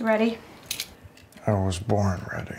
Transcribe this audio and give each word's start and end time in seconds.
You 0.00 0.06
ready? 0.06 0.38
I 1.46 1.52
was 1.52 1.78
born 1.78 2.22
ready. 2.32 2.56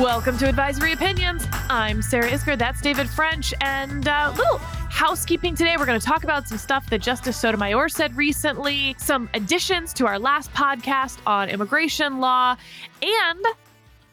Welcome 0.00 0.38
to 0.38 0.48
Advisory 0.48 0.92
Opinions. 0.92 1.44
I'm 1.68 2.02
Sarah 2.02 2.30
Isgur. 2.30 2.56
That's 2.56 2.80
David 2.80 3.10
French. 3.10 3.52
And 3.62 4.06
uh, 4.06 4.32
little 4.36 4.60
housekeeping 4.98 5.54
today. 5.54 5.76
We're 5.78 5.86
going 5.86 6.00
to 6.00 6.04
talk 6.04 6.24
about 6.24 6.48
some 6.48 6.58
stuff 6.58 6.90
that 6.90 7.00
Justice 7.00 7.36
Sotomayor 7.36 7.88
said 7.88 8.16
recently, 8.16 8.96
some 8.98 9.30
additions 9.32 9.94
to 9.94 10.08
our 10.08 10.18
last 10.18 10.52
podcast 10.54 11.18
on 11.24 11.48
immigration 11.48 12.18
law, 12.18 12.56
and 13.00 13.46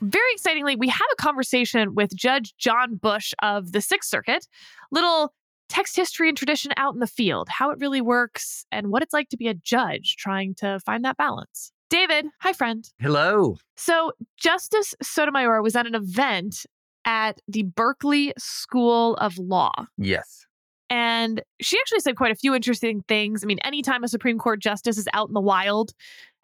very 0.01 0.31
excitingly, 0.33 0.75
we 0.75 0.87
have 0.89 1.07
a 1.11 1.15
conversation 1.15 1.95
with 1.95 2.15
Judge 2.15 2.53
John 2.59 2.97
Bush 2.97 3.33
of 3.41 3.71
the 3.71 3.81
Sixth 3.81 4.11
Circuit. 4.11 4.47
Little 4.91 5.33
text 5.69 5.95
history 5.95 6.29
and 6.29 6.37
tradition 6.37 6.71
out 6.77 6.93
in 6.93 6.99
the 6.99 7.07
field, 7.07 7.49
how 7.49 7.71
it 7.71 7.79
really 7.79 8.01
works, 8.01 8.67
and 8.71 8.91
what 8.91 9.01
it's 9.01 9.13
like 9.13 9.29
to 9.29 9.37
be 9.37 9.47
a 9.47 9.55
judge 9.55 10.17
trying 10.17 10.53
to 10.59 10.79
find 10.85 11.03
that 11.03 11.17
balance. 11.17 11.71
David, 11.89 12.27
hi, 12.41 12.53
friend. 12.53 12.87
Hello. 12.99 13.57
So, 13.75 14.11
Justice 14.37 14.93
Sotomayor 15.01 15.63
was 15.63 15.75
at 15.75 15.87
an 15.87 15.95
event 15.95 16.67
at 17.05 17.39
the 17.47 17.63
Berkeley 17.63 18.33
School 18.37 19.15
of 19.15 19.39
Law. 19.39 19.71
Yes. 19.97 20.44
And 20.89 21.41
she 21.61 21.77
actually 21.79 22.01
said 22.01 22.15
quite 22.15 22.31
a 22.31 22.35
few 22.35 22.53
interesting 22.53 23.01
things. 23.07 23.43
I 23.43 23.47
mean, 23.47 23.59
anytime 23.63 24.03
a 24.03 24.07
Supreme 24.07 24.37
Court 24.37 24.61
justice 24.61 24.97
is 24.97 25.07
out 25.13 25.27
in 25.27 25.33
the 25.33 25.41
wild 25.41 25.91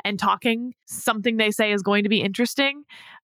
and 0.04 0.18
talking, 0.18 0.74
something 0.86 1.38
they 1.38 1.52
say 1.52 1.72
is 1.72 1.84
going 1.84 2.04
to 2.04 2.10
be 2.10 2.22
interesting. 2.22 2.84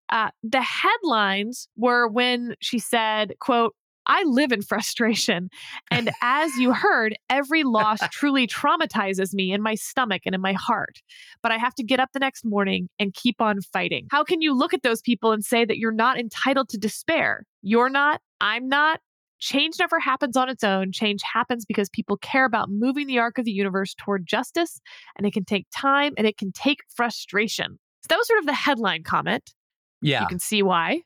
Uh, 0.09 0.29
the 0.43 0.61
headlines 0.61 1.67
were 1.75 2.07
when 2.07 2.55
she 2.61 2.79
said, 2.79 3.33
quote, 3.39 3.75
I 4.07 4.23
live 4.23 4.51
in 4.51 4.61
frustration. 4.61 5.49
And 5.91 6.09
as 6.21 6.55
you 6.55 6.73
heard, 6.73 7.15
every 7.29 7.63
loss 7.63 7.99
truly 8.11 8.47
traumatizes 8.47 9.33
me 9.33 9.51
in 9.51 9.61
my 9.61 9.75
stomach 9.75 10.21
and 10.25 10.33
in 10.33 10.41
my 10.41 10.53
heart. 10.53 11.01
But 11.43 11.51
I 11.51 11.57
have 11.57 11.75
to 11.75 11.83
get 11.83 11.99
up 11.99 12.09
the 12.13 12.19
next 12.19 12.45
morning 12.45 12.89
and 12.99 13.13
keep 13.13 13.41
on 13.41 13.61
fighting. 13.61 14.07
How 14.09 14.23
can 14.23 14.41
you 14.41 14.57
look 14.57 14.73
at 14.73 14.83
those 14.83 15.01
people 15.01 15.31
and 15.31 15.43
say 15.43 15.65
that 15.65 15.77
you're 15.77 15.91
not 15.91 16.17
entitled 16.17 16.69
to 16.69 16.77
despair? 16.77 17.43
You're 17.61 17.89
not, 17.89 18.21
I'm 18.39 18.67
not. 18.69 19.01
Change 19.39 19.75
never 19.80 19.99
happens 19.99 20.35
on 20.35 20.49
its 20.49 20.63
own. 20.63 20.91
Change 20.91 21.21
happens 21.21 21.66
because 21.66 21.89
people 21.89 22.17
care 22.17 22.45
about 22.45 22.69
moving 22.69 23.07
the 23.07 23.19
arc 23.19 23.38
of 23.38 23.45
the 23.45 23.52
universe 23.52 23.94
toward 23.95 24.25
justice, 24.25 24.79
and 25.16 25.27
it 25.27 25.33
can 25.33 25.45
take 25.45 25.67
time 25.75 26.13
and 26.17 26.25
it 26.25 26.38
can 26.38 26.52
take 26.52 26.79
frustration. 26.95 27.77
So 28.02 28.07
that 28.09 28.17
was 28.17 28.27
sort 28.27 28.39
of 28.39 28.45
the 28.45 28.53
headline 28.53 29.03
comment. 29.03 29.53
Yeah. 30.02 30.21
You 30.21 30.27
can 30.27 30.39
see 30.39 30.63
why. 30.63 31.02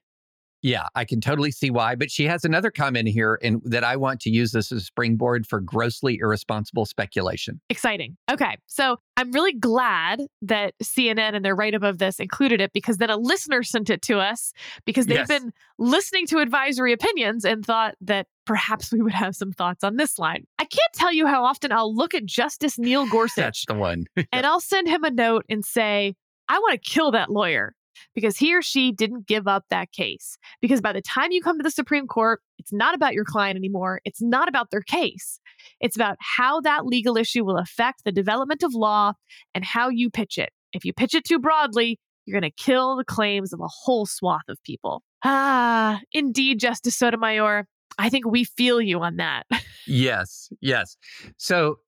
Yeah, 0.61 0.87
I 0.95 1.05
can 1.05 1.21
totally 1.21 1.51
see 1.51 1.69
why. 1.71 1.95
But 1.95 2.11
she 2.11 2.25
has 2.25 2.45
another 2.45 2.69
comment 2.69 3.07
here 3.07 3.39
and 3.41 3.61
that 3.65 3.83
I 3.83 3.95
want 3.95 4.19
to 4.21 4.29
use 4.29 4.51
this 4.51 4.71
as 4.71 4.81
a 4.83 4.85
springboard 4.85 5.47
for 5.47 5.59
grossly 5.59 6.19
irresponsible 6.21 6.85
speculation. 6.85 7.59
Exciting. 7.69 8.15
Okay. 8.29 8.57
So 8.67 8.97
I'm 9.17 9.31
really 9.31 9.53
glad 9.53 10.21
that 10.43 10.73
CNN 10.83 11.35
and 11.35 11.43
their 11.43 11.55
write 11.55 11.73
up 11.73 11.83
of 11.83 11.97
this 11.97 12.19
included 12.19 12.61
it 12.61 12.73
because 12.73 12.97
then 12.97 13.09
a 13.09 13.17
listener 13.17 13.63
sent 13.63 13.89
it 13.89 14.01
to 14.03 14.19
us 14.19 14.53
because 14.85 15.07
they've 15.07 15.17
Yes. 15.17 15.27
been 15.27 15.51
listening 15.79 16.27
to 16.27 16.37
advisory 16.39 16.93
opinions 16.93 17.43
and 17.43 17.65
thought 17.65 17.95
that 18.01 18.27
perhaps 18.45 18.91
we 18.91 19.01
would 19.01 19.13
have 19.13 19.35
some 19.35 19.51
thoughts 19.51 19.83
on 19.83 19.95
this 19.97 20.19
line. 20.19 20.45
I 20.59 20.65
can't 20.65 20.93
tell 20.93 21.11
you 21.11 21.25
how 21.27 21.43
often 21.43 21.71
I'll 21.71 21.95
look 21.95 22.13
at 22.13 22.25
Justice 22.25 22.77
Neil 22.77 23.05
Gorsuch 23.09 23.35
That's 23.35 23.65
the 23.65 23.73
one. 23.73 24.05
and 24.31 24.45
I'll 24.45 24.59
send 24.59 24.87
him 24.87 25.03
a 25.03 25.11
note 25.11 25.45
and 25.49 25.65
say, 25.65 26.15
I 26.47 26.59
want 26.59 26.73
to 26.81 26.89
kill 26.89 27.11
that 27.11 27.31
lawyer 27.31 27.73
because 28.13 28.37
he 28.37 28.55
or 28.55 28.61
she 28.61 28.91
didn't 28.91 29.27
give 29.27 29.47
up 29.47 29.65
that 29.69 29.91
case. 29.91 30.37
Because 30.61 30.81
by 30.81 30.93
the 30.93 31.01
time 31.01 31.31
you 31.31 31.41
come 31.41 31.57
to 31.57 31.63
the 31.63 31.71
Supreme 31.71 32.07
Court, 32.07 32.41
it's 32.57 32.73
not 32.73 32.95
about 32.95 33.13
your 33.13 33.25
client 33.25 33.57
anymore. 33.57 34.01
It's 34.05 34.21
not 34.21 34.47
about 34.47 34.71
their 34.71 34.81
case. 34.81 35.39
It's 35.79 35.95
about 35.95 36.17
how 36.19 36.61
that 36.61 36.85
legal 36.85 37.17
issue 37.17 37.43
will 37.43 37.57
affect 37.57 38.03
the 38.03 38.11
development 38.11 38.63
of 38.63 38.73
law 38.73 39.13
and 39.53 39.63
how 39.65 39.89
you 39.89 40.09
pitch 40.09 40.37
it. 40.37 40.49
If 40.73 40.85
you 40.85 40.93
pitch 40.93 41.15
it 41.15 41.25
too 41.25 41.39
broadly, 41.39 41.99
you're 42.25 42.39
going 42.39 42.49
to 42.49 42.63
kill 42.63 42.95
the 42.95 43.03
claims 43.03 43.53
of 43.53 43.59
a 43.59 43.67
whole 43.67 44.05
swath 44.05 44.47
of 44.47 44.61
people. 44.63 45.03
Ah, 45.23 45.99
indeed, 46.11 46.59
Justice 46.59 46.97
Sotomayor. 46.97 47.67
I 47.97 48.09
think 48.09 48.25
we 48.25 48.43
feel 48.43 48.81
you 48.81 48.99
on 49.01 49.17
that. 49.17 49.43
yes, 49.87 50.49
yes. 50.61 50.95
So 51.37 51.79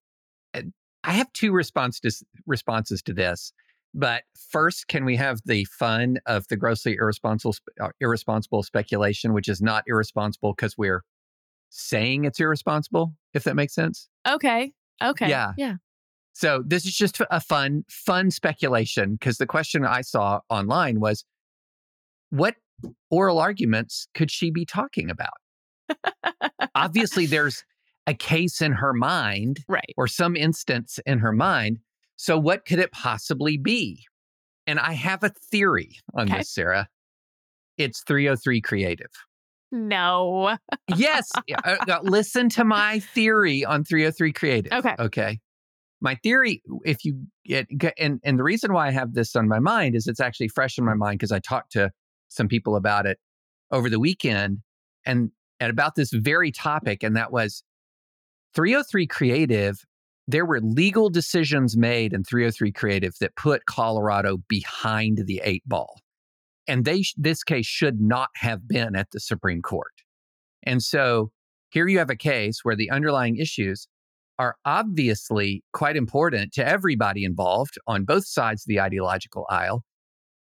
uh, 0.53 0.61
I 1.03 1.13
have 1.13 1.31
two 1.33 1.51
responses 1.51 2.23
responses 2.45 3.01
to 3.03 3.13
this. 3.13 3.53
But 3.93 4.23
first, 4.51 4.87
can 4.87 5.05
we 5.05 5.15
have 5.17 5.39
the 5.45 5.65
fun 5.65 6.17
of 6.25 6.47
the 6.47 6.57
grossly 6.57 6.95
irresponsible 6.95 7.55
uh, 7.79 7.89
irresponsible 7.99 8.63
speculation, 8.63 9.33
which 9.33 9.47
is 9.47 9.61
not 9.61 9.83
irresponsible 9.87 10.53
because 10.53 10.77
we're 10.77 11.03
saying 11.69 12.25
it's 12.25 12.39
irresponsible, 12.39 13.13
if 13.33 13.43
that 13.43 13.55
makes 13.55 13.73
sense? 13.75 14.09
okay. 14.27 14.71
Okay. 15.03 15.27
Yeah. 15.27 15.51
Yeah. 15.57 15.75
So 16.33 16.63
this 16.65 16.85
is 16.85 16.95
just 16.95 17.19
a 17.29 17.39
fun, 17.41 17.83
fun 17.89 18.31
speculation 18.31 19.13
because 19.13 19.37
the 19.37 19.45
question 19.45 19.85
I 19.85 20.01
saw 20.01 20.39
online 20.49 20.99
was, 20.99 21.25
what 22.29 22.55
oral 23.11 23.39
arguments 23.39 24.07
could 24.15 24.31
she 24.31 24.49
be 24.49 24.65
talking 24.65 25.09
about? 25.09 25.33
Obviously, 26.75 27.25
there's 27.25 27.63
a 28.07 28.13
case 28.13 28.61
in 28.61 28.71
her 28.73 28.93
mind 28.93 29.63
Right. 29.67 29.93
or 29.97 30.07
some 30.07 30.35
instance 30.35 30.99
in 31.05 31.19
her 31.19 31.31
mind. 31.33 31.79
So 32.23 32.39
what 32.39 32.63
could 32.65 32.79
it 32.79 32.93
possibly 32.93 33.57
be? 33.57 34.05
And 34.65 34.79
I 34.79 34.93
have 34.93 35.23
a 35.25 35.29
theory 35.51 35.97
on 36.13 36.29
Okay. 36.29 36.37
this, 36.37 36.53
Sarah. 36.53 36.87
It's 37.77 38.01
303 38.07 38.61
Creative. 38.61 39.09
No. 39.73 40.55
Yes. 40.95 41.29
uh, 41.65 41.75
uh, 41.85 41.99
listen 42.03 42.47
to 42.49 42.63
my 42.63 42.99
theory 42.99 43.65
on 43.65 43.83
303 43.83 44.31
Creative. 44.31 44.71
Okay. 44.71 44.95
Okay. 44.97 45.39
My 45.99 46.15
theory, 46.23 46.61
if 46.85 47.03
you 47.03 47.25
get, 47.45 47.67
get- 47.77 47.95
and, 47.99 48.21
and 48.23 48.39
the 48.39 48.43
reason 48.43 48.71
why 48.71 48.87
I 48.87 48.91
have 48.91 49.15
this 49.15 49.35
on 49.35 49.49
my 49.49 49.59
mind 49.59 49.93
is 49.93 50.07
it's 50.07 50.21
actually 50.21 50.47
fresh 50.47 50.77
in 50.77 50.85
my 50.85 50.93
mind 50.93 51.19
because 51.19 51.33
I 51.33 51.39
talked 51.39 51.73
to 51.73 51.91
some 52.29 52.47
people 52.47 52.77
about 52.77 53.05
it 53.05 53.17
over 53.69 53.89
the 53.89 53.99
weekend 53.99 54.59
and, 55.05 55.29
and 55.59 55.69
about 55.69 55.95
this 55.95 56.11
very 56.13 56.53
topic. 56.53 57.03
And 57.03 57.17
that 57.17 57.33
was 57.33 57.63
303 58.55 59.07
Creative. 59.07 59.77
There 60.27 60.45
were 60.45 60.61
legal 60.61 61.09
decisions 61.09 61.75
made 61.75 62.13
in 62.13 62.23
303 62.23 62.71
Creative 62.71 63.13
that 63.19 63.35
put 63.35 63.65
Colorado 63.65 64.37
behind 64.47 65.23
the 65.25 65.41
eight 65.43 65.63
ball. 65.65 65.99
And 66.67 66.85
they, 66.85 67.03
this 67.17 67.43
case 67.43 67.65
should 67.65 67.99
not 67.99 68.29
have 68.35 68.67
been 68.67 68.95
at 68.95 69.11
the 69.11 69.19
Supreme 69.19 69.61
Court. 69.61 69.91
And 70.63 70.81
so 70.81 71.31
here 71.69 71.87
you 71.87 71.97
have 71.97 72.09
a 72.09 72.15
case 72.15 72.59
where 72.63 72.75
the 72.75 72.89
underlying 72.89 73.35
issues 73.35 73.87
are 74.39 74.55
obviously 74.65 75.63
quite 75.73 75.95
important 75.95 76.53
to 76.53 76.65
everybody 76.65 77.23
involved 77.25 77.77
on 77.85 78.05
both 78.05 78.25
sides 78.25 78.63
of 78.63 78.67
the 78.67 78.79
ideological 78.79 79.45
aisle. 79.49 79.83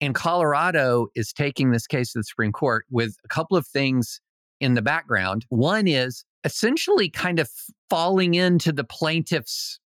And 0.00 0.14
Colorado 0.14 1.06
is 1.14 1.32
taking 1.32 1.70
this 1.70 1.86
case 1.86 2.12
to 2.12 2.18
the 2.18 2.24
Supreme 2.24 2.52
Court 2.52 2.84
with 2.90 3.16
a 3.24 3.28
couple 3.28 3.56
of 3.56 3.66
things 3.66 4.20
in 4.60 4.74
the 4.74 4.82
background. 4.82 5.46
One 5.48 5.86
is 5.86 6.24
essentially 6.44 7.08
kind 7.08 7.38
of 7.38 7.50
falling 7.88 8.34
into 8.34 8.72
the 8.72 8.84
plaintiff's 8.84 9.78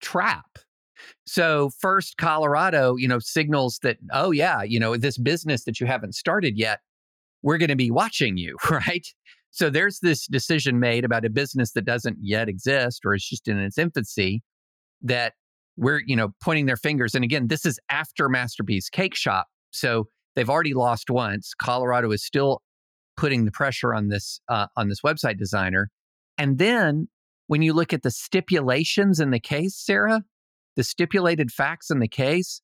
trap. 0.00 0.58
So 1.26 1.70
first 1.80 2.16
Colorado, 2.16 2.96
you 2.96 3.08
know, 3.08 3.18
signals 3.18 3.78
that 3.82 3.98
oh 4.12 4.30
yeah, 4.30 4.62
you 4.62 4.78
know, 4.78 4.96
this 4.96 5.18
business 5.18 5.64
that 5.64 5.80
you 5.80 5.86
haven't 5.86 6.14
started 6.14 6.56
yet, 6.56 6.80
we're 7.42 7.58
going 7.58 7.68
to 7.68 7.76
be 7.76 7.90
watching 7.90 8.36
you, 8.36 8.56
right? 8.70 9.06
So 9.50 9.70
there's 9.70 10.00
this 10.00 10.26
decision 10.26 10.80
made 10.80 11.04
about 11.04 11.24
a 11.24 11.30
business 11.30 11.72
that 11.72 11.84
doesn't 11.84 12.16
yet 12.20 12.48
exist 12.48 13.02
or 13.04 13.14
is 13.14 13.24
just 13.24 13.46
in 13.46 13.58
its 13.58 13.78
infancy 13.78 14.42
that 15.02 15.34
we're, 15.76 16.00
you 16.06 16.16
know, 16.16 16.30
pointing 16.42 16.66
their 16.66 16.76
fingers. 16.76 17.14
And 17.14 17.24
again, 17.24 17.48
this 17.48 17.64
is 17.64 17.78
after 17.88 18.28
Masterpiece 18.28 18.88
Cake 18.88 19.14
Shop. 19.14 19.46
So 19.70 20.08
they've 20.34 20.50
already 20.50 20.74
lost 20.74 21.10
once. 21.10 21.52
Colorado 21.54 22.10
is 22.10 22.24
still 22.24 22.62
putting 23.16 23.44
the 23.44 23.52
pressure 23.52 23.94
on 23.94 24.08
this 24.08 24.40
uh, 24.48 24.66
on 24.76 24.88
this 24.88 25.00
website 25.02 25.38
designer. 25.38 25.88
And 26.38 26.58
then 26.58 27.08
when 27.46 27.62
you 27.62 27.72
look 27.72 27.92
at 27.92 28.02
the 28.02 28.10
stipulations 28.10 29.20
in 29.20 29.30
the 29.30 29.40
case, 29.40 29.76
Sarah, 29.76 30.22
the 30.76 30.84
stipulated 30.84 31.50
facts 31.50 31.90
in 31.90 31.98
the 31.98 32.08
case, 32.08 32.62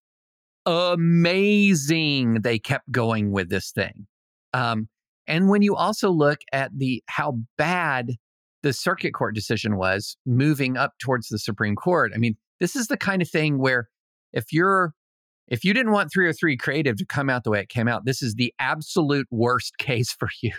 amazing 0.66 2.40
they 2.42 2.58
kept 2.58 2.90
going 2.90 3.32
with 3.32 3.48
this 3.50 3.70
thing. 3.70 4.06
Um, 4.52 4.88
and 5.26 5.48
when 5.48 5.62
you 5.62 5.76
also 5.76 6.10
look 6.10 6.40
at 6.52 6.70
the 6.76 7.02
how 7.06 7.38
bad 7.56 8.16
the 8.62 8.72
circuit 8.72 9.12
court 9.14 9.34
decision 9.34 9.76
was 9.76 10.16
moving 10.26 10.76
up 10.76 10.92
towards 10.98 11.28
the 11.28 11.38
Supreme 11.38 11.76
Court, 11.76 12.12
I 12.14 12.18
mean, 12.18 12.36
this 12.58 12.74
is 12.76 12.88
the 12.88 12.96
kind 12.96 13.22
of 13.22 13.30
thing 13.30 13.58
where 13.58 13.88
if 14.32 14.52
you're 14.52 14.92
if 15.48 15.64
you 15.64 15.74
didn't 15.74 15.92
want 15.92 16.12
303 16.12 16.56
creative 16.56 16.96
to 16.96 17.04
come 17.04 17.28
out 17.28 17.42
the 17.44 17.50
way 17.50 17.60
it 17.60 17.68
came 17.68 17.88
out, 17.88 18.04
this 18.04 18.22
is 18.22 18.34
the 18.34 18.54
absolute 18.58 19.26
worst 19.30 19.76
case 19.78 20.12
for 20.12 20.28
you 20.42 20.52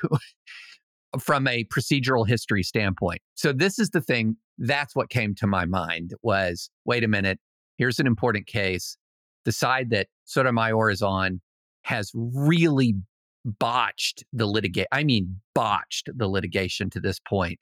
from 1.19 1.47
a 1.47 1.65
procedural 1.65 2.27
history 2.27 2.63
standpoint. 2.63 3.21
So 3.35 3.51
this 3.51 3.79
is 3.79 3.89
the 3.89 4.01
thing 4.01 4.37
that's 4.57 4.95
what 4.95 5.09
came 5.09 5.35
to 5.35 5.47
my 5.47 5.65
mind 5.65 6.13
was 6.21 6.69
wait 6.85 7.03
a 7.03 7.07
minute, 7.07 7.39
here's 7.77 7.99
an 7.99 8.07
important 8.07 8.47
case. 8.47 8.97
The 9.45 9.51
side 9.51 9.89
that 9.89 10.07
Sotomayor 10.25 10.91
is 10.91 11.01
on 11.01 11.41
has 11.83 12.11
really 12.13 12.95
botched 13.43 14.23
the 14.31 14.45
litigation. 14.45 14.87
I 14.91 15.03
mean, 15.03 15.41
botched 15.55 16.09
the 16.15 16.27
litigation 16.27 16.89
to 16.91 16.99
this 16.99 17.19
point. 17.19 17.59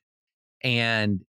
And 0.62 1.22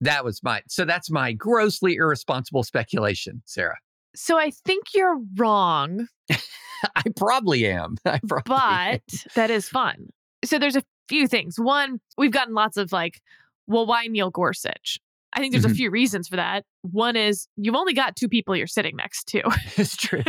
that 0.00 0.24
was 0.24 0.42
my, 0.42 0.62
so 0.68 0.84
that's 0.84 1.10
my 1.10 1.32
grossly 1.32 1.96
irresponsible 1.96 2.62
speculation, 2.62 3.42
Sarah. 3.46 3.78
So 4.14 4.38
I 4.38 4.50
think 4.50 4.86
you're 4.94 5.18
wrong, 5.36 6.06
I 6.30 7.02
probably 7.16 7.66
am. 7.66 7.96
I 8.06 8.20
probably 8.26 8.42
but 8.46 9.02
that 9.34 9.50
is 9.50 9.68
fun. 9.68 10.08
So 10.44 10.58
there's 10.58 10.76
a 10.76 10.82
few 11.08 11.26
things. 11.28 11.56
One, 11.58 12.00
we've 12.18 12.30
gotten 12.32 12.54
lots 12.54 12.76
of 12.76 12.92
like, 12.92 13.20
well, 13.66 13.86
why 13.86 14.06
Neil 14.06 14.30
Gorsuch? 14.30 14.98
I 15.32 15.40
think 15.40 15.52
there's 15.52 15.64
a 15.64 15.68
Mhm. 15.68 15.76
few 15.76 15.90
reasons 15.90 16.28
for 16.28 16.36
that. 16.36 16.64
One 16.82 17.14
is 17.16 17.46
you've 17.56 17.74
only 17.74 17.92
got 17.92 18.16
two 18.16 18.28
people 18.28 18.56
you're 18.56 18.66
sitting 18.66 18.96
next 18.96 19.24
to. 19.28 19.42
it's 19.76 19.96
true. 19.96 20.22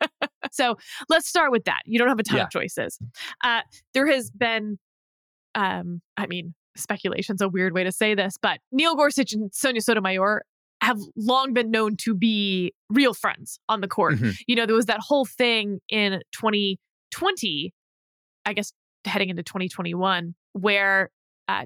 so 0.52 0.76
let's 1.08 1.28
start 1.28 1.50
with 1.50 1.64
that. 1.64 1.80
You 1.86 1.98
don't 1.98 2.08
have 2.08 2.18
a 2.18 2.22
ton 2.22 2.38
Yeah. 2.38 2.44
of 2.44 2.50
choices. 2.50 2.98
Uh, 3.42 3.60
there 3.94 4.06
has 4.06 4.30
been, 4.30 4.78
um, 5.54 6.02
I 6.16 6.26
mean, 6.26 6.54
speculation's 6.76 7.40
a 7.40 7.48
weird 7.48 7.72
way 7.74 7.84
to 7.84 7.92
say 7.92 8.14
this, 8.14 8.34
but 8.40 8.58
Neil 8.72 8.94
Gorsuch 8.96 9.32
and 9.32 9.52
Sonia 9.54 9.80
Sotomayor 9.80 10.42
have 10.82 10.98
long 11.16 11.52
been 11.52 11.70
known 11.70 11.96
to 11.98 12.14
be 12.14 12.72
real 12.90 13.12
friends 13.14 13.60
on 13.68 13.80
the 13.80 13.88
court. 13.88 14.14
Mhm. 14.18 14.36
You 14.46 14.56
know, 14.56 14.66
there 14.66 14.76
was 14.76 14.86
that 14.86 15.00
whole 15.00 15.24
thing 15.26 15.80
in 15.88 16.20
2020, 16.32 17.72
I 18.46 18.52
guess 18.52 18.72
heading 19.04 19.30
into 19.30 19.42
2021, 19.42 20.34
where 20.52 21.10
uh, 21.48 21.64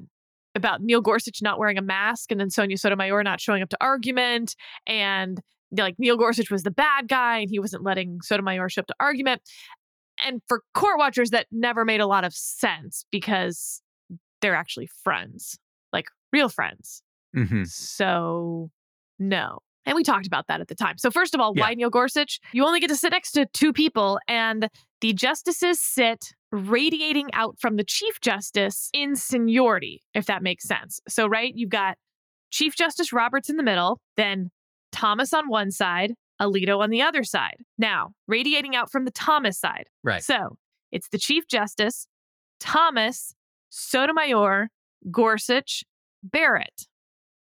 about 0.55 0.83
Neil 0.83 1.01
Gorsuch 1.01 1.41
not 1.43 1.59
wearing 1.59 1.79
a 1.79 1.83
mask 1.83 2.31
and 2.31 2.41
then 2.41 2.51
Sonia 2.51 2.77
Sotomayor 2.77 3.23
not 3.23 3.41
showing 3.41 3.63
up 3.63 3.69
to 3.71 3.77
argument 3.81 4.55
and 4.87 5.41
like 5.77 5.97
Neil 5.99 6.17
Gorsuch 6.17 6.51
was 6.51 6.63
the 6.63 6.71
bad 6.71 7.09
guy 7.09 7.39
and 7.39 7.51
he 7.51 7.59
wasn't 7.59 7.83
letting 7.83 8.19
Sotomayor 8.23 8.69
show 8.69 8.81
up 8.81 8.87
to 8.87 8.95
argument. 9.01 9.43
And 10.25 10.41
for 10.47 10.63
court 10.75 10.99
watchers, 10.99 11.31
that 11.31 11.47
never 11.51 11.85
made 11.85 12.01
a 12.01 12.07
lot 12.07 12.23
of 12.25 12.33
sense 12.33 13.05
because 13.11 13.83
they're 14.41 14.55
actually 14.55 14.89
friends, 15.03 15.59
like 15.93 16.07
real 16.33 16.49
friends. 16.49 17.03
Mhm. 17.35 17.67
So, 17.67 18.71
no. 19.19 19.59
And 19.87 19.97
we 19.97 20.03
talked 20.03 20.27
about 20.27 20.47
that 20.49 20.61
at 20.61 20.69
the 20.69 20.75
time. 20.75 20.97
So, 20.99 21.11
first 21.11 21.35
of 21.35 21.41
all, 21.41 21.53
Yeah. 21.55 21.63
why 21.65 21.75
Neil 21.75 21.91
Gorsuch? 21.91 22.41
You 22.53 22.65
only 22.65 22.81
get 22.81 22.89
to 22.89 22.97
sit 22.97 23.13
next 23.13 23.33
to 23.33 23.47
two 23.47 23.73
people, 23.73 24.19
and 24.29 24.69
the 25.01 25.13
justices 25.13 25.81
sit 25.81 26.33
radiating 26.53 27.29
out 27.35 27.57
from 27.61 27.77
the 27.77 27.85
Chief 27.85 28.21
Justice 28.21 28.89
in 28.93 29.17
seniority, 29.17 30.03
if 30.15 30.27
that 30.27 30.43
makes 30.43 30.65
sense. 30.67 31.01
So, 31.09 31.27
right, 31.27 31.53
you've 31.55 31.71
got 31.71 31.99
Chief 32.51 32.75
Justice 32.77 33.13
Roberts 33.13 33.51
in 33.51 33.57
the 33.57 33.63
middle, 33.63 34.01
then 34.17 34.51
Thomas 34.93 35.33
on 35.35 35.49
one 35.49 35.71
side, 35.71 36.15
Alito 36.41 36.79
on 36.81 36.91
the 36.91 37.03
other 37.03 37.25
side. 37.25 37.57
Now, 37.79 38.13
radiating 38.29 38.75
out 38.77 38.91
from 38.91 39.05
the 39.05 39.11
Thomas 39.11 39.59
side. 39.59 39.89
Right. 40.03 40.23
So, 40.23 40.57
it's 40.93 41.09
the 41.09 41.19
Chief 41.19 41.47
Justice, 41.49 42.07
Thomas, 42.61 43.35
Sotomayor, 43.71 44.69
Gorsuch, 45.11 45.85
Barrett. 46.23 46.87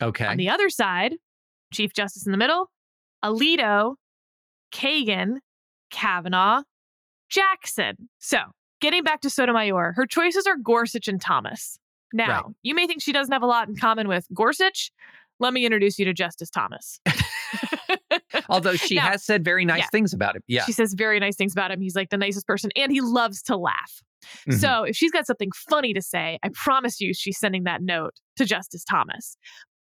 Okay. 0.02 0.25
On 0.26 0.37
the 0.38 0.49
other 0.49 0.69
side, 0.70 1.17
Chief 1.72 1.92
Justice 1.92 2.26
in 2.26 2.32
the 2.32 2.38
middle, 2.38 2.70
Alito, 3.24 3.94
Kagan, 4.72 5.36
Kavanaugh, 5.90 6.62
Jackson. 7.28 8.08
So, 8.18 8.38
getting 8.80 9.02
back 9.02 9.20
to 9.22 9.30
Sotomayor, 9.30 9.92
her 9.96 10.06
choices 10.06 10.46
are 10.46 10.56
Gorsuch 10.56 11.08
and 11.08 11.20
Thomas. 11.20 11.78
Now, 12.12 12.28
Right. 12.44 12.54
you 12.62 12.74
may 12.74 12.86
think 12.86 13.02
she 13.02 13.12
doesn't 13.12 13.32
have 13.32 13.42
a 13.42 13.46
lot 13.46 13.68
in 13.68 13.76
common 13.76 14.06
with 14.08 14.26
Gorsuch. 14.32 14.90
Let 15.40 15.52
me 15.52 15.64
introduce 15.66 15.98
you 15.98 16.04
to 16.06 16.14
Justice 16.14 16.48
Thomas. 16.50 17.00
Although 18.48 18.74
she 18.74 18.94
Now- 18.96 19.10
has 19.10 19.24
said 19.24 19.44
very 19.44 19.64
nice 19.64 19.80
yeah. 19.80 19.86
things 19.92 20.12
about 20.12 20.36
him. 20.36 20.42
Yeah. 20.46 20.64
She 20.64 20.72
says 20.72 20.94
very 20.94 21.18
nice 21.20 21.36
things 21.36 21.52
about 21.52 21.70
him. 21.70 21.80
He's 21.80 21.94
like 21.96 22.10
the 22.10 22.16
nicest 22.16 22.46
person 22.46 22.70
and 22.76 22.90
he 22.92 23.00
loves 23.00 23.42
to 23.44 23.56
laugh. 23.56 24.02
Mhm. 24.48 24.58
So 24.60 24.82
if 24.84 24.96
she's 24.96 25.10
got 25.10 25.26
something 25.26 25.50
funny 25.68 25.92
to 25.92 26.00
say, 26.02 26.38
I 26.42 26.48
promise 26.54 27.00
you 27.00 27.12
she's 27.12 27.38
sending 27.38 27.64
that 27.64 27.82
note 27.82 28.14
to 28.36 28.44
Justice 28.44 28.84
Thomas. 28.84 29.36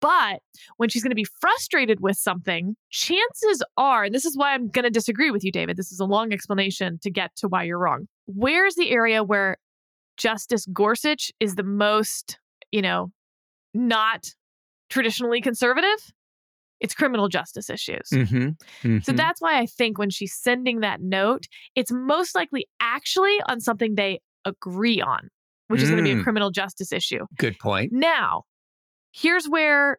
But 0.02 0.40
when 0.78 0.88
she's 0.90 1.02
going 1.02 1.12
to 1.12 1.14
be 1.16 1.24
frustrated 1.40 2.00
with 2.00 2.18
something, 2.18 2.76
chances 2.90 3.62
are, 3.78 4.04
and 4.04 4.14
this 4.14 4.24
is 4.26 4.36
why 4.36 4.52
I'm 4.52 4.68
going 4.68 4.82
to 4.84 4.90
disagree 4.90 5.30
with 5.30 5.44
you, 5.44 5.52
David. 5.52 5.76
This 5.78 5.92
is 5.92 6.00
a 6.00 6.04
long 6.04 6.32
explanation 6.32 6.98
to 7.02 7.10
get 7.10 7.34
to 7.36 7.48
why 7.48 7.62
you're 7.62 7.78
wrong. 7.78 8.08
Where's 8.26 8.74
the 8.74 8.90
area 8.90 9.22
where 9.22 9.56
Justice 10.16 10.66
Gorsuch 10.72 11.30
is 11.40 11.54
the 11.54 11.62
most, 11.62 12.38
you 12.72 12.82
know, 12.82 13.12
not 13.72 14.26
traditionally 14.90 15.40
conservative? 15.40 16.12
It's 16.80 16.94
criminal 16.94 17.28
justice 17.28 17.70
issues. 17.70 18.08
Mhm. 18.10 18.56
So 19.04 19.12
Mhm. 19.12 19.16
that's 19.16 19.40
why 19.40 19.56
I 19.58 19.66
think 19.66 19.98
when 19.98 20.10
she's 20.10 20.34
sending 20.34 20.80
that 20.80 21.00
note, 21.00 21.46
it's 21.76 21.92
most 21.92 22.34
likely 22.34 22.66
actually 22.80 23.38
on 23.48 23.60
something 23.60 23.94
they 23.94 24.18
agree 24.44 25.00
on, 25.00 25.28
which 25.68 25.80
is 25.80 25.90
going 25.90 26.02
to 26.02 26.04
be 26.04 26.10
a 26.10 26.16
Mm. 26.16 26.24
criminal 26.24 26.50
justice 26.50 26.92
issue. 26.92 27.24
good 27.38 27.56
point. 27.60 27.92
Now, 27.92 28.42
here's 29.12 29.46
where 29.48 29.98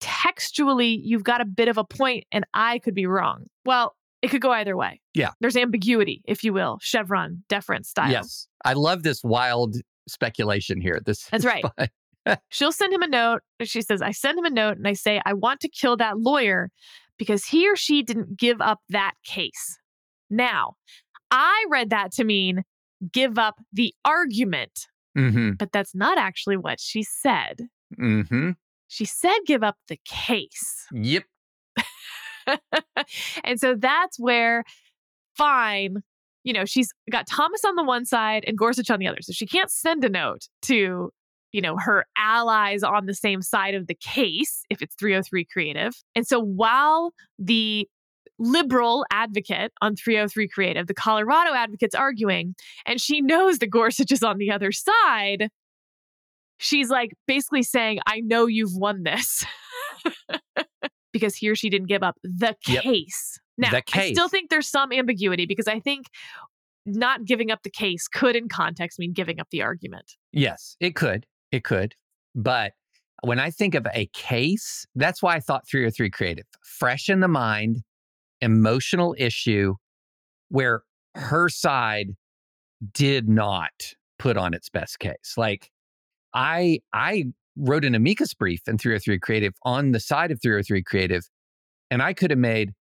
textually 0.00 1.00
you've 1.04 1.24
got 1.24 1.40
a 1.40 1.44
bit 1.44 1.68
of 1.68 1.78
a 1.78 1.84
point 1.84 2.24
and 2.32 2.44
I 2.54 2.78
could 2.78 2.94
be 2.94 3.06
wrong. 3.06 3.46
Well, 3.64 3.94
it 4.20 4.30
could 4.30 4.40
go 4.40 4.50
either 4.52 4.76
way. 4.76 5.00
Yeah. 5.14 5.30
There's 5.40 5.56
ambiguity, 5.56 6.22
if 6.26 6.44
you 6.44 6.52
will, 6.52 6.78
Chevron 6.80 7.44
deference 7.48 7.88
style. 7.88 8.10
Yes. 8.10 8.46
I 8.64 8.72
love 8.74 9.02
this 9.02 9.22
wild 9.24 9.76
speculation 10.08 10.80
here. 10.80 11.00
This 11.04 11.24
That's 11.30 11.44
right. 11.44 11.64
She'll 12.50 12.72
send 12.72 12.92
him 12.92 13.02
a 13.02 13.08
note. 13.08 13.40
She 13.64 13.82
says, 13.82 14.00
I 14.00 14.12
send 14.12 14.38
him 14.38 14.44
a 14.44 14.50
note 14.50 14.76
and 14.76 14.86
I 14.86 14.92
say, 14.92 15.20
I 15.24 15.32
want 15.32 15.60
to 15.60 15.68
kill 15.68 15.96
that 15.96 16.18
lawyer 16.18 16.70
because 17.18 17.44
he 17.46 17.68
or 17.68 17.76
she 17.76 18.02
didn't 18.02 18.36
give 18.36 18.60
up 18.60 18.78
that 18.90 19.14
case. 19.24 19.78
Now, 20.30 20.74
I 21.30 21.64
read 21.68 21.90
that 21.90 22.12
to 22.12 22.24
mean 22.24 22.62
give 23.12 23.38
up 23.38 23.56
the 23.72 23.92
argument, 24.04 24.86
Mhm. 25.16 25.58
but 25.58 25.72
that's 25.72 25.94
not 25.94 26.16
actually 26.16 26.56
what 26.56 26.78
she 26.80 27.02
said. 27.02 27.62
Mhm. 28.02 28.56
She 28.88 29.04
said 29.04 29.38
give 29.46 29.62
up 29.62 29.76
the 29.88 29.98
case. 30.04 30.86
Yep. 30.92 31.24
and 33.44 33.58
so 33.60 33.74
that's 33.74 34.18
where, 34.18 34.64
fine, 35.36 36.02
you 36.44 36.52
know, 36.52 36.64
she's 36.64 36.92
got 37.10 37.26
Thomas 37.26 37.64
on 37.64 37.76
the 37.76 37.84
one 37.84 38.04
side 38.04 38.44
and 38.46 38.58
Gorsuch 38.58 38.90
on 38.90 38.98
the 38.98 39.06
other. 39.06 39.22
So 39.22 39.32
she 39.32 39.46
can't 39.46 39.70
send 39.70 40.04
a 40.04 40.08
note 40.08 40.48
to, 40.62 41.10
you 41.52 41.60
know, 41.60 41.76
her 41.78 42.04
allies 42.18 42.82
on 42.82 43.06
the 43.06 43.14
same 43.14 43.42
side 43.42 43.74
of 43.74 43.86
the 43.86 43.94
case 43.94 44.64
if 44.70 44.82
it's 44.82 44.94
303 44.96 45.44
creative. 45.44 45.94
And 46.16 46.26
so 46.26 46.40
while 46.40 47.12
the 47.38 47.88
liberal 48.38 49.06
advocate 49.12 49.72
on 49.80 49.94
303 49.94 50.48
creative, 50.48 50.86
the 50.88 50.94
Colorado 50.94 51.52
advocate's 51.54 51.94
arguing, 51.94 52.54
and 52.86 53.00
she 53.00 53.20
knows 53.20 53.58
that 53.58 53.68
Gorsuch 53.68 54.10
is 54.10 54.22
on 54.22 54.38
the 54.38 54.50
other 54.50 54.72
side, 54.72 55.48
she's 56.62 56.88
like 56.88 57.12
basically 57.26 57.62
saying, 57.62 57.98
I 58.06 58.20
know 58.20 58.46
you've 58.46 58.74
won 58.74 59.02
this. 59.02 59.44
because 61.12 61.36
he 61.36 61.48
or 61.48 61.54
she 61.54 61.68
didn't 61.68 61.88
give 61.88 62.02
up 62.02 62.16
the 62.22 62.56
Yep. 62.66 62.82
case. 62.82 63.38
Now, 63.58 63.70
The 63.70 63.82
I 63.94 64.12
still 64.12 64.28
think 64.28 64.48
there's 64.48 64.66
some 64.68 64.92
ambiguity 64.92 65.44
because 65.46 65.68
I 65.68 65.78
think 65.78 66.06
not 66.86 67.24
giving 67.26 67.50
up 67.50 67.62
the 67.62 67.70
case 67.70 68.08
could, 68.08 68.34
in 68.34 68.48
context, 68.48 68.98
mean 68.98 69.12
giving 69.12 69.38
up 69.38 69.48
the 69.50 69.62
argument. 69.62 70.12
Yes, 70.32 70.76
it 70.80 70.96
could. 70.96 71.26
It 71.52 71.64
could. 71.64 71.94
But 72.34 72.72
when 73.22 73.38
I 73.38 73.50
think 73.50 73.74
of 73.74 73.86
a 73.94 74.06
case, 74.14 74.86
that's 74.94 75.22
why 75.22 75.34
I 75.34 75.40
thought 75.40 75.68
303 75.68 76.10
creative. 76.10 76.46
Fresh 76.64 77.08
in 77.08 77.20
the 77.20 77.28
mind, 77.28 77.82
emotional 78.40 79.14
issue 79.18 79.74
where 80.48 80.82
her 81.14 81.48
side 81.48 82.16
did 82.92 83.28
not 83.28 83.70
put 84.18 84.36
on 84.36 84.54
its 84.54 84.68
best 84.70 84.98
case. 84.98 85.34
Like 85.36 85.70
I 86.34 86.80
I 86.92 87.26
wrote 87.56 87.84
an 87.84 87.94
amicus 87.94 88.34
brief 88.34 88.62
in 88.66 88.78
303 88.78 89.18
creative 89.18 89.54
on 89.64 89.92
the 89.92 90.00
side 90.00 90.30
of 90.30 90.40
303 90.40 90.82
creative 90.82 91.28
and 91.90 92.02
I 92.02 92.14
could 92.14 92.30
have 92.30 92.38
made 92.38 92.72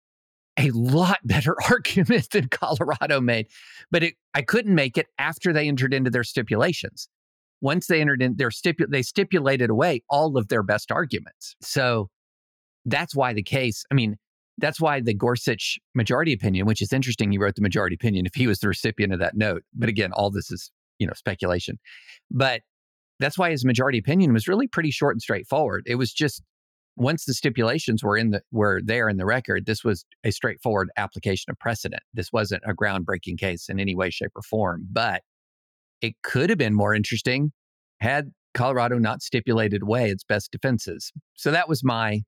a 0.56 0.70
lot 0.70 1.18
better 1.24 1.56
argument 1.68 2.30
than 2.30 2.48
Colorado 2.48 3.20
made, 3.20 3.48
but 3.90 4.02
it, 4.04 4.14
I 4.34 4.42
couldn't 4.42 4.74
make 4.74 4.96
it 4.96 5.06
after 5.18 5.52
they 5.52 5.66
entered 5.66 5.92
into 5.92 6.10
their 6.10 6.24
stipulations 6.24 7.08
once 7.60 7.86
they 7.86 8.00
entered 8.00 8.22
in 8.22 8.36
their 8.36 8.50
stipu- 8.50 8.88
they 8.88 9.02
stipulated 9.02 9.70
away 9.70 10.02
all 10.08 10.36
of 10.36 10.48
their 10.48 10.62
best 10.62 10.90
arguments. 10.90 11.56
So 11.60 12.08
that's 12.84 13.14
why 13.14 13.32
the 13.32 13.42
case, 13.42 13.84
I 13.90 13.94
mean, 13.94 14.16
that's 14.58 14.80
why 14.80 15.00
the 15.00 15.14
Gorsuch 15.14 15.78
majority 15.94 16.32
opinion, 16.32 16.66
which 16.66 16.82
is 16.82 16.92
interesting, 16.92 17.30
he 17.32 17.38
wrote 17.38 17.54
the 17.54 17.62
majority 17.62 17.94
opinion 17.94 18.26
if 18.26 18.34
he 18.34 18.46
was 18.46 18.60
the 18.60 18.68
recipient 18.68 19.12
of 19.12 19.18
that 19.18 19.36
note. 19.36 19.62
But 19.74 19.88
again, 19.88 20.12
all 20.12 20.30
this 20.30 20.50
is, 20.50 20.70
you 20.98 21.06
know, 21.06 21.12
speculation. 21.14 21.78
But 22.30 22.62
that's 23.20 23.38
why 23.38 23.50
his 23.50 23.64
majority 23.64 23.98
opinion 23.98 24.32
was 24.32 24.48
really 24.48 24.66
pretty 24.66 24.90
short 24.90 25.14
and 25.14 25.22
straightforward. 25.22 25.84
It 25.86 25.96
was 25.96 26.12
just 26.12 26.42
once 26.96 27.24
the 27.24 27.34
stipulations 27.34 28.02
were 28.02 28.16
in 28.16 28.30
the 28.30 28.42
were 28.50 28.80
there 28.84 29.08
in 29.08 29.16
the 29.16 29.26
record, 29.26 29.66
this 29.66 29.84
was 29.84 30.04
a 30.24 30.30
straightforward 30.30 30.90
application 30.96 31.50
of 31.50 31.58
precedent. 31.58 32.02
This 32.12 32.32
wasn't 32.32 32.62
a 32.66 32.74
groundbreaking 32.74 33.38
case 33.38 33.68
in 33.68 33.78
any 33.78 33.94
way, 33.94 34.10
shape, 34.10 34.32
or 34.34 34.42
form. 34.42 34.86
But 34.90 35.22
it 36.00 36.14
could 36.22 36.50
have 36.50 36.58
been 36.58 36.74
more 36.74 36.94
interesting 36.94 37.52
had 38.00 38.32
Colorado 38.54 38.98
not 38.98 39.22
stipulated 39.22 39.82
away 39.82 40.10
its 40.10 40.24
best 40.24 40.50
defenses. 40.50 41.12
So 41.34 41.50
that 41.50 41.68
was 41.68 41.84
my 41.84 42.22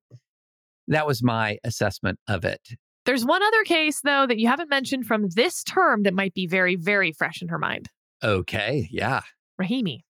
that 0.87 1.07
was 1.07 1.23
my 1.23 1.57
assessment 1.63 2.19
of 2.27 2.45
it. 2.45 2.61
There's 3.05 3.25
one 3.25 3.43
other 3.43 3.63
case, 3.63 4.01
though, 4.01 4.25
that 4.27 4.39
you 4.39 4.47
haven't 4.47 4.69
mentioned 4.69 5.05
from 5.05 5.27
this 5.35 5.63
term 5.63 6.03
that 6.03 6.13
might 6.13 6.33
be 6.33 6.47
very, 6.47 6.75
very 6.75 7.11
fresh 7.11 7.41
in 7.41 7.49
her 7.49 7.59
mind. 7.59 7.89
Okay, 8.23 8.87
yeah. 8.91 9.21
Rahimi. 9.59 10.03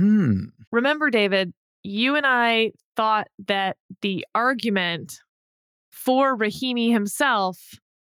Hmm. 0.00 0.44
Remember, 0.72 1.10
David, 1.10 1.52
you 1.82 2.16
and 2.16 2.26
I 2.26 2.72
thought 2.96 3.28
that 3.46 3.76
the 4.00 4.26
argument 4.34 5.20
for 5.90 6.36
Rahimi 6.36 6.90
himself 6.90 7.58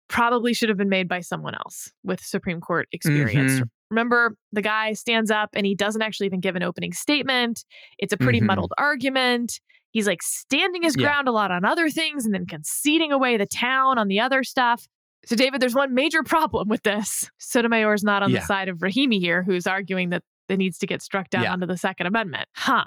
probably 0.09 0.55
should 0.55 0.69
have 0.69 0.79
been 0.79 0.89
made 0.89 1.09
by 1.09 1.21
someone 1.21 1.55
else 1.55 1.91
with 2.05 2.21
Supreme 2.21 2.61
Court 2.61 2.87
experience. 2.93 3.61
Mhm. 3.61 3.71
Remember, 3.91 4.37
the 4.53 4.63
guy 4.63 4.93
stands 4.93 5.31
up 5.31 5.51
and 5.55 5.67
he 5.67 5.75
doesn't 5.75 6.01
actually 6.03 6.27
even 6.27 6.41
give 6.41 6.55
an 6.57 6.63
opening 6.63 6.93
statement. 6.93 7.65
It's 7.99 8.13
a 8.13 8.17
pretty 8.17 8.41
Mhm. 8.41 8.47
muddled 8.47 8.73
argument. 8.79 9.61
He's 9.91 10.07
like 10.07 10.23
standing 10.23 10.83
his 10.83 10.95
Yeah. 10.97 11.03
ground 11.05 11.27
a 11.29 11.33
lot 11.33 11.51
on 11.51 11.65
other 11.65 11.91
things 11.91 12.25
and 12.25 12.33
then 12.35 12.47
conceding 12.47 13.11
away 13.11 13.37
the 13.37 13.47
town 13.47 13.99
on 13.99 14.07
the 14.09 14.21
other 14.21 14.45
stuff. 14.45 14.87
So, 15.25 15.35
David, 15.35 15.61
there's 15.61 15.75
one 15.75 15.95
major 15.95 16.23
problem 16.23 16.69
with 16.69 16.85
this. 16.85 17.29
Sotomayor's 17.39 18.05
not 18.05 18.23
on 18.23 18.31
Yeah. 18.31 18.41
the 18.41 18.47
side 18.47 18.69
of 18.69 18.79
Rahimi 18.79 19.19
here, 19.19 19.43
who's 19.43 19.67
arguing 19.67 20.11
that 20.11 20.23
it 20.49 20.57
needs 20.57 20.79
to 20.79 20.87
get 20.87 21.03
struck 21.03 21.31
down 21.31 21.43
Yeah. 21.45 21.53
under 21.53 21.67
the 21.67 21.77
Second 21.77 22.07
Amendment. 22.07 22.49
Huh. 22.55 22.85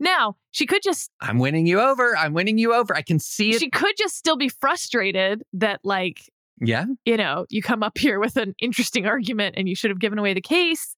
Now, 0.00 0.36
she 0.50 0.66
could 0.66 0.82
just 0.82 1.10
I'm 1.20 1.38
winning 1.38 1.66
you 1.66 1.80
over. 1.80 2.16
I'm 2.16 2.32
winning 2.32 2.58
you 2.58 2.74
over. 2.74 2.96
I 2.96 3.02
can 3.02 3.18
see 3.18 3.50
it. 3.50 3.60
she 3.60 3.70
could 3.70 3.94
just 3.96 4.16
still 4.16 4.36
be 4.36 4.48
frustrated 4.48 5.42
that 5.52 5.80
like 5.84 6.20
yeah. 6.60 6.86
you 7.04 7.16
know, 7.16 7.46
you 7.50 7.62
come 7.62 7.82
up 7.82 7.96
here 7.98 8.18
with 8.18 8.36
an 8.36 8.54
interesting 8.60 9.06
argument 9.06 9.54
and 9.58 9.68
you 9.68 9.74
should 9.76 9.90
have 9.90 10.00
given 10.00 10.18
away 10.18 10.34
the 10.34 10.40
case. 10.40 10.96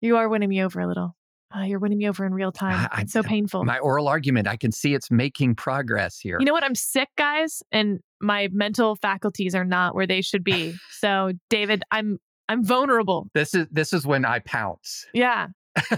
You 0.00 0.16
are 0.16 0.28
winning 0.28 0.48
me 0.48 0.62
over 0.62 0.80
a 0.80 0.86
little. 0.86 1.14
Uh, 1.56 1.62
you're 1.62 1.78
winning 1.78 1.98
me 1.98 2.08
over 2.08 2.24
in 2.26 2.34
real 2.34 2.50
time. 2.50 2.88
I- 2.90 3.02
It's 3.02 3.12
so 3.12 3.22
painful. 3.22 3.64
My 3.64 3.78
oral 3.78 4.08
argument, 4.08 4.48
I 4.48 4.56
can 4.56 4.72
see 4.72 4.92
it's 4.94 5.10
making 5.10 5.54
progress 5.54 6.18
here. 6.18 6.38
you 6.40 6.44
know 6.46 6.52
what? 6.52 6.64
I'm 6.64 6.74
sick, 6.74 7.08
guys, 7.16 7.62
and 7.70 8.00
my 8.20 8.48
mental 8.50 8.96
faculties 8.96 9.54
are 9.54 9.64
not 9.64 9.94
where 9.94 10.06
they 10.06 10.20
should 10.20 10.42
be. 10.42 10.74
So, 11.00 11.32
David, 11.50 11.82
I'm 11.92 12.18
I'm 12.48 12.64
vulnerable. 12.64 13.28
this 13.34 13.54
is 13.54 13.66
this 13.70 13.92
is 13.92 14.06
when 14.06 14.24
I 14.24 14.40
pounce. 14.40 15.06
Yeah. 15.14 15.48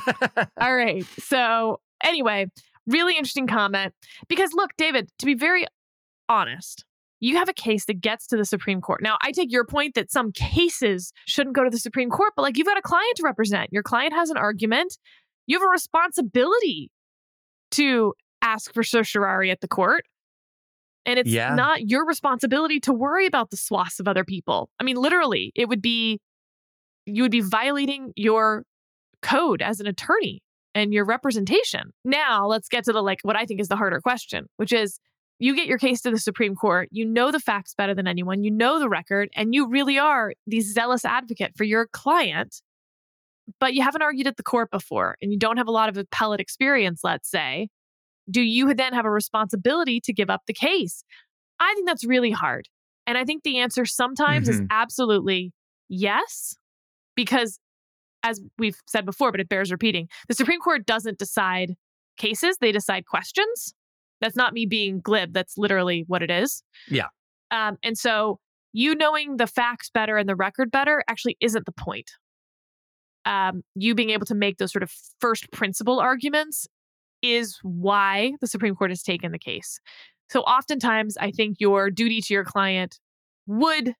All 0.61 0.75
right. 0.75 1.05
So, 1.19 1.81
anyway, 2.03 2.47
really 2.87 3.15
interesting 3.17 3.47
comment 3.47 3.93
because 4.29 4.53
look, 4.53 4.71
David, 4.79 5.09
to 5.19 5.27
be 5.27 5.35
very 5.35 5.67
honest, 6.29 6.85
you 7.21 7.37
have 7.37 7.49
a 7.49 7.53
case 7.53 7.87
that 7.87 8.01
gets 8.01 8.27
to 8.29 8.37
the 8.37 8.45
Supreme 8.45 8.81
Court. 8.81 9.03
Now, 9.03 9.17
I 9.23 9.33
take 9.33 9.51
your 9.51 9.65
point 9.65 9.95
that 9.95 10.11
some 10.13 10.33
cases 10.33 11.13
shouldn't 11.27 11.57
go 11.57 11.65
to 11.65 11.71
the 11.71 11.79
Supreme 11.79 12.11
Court, 12.11 12.33
but 12.37 12.43
like 12.43 12.57
you've 12.59 12.67
got 12.67 12.79
a 12.79 12.83
client 12.83 13.17
to 13.17 13.23
represent. 13.23 13.73
Your 13.73 13.83
client 13.83 14.13
has 14.13 14.31
an 14.31 14.37
argument. 14.37 14.99
You 15.47 15.59
have 15.59 15.67
a 15.67 15.71
responsibility 15.71 16.91
to 17.73 18.15
ask 18.43 18.73
for 18.73 18.83
certiorari 18.83 19.51
at 19.51 19.61
the 19.61 19.69
court. 19.69 20.05
And 21.05 21.19
it's 21.19 21.31
Yeah. 21.31 21.55
not 21.55 21.89
your 21.89 22.05
responsibility 22.05 22.81
to 22.81 22.93
worry 22.93 23.27
about 23.27 23.51
the 23.51 23.57
swaths 23.57 24.01
of 24.01 24.09
other 24.09 24.25
people. 24.25 24.71
I 24.81 24.85
mean, 24.85 24.97
literally, 24.97 25.53
it 25.55 25.69
would 25.69 25.81
be, 25.83 26.21
you 27.07 27.23
would 27.23 27.33
be 27.33 27.41
violating 27.41 28.13
your 28.17 28.65
code 29.23 29.63
as 29.63 29.81
an 29.81 29.87
attorney 29.87 30.43
and 30.75 30.93
your 30.93 31.05
representation. 31.05 31.93
Now, 32.05 32.47
let's 32.47 32.69
get 32.69 32.85
to 32.85 32.93
the 32.93 33.03
like 33.03 33.21
what 33.23 33.37
I 33.37 33.47
think 33.47 33.61
is 33.61 33.69
the 33.69 33.77
harder 33.77 34.01
question, 34.01 34.47
which 34.57 34.73
is 34.73 34.99
you 35.39 35.55
get 35.55 35.67
your 35.67 35.79
case 35.79 36.01
to 36.03 36.11
the 36.11 36.19
Supreme 36.19 36.55
Court, 36.55 36.89
you 36.91 37.05
know 37.05 37.31
the 37.31 37.41
facts 37.41 37.75
better 37.75 37.95
than 37.95 38.07
anyone, 38.07 38.43
you 38.43 38.51
know 38.51 38.79
the 38.79 38.89
record, 38.89 39.29
and 39.35 39.55
you 39.55 39.69
really 39.69 39.99
are 39.99 40.33
the 40.47 40.61
zealous 40.61 41.05
advocate 41.05 41.53
for 41.57 41.65
your 41.65 41.87
client, 41.93 42.63
but 43.61 43.75
you 43.75 43.83
haven't 43.83 44.03
argued 44.03 44.27
at 44.27 44.37
the 44.37 44.43
court 44.43 44.71
before 44.71 45.17
and 45.23 45.33
you 45.33 45.39
don't 45.39 45.57
have 45.57 45.69
a 45.69 45.73
lot 45.73 45.89
of 45.89 45.97
appellate 45.97 46.41
experience, 46.41 47.01
let's 47.05 47.31
say. 47.31 47.69
Do 48.31 48.43
you 48.43 48.75
then 48.75 48.93
have 48.93 49.05
a 49.05 49.11
responsibility 49.11 50.01
to 50.01 50.13
give 50.13 50.31
up 50.31 50.43
the 50.47 50.55
case? 50.55 51.05
I 51.61 51.73
think 51.75 51.87
that's 51.87 52.05
really 52.05 52.33
hard. 52.33 52.69
And 53.07 53.17
I 53.17 53.25
think 53.25 53.45
the 53.45 53.59
answer 53.59 53.85
sometimes 53.87 54.49
is 54.49 54.61
Mhm. 54.61 54.67
absolutely 54.71 55.53
yes, 55.89 56.57
because 57.17 57.59
as 58.23 58.41
we've 58.59 58.77
said 58.89 59.07
before, 59.07 59.31
but 59.31 59.41
it 59.41 59.49
bears 59.49 59.71
repeating, 59.71 60.09
the 60.29 60.35
Supreme 60.35 60.61
Court 60.61 60.85
doesn't 60.85 61.19
decide 61.19 61.75
cases, 62.17 62.57
they 62.61 62.73
decide 62.73 63.07
questions. 63.07 63.75
That's 64.21 64.37
not 64.37 64.53
me 64.53 64.67
being 64.67 65.01
glib, 65.01 65.33
that's 65.33 65.57
literally 65.57 66.05
what 66.07 66.23
it 66.23 66.31
is. 66.31 66.63
Yeah. 66.89 67.07
Um, 67.51 67.77
and 67.83 67.97
so 67.97 68.41
you 68.73 68.95
knowing 68.95 69.37
the 69.37 69.47
facts 69.47 69.91
better 69.91 70.17
and 70.17 70.29
the 70.29 70.35
record 70.35 70.71
better 70.71 71.03
actually 71.09 71.37
isn't 71.41 71.67
the 71.67 71.73
point. 71.73 72.11
Um, 73.25 73.63
you 73.75 73.95
being 73.95 74.11
able 74.11 74.27
to 74.27 74.35
make 74.35 74.59
those 74.59 74.73
sort 74.73 74.83
of 74.83 74.93
first 75.21 75.51
principle 75.51 75.99
arguments 75.99 76.67
is 77.23 77.59
why 77.63 78.33
the 78.41 78.47
Supreme 78.47 78.75
Court 78.75 78.91
has 78.91 79.03
taken 79.03 79.33
the 79.33 79.39
case. 79.39 79.81
So 80.31 80.41
oftentimes, 80.43 81.17
I 81.17 81.31
think 81.31 81.57
your 81.59 81.91
duty 81.91 82.21
to 82.21 82.35
your 82.35 82.45
client 82.45 82.99
would 83.47 83.95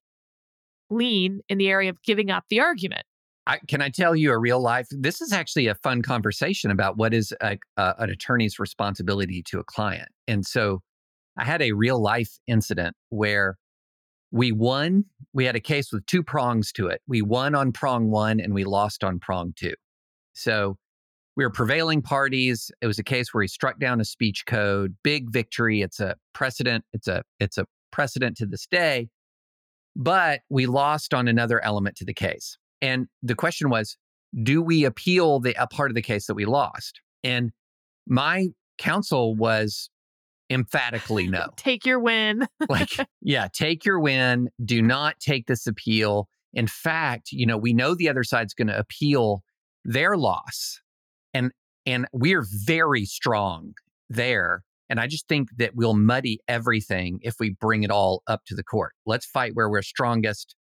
lean 0.89 1.41
in 1.49 1.57
the 1.57 1.69
area 1.69 1.89
of 1.89 2.01
giving 2.03 2.29
up 2.29 2.45
the 2.49 2.59
argument. 2.59 3.03
I, 3.45 3.59
can 3.67 3.81
I 3.81 3.89
tell 3.89 4.15
you 4.15 4.31
a 4.31 4.37
real 4.37 4.59
life? 4.59 4.87
This 4.91 5.21
is 5.21 5.31
actually 5.31 5.67
a 5.67 5.75
fun 5.75 6.01
conversation 6.01 6.69
about 6.69 6.97
what 6.97 7.13
is 7.13 7.33
a, 7.41 7.57
a, 7.77 7.95
an 7.99 8.09
attorney's 8.09 8.59
responsibility 8.59 9.41
to 9.43 9.59
a 9.59 9.63
client. 9.63 10.09
And 10.27 10.45
so 10.45 10.81
I 11.37 11.45
had 11.45 11.61
a 11.61 11.71
real 11.71 12.01
life 12.01 12.39
incident 12.47 12.95
where 13.09 13.57
we 14.31 14.51
won. 14.51 15.05
We 15.33 15.45
had 15.45 15.55
a 15.55 15.61
case 15.61 15.93
with 15.93 16.05
two 16.07 16.23
prongs 16.23 16.73
to 16.73 16.87
it. 16.87 17.01
We 17.07 17.21
won 17.21 17.55
on 17.55 17.71
prong 17.71 18.11
one 18.11 18.41
and 18.41 18.53
we 18.53 18.65
lost 18.65 19.03
on 19.03 19.19
prong 19.19 19.53
two. 19.55 19.75
So 20.33 20.77
we 21.37 21.45
were 21.45 21.51
prevailing 21.51 22.01
parties. 22.01 22.69
It 22.81 22.87
was 22.87 22.99
a 22.99 23.03
case 23.03 23.33
where 23.33 23.43
he 23.43 23.47
struck 23.47 23.79
down 23.79 24.01
a 24.01 24.05
speech 24.05 24.45
code, 24.45 24.95
big 25.03 25.31
victory. 25.31 25.81
It's 25.81 25.99
a 25.99 26.15
precedent. 26.33 26.83
It's 26.93 27.07
a 27.07 27.23
it's 27.39 27.57
a 27.57 27.65
precedent 27.91 28.35
to 28.37 28.45
this 28.45 28.65
day. 28.65 29.07
But 29.97 30.41
we 30.47 30.67
lost 30.67 31.13
on 31.15 31.27
another 31.27 31.63
element 31.65 31.97
to 31.97 32.05
the 32.05 32.13
case. 32.13 32.57
And 32.83 33.07
the 33.23 33.33
question 33.33 33.71
was, 33.71 33.97
do 34.43 34.61
we 34.61 34.85
appeal 34.85 35.39
the 35.39 35.55
a 35.61 35.65
part 35.65 35.89
of 35.89 35.95
the 35.95 36.03
case 36.03 36.27
that 36.27 36.35
we 36.35 36.45
lost? 36.45 37.01
And 37.23 37.51
my 38.07 38.49
counsel 38.77 39.35
was 39.35 39.89
emphatically 40.51 41.27
no. 41.27 41.47
Take 41.57 41.83
your 41.83 41.99
win. 41.99 42.47
like, 42.69 42.91
yeah, 43.21 43.47
take 43.51 43.83
your 43.83 43.99
win. 43.99 44.49
Do 44.63 44.83
not 44.83 45.19
take 45.19 45.47
this 45.47 45.65
appeal. 45.65 46.29
In 46.53 46.67
fact, 46.67 47.31
you 47.31 47.47
know, 47.47 47.57
we 47.57 47.73
know 47.73 47.95
the 47.95 48.07
other 48.07 48.23
side's 48.23 48.53
going 48.53 48.67
to 48.67 48.77
appeal 48.77 49.41
their 49.83 50.15
loss. 50.15 50.79
And 51.33 51.51
and 51.87 52.05
we're 52.11 52.45
very 52.47 53.05
strong 53.05 53.73
there. 54.09 54.63
And 54.89 54.99
I 54.99 55.07
just 55.07 55.27
think 55.27 55.49
that 55.57 55.75
we'll 55.75 55.95
muddy 55.95 56.39
everything 56.47 57.19
if 57.21 57.35
we 57.39 57.55
bring 57.59 57.83
it 57.83 57.91
all 57.91 58.23
up 58.27 58.41
to 58.47 58.55
the 58.55 58.63
court. 58.63 58.93
Let's 59.05 59.25
fight 59.25 59.51
where 59.53 59.69
we're 59.69 59.81
strongest. 59.81 60.55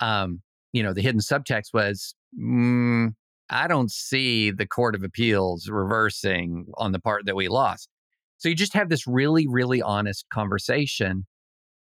Um, 0.00 0.42
you 0.72 0.82
know, 0.82 0.92
the 0.92 1.02
hidden 1.02 1.20
subtext 1.20 1.74
was, 1.74 2.14
mm, 2.38 3.14
I 3.50 3.66
don't 3.66 3.90
see 3.90 4.50
the 4.50 4.66
Court 4.66 4.94
of 4.94 5.02
Appeals 5.02 5.68
reversing 5.68 6.66
on 6.78 6.92
the 6.92 7.00
part 7.00 7.26
that 7.26 7.34
we 7.34 7.48
lost. 7.48 7.88
So 8.38 8.48
you 8.48 8.54
just 8.54 8.74
have 8.74 8.88
this 8.88 9.06
really, 9.06 9.46
really 9.46 9.82
honest 9.82 10.24
conversation. 10.32 11.26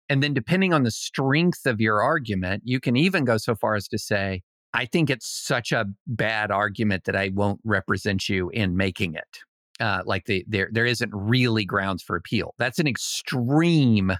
And 0.08 0.22
then, 0.22 0.32
depending 0.32 0.72
on 0.72 0.84
the 0.84 0.90
strength 0.90 1.66
of 1.66 1.80
your 1.80 2.02
argument, 2.02 2.62
you 2.64 2.80
can 2.80 2.96
even 2.96 3.24
go 3.24 3.36
so 3.36 3.54
far 3.54 3.74
as 3.74 3.86
to 3.88 3.98
say, 3.98 4.40
I 4.72 4.86
think 4.86 5.10
it's 5.10 5.26
such 5.26 5.70
a 5.70 5.86
bad 6.06 6.50
argument 6.50 7.04
that 7.04 7.14
I 7.14 7.30
won't 7.34 7.60
represent 7.64 8.28
you 8.28 8.48
in 8.50 8.76
making 8.76 9.14
it. 9.14 9.40
Uh, 9.80 10.02
like 10.04 10.24
the, 10.26 10.44
there, 10.48 10.68
there 10.72 10.86
isn't 10.86 11.10
really 11.14 11.64
grounds 11.64 12.02
for 12.02 12.16
appeal. 12.16 12.54
That's 12.58 12.80
an 12.80 12.88
extreme. 12.88 14.12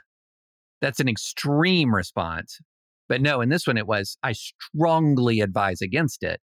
That's 0.81 1.01
an 1.01 1.09
extreme 1.09 1.93
response. 1.93 2.61
But 3.09 3.21
no, 3.21 3.41
in 3.41 3.49
this 3.49 3.67
one, 3.67 3.77
it 3.77 3.87
was 3.87 4.17
I 4.23 4.33
strongly 4.33 5.41
advise 5.41 5.81
against 5.81 6.23
it, 6.23 6.41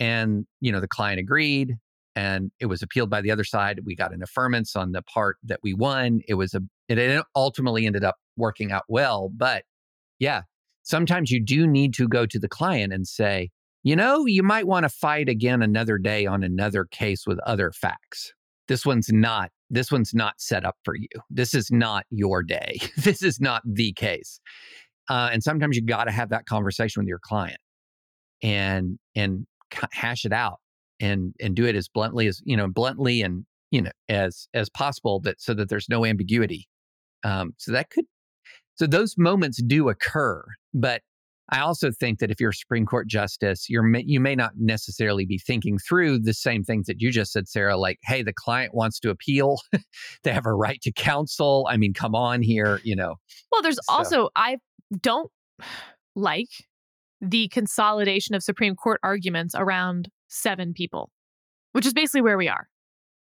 and 0.00 0.46
you 0.60 0.72
know 0.72 0.80
the 0.80 0.88
client 0.88 1.20
agreed, 1.20 1.74
and 2.16 2.50
it 2.58 2.66
was 2.66 2.82
appealed 2.82 3.10
by 3.10 3.20
the 3.20 3.30
other 3.30 3.44
side. 3.44 3.80
We 3.84 3.94
got 3.94 4.12
an 4.12 4.22
affirmance 4.22 4.74
on 4.74 4.92
the 4.92 5.02
part 5.02 5.36
that 5.44 5.60
we 5.62 5.74
won. 5.74 6.20
It 6.26 6.34
was 6.34 6.54
a. 6.54 6.60
It 6.88 7.24
ultimately 7.36 7.86
ended 7.86 8.02
up 8.02 8.16
working 8.36 8.72
out 8.72 8.84
well, 8.88 9.30
but 9.36 9.64
yeah, 10.18 10.42
sometimes 10.82 11.30
you 11.30 11.42
do 11.42 11.66
need 11.66 11.94
to 11.94 12.08
go 12.08 12.26
to 12.26 12.38
the 12.38 12.48
client 12.48 12.92
and 12.92 13.06
say, 13.06 13.50
you 13.84 13.94
know, 13.94 14.24
you 14.26 14.42
might 14.42 14.66
want 14.66 14.84
to 14.84 14.88
fight 14.88 15.28
again 15.28 15.62
another 15.62 15.98
day 15.98 16.26
on 16.26 16.42
another 16.42 16.86
case 16.86 17.26
with 17.26 17.38
other 17.40 17.70
facts. 17.70 18.32
this 18.66 18.84
one's 18.84 19.10
not 19.12 19.50
this 19.70 19.90
one's 19.92 20.14
not 20.14 20.34
set 20.40 20.64
up 20.64 20.76
for 20.84 20.94
you. 20.94 21.08
This 21.30 21.54
is 21.54 21.70
not 21.70 22.06
your 22.10 22.42
day. 22.42 22.78
this 22.96 23.22
is 23.22 23.40
not 23.40 23.62
the 23.66 23.92
case. 23.92 24.40
Uh, 25.08 25.30
and 25.32 25.42
sometimes 25.42 25.76
you 25.76 25.82
got 25.82 26.04
to 26.04 26.10
have 26.10 26.30
that 26.30 26.46
conversation 26.46 27.02
with 27.02 27.08
your 27.08 27.18
client 27.18 27.58
and 28.42 28.98
and 29.14 29.46
hash 29.92 30.24
it 30.24 30.32
out 30.32 30.60
and 31.00 31.34
and 31.40 31.54
do 31.54 31.66
it 31.66 31.76
as 31.76 31.88
bluntly 31.88 32.26
as 32.26 32.40
you 32.44 32.56
know 32.56 32.68
bluntly 32.68 33.20
and 33.20 33.44
you 33.70 33.82
know 33.82 33.90
as 34.08 34.48
as 34.54 34.70
possible 34.70 35.20
that 35.20 35.40
so 35.40 35.52
that 35.52 35.68
there's 35.68 35.88
no 35.88 36.04
ambiguity 36.04 36.68
um, 37.24 37.52
so 37.58 37.72
that 37.72 37.90
could 37.90 38.04
so 38.76 38.86
those 38.86 39.16
moments 39.18 39.62
do 39.62 39.88
occur 39.88 40.44
but 40.72 41.02
I 41.50 41.60
also 41.60 41.90
think 41.90 42.20
that 42.20 42.30
if 42.30 42.40
you're 42.40 42.50
a 42.50 42.54
Supreme 42.54 42.86
Court 42.86 43.06
justice, 43.06 43.68
you're 43.68 43.86
you 43.98 44.18
may 44.18 44.34
not 44.34 44.52
necessarily 44.56 45.26
be 45.26 45.38
thinking 45.38 45.78
through 45.78 46.20
the 46.20 46.32
same 46.32 46.64
things 46.64 46.86
that 46.86 47.00
you 47.00 47.10
just 47.10 47.32
said, 47.32 47.48
Sarah. 47.48 47.76
Like, 47.76 47.98
hey, 48.02 48.22
the 48.22 48.32
client 48.32 48.74
wants 48.74 48.98
to 49.00 49.10
appeal; 49.10 49.58
they 50.22 50.32
have 50.32 50.46
a 50.46 50.54
right 50.54 50.80
to 50.82 50.92
counsel. 50.92 51.66
I 51.70 51.76
mean, 51.76 51.92
come 51.92 52.14
on 52.14 52.42
here, 52.42 52.80
you 52.82 52.96
know. 52.96 53.16
Well, 53.52 53.62
there's 53.62 53.76
so. 53.76 53.92
also 53.92 54.28
I 54.34 54.56
don't 55.00 55.30
like 56.16 56.48
the 57.20 57.48
consolidation 57.48 58.34
of 58.34 58.42
Supreme 58.42 58.74
Court 58.74 59.00
arguments 59.02 59.54
around 59.54 60.08
seven 60.28 60.72
people, 60.72 61.10
which 61.72 61.86
is 61.86 61.92
basically 61.92 62.22
where 62.22 62.38
we 62.38 62.48
are. 62.48 62.68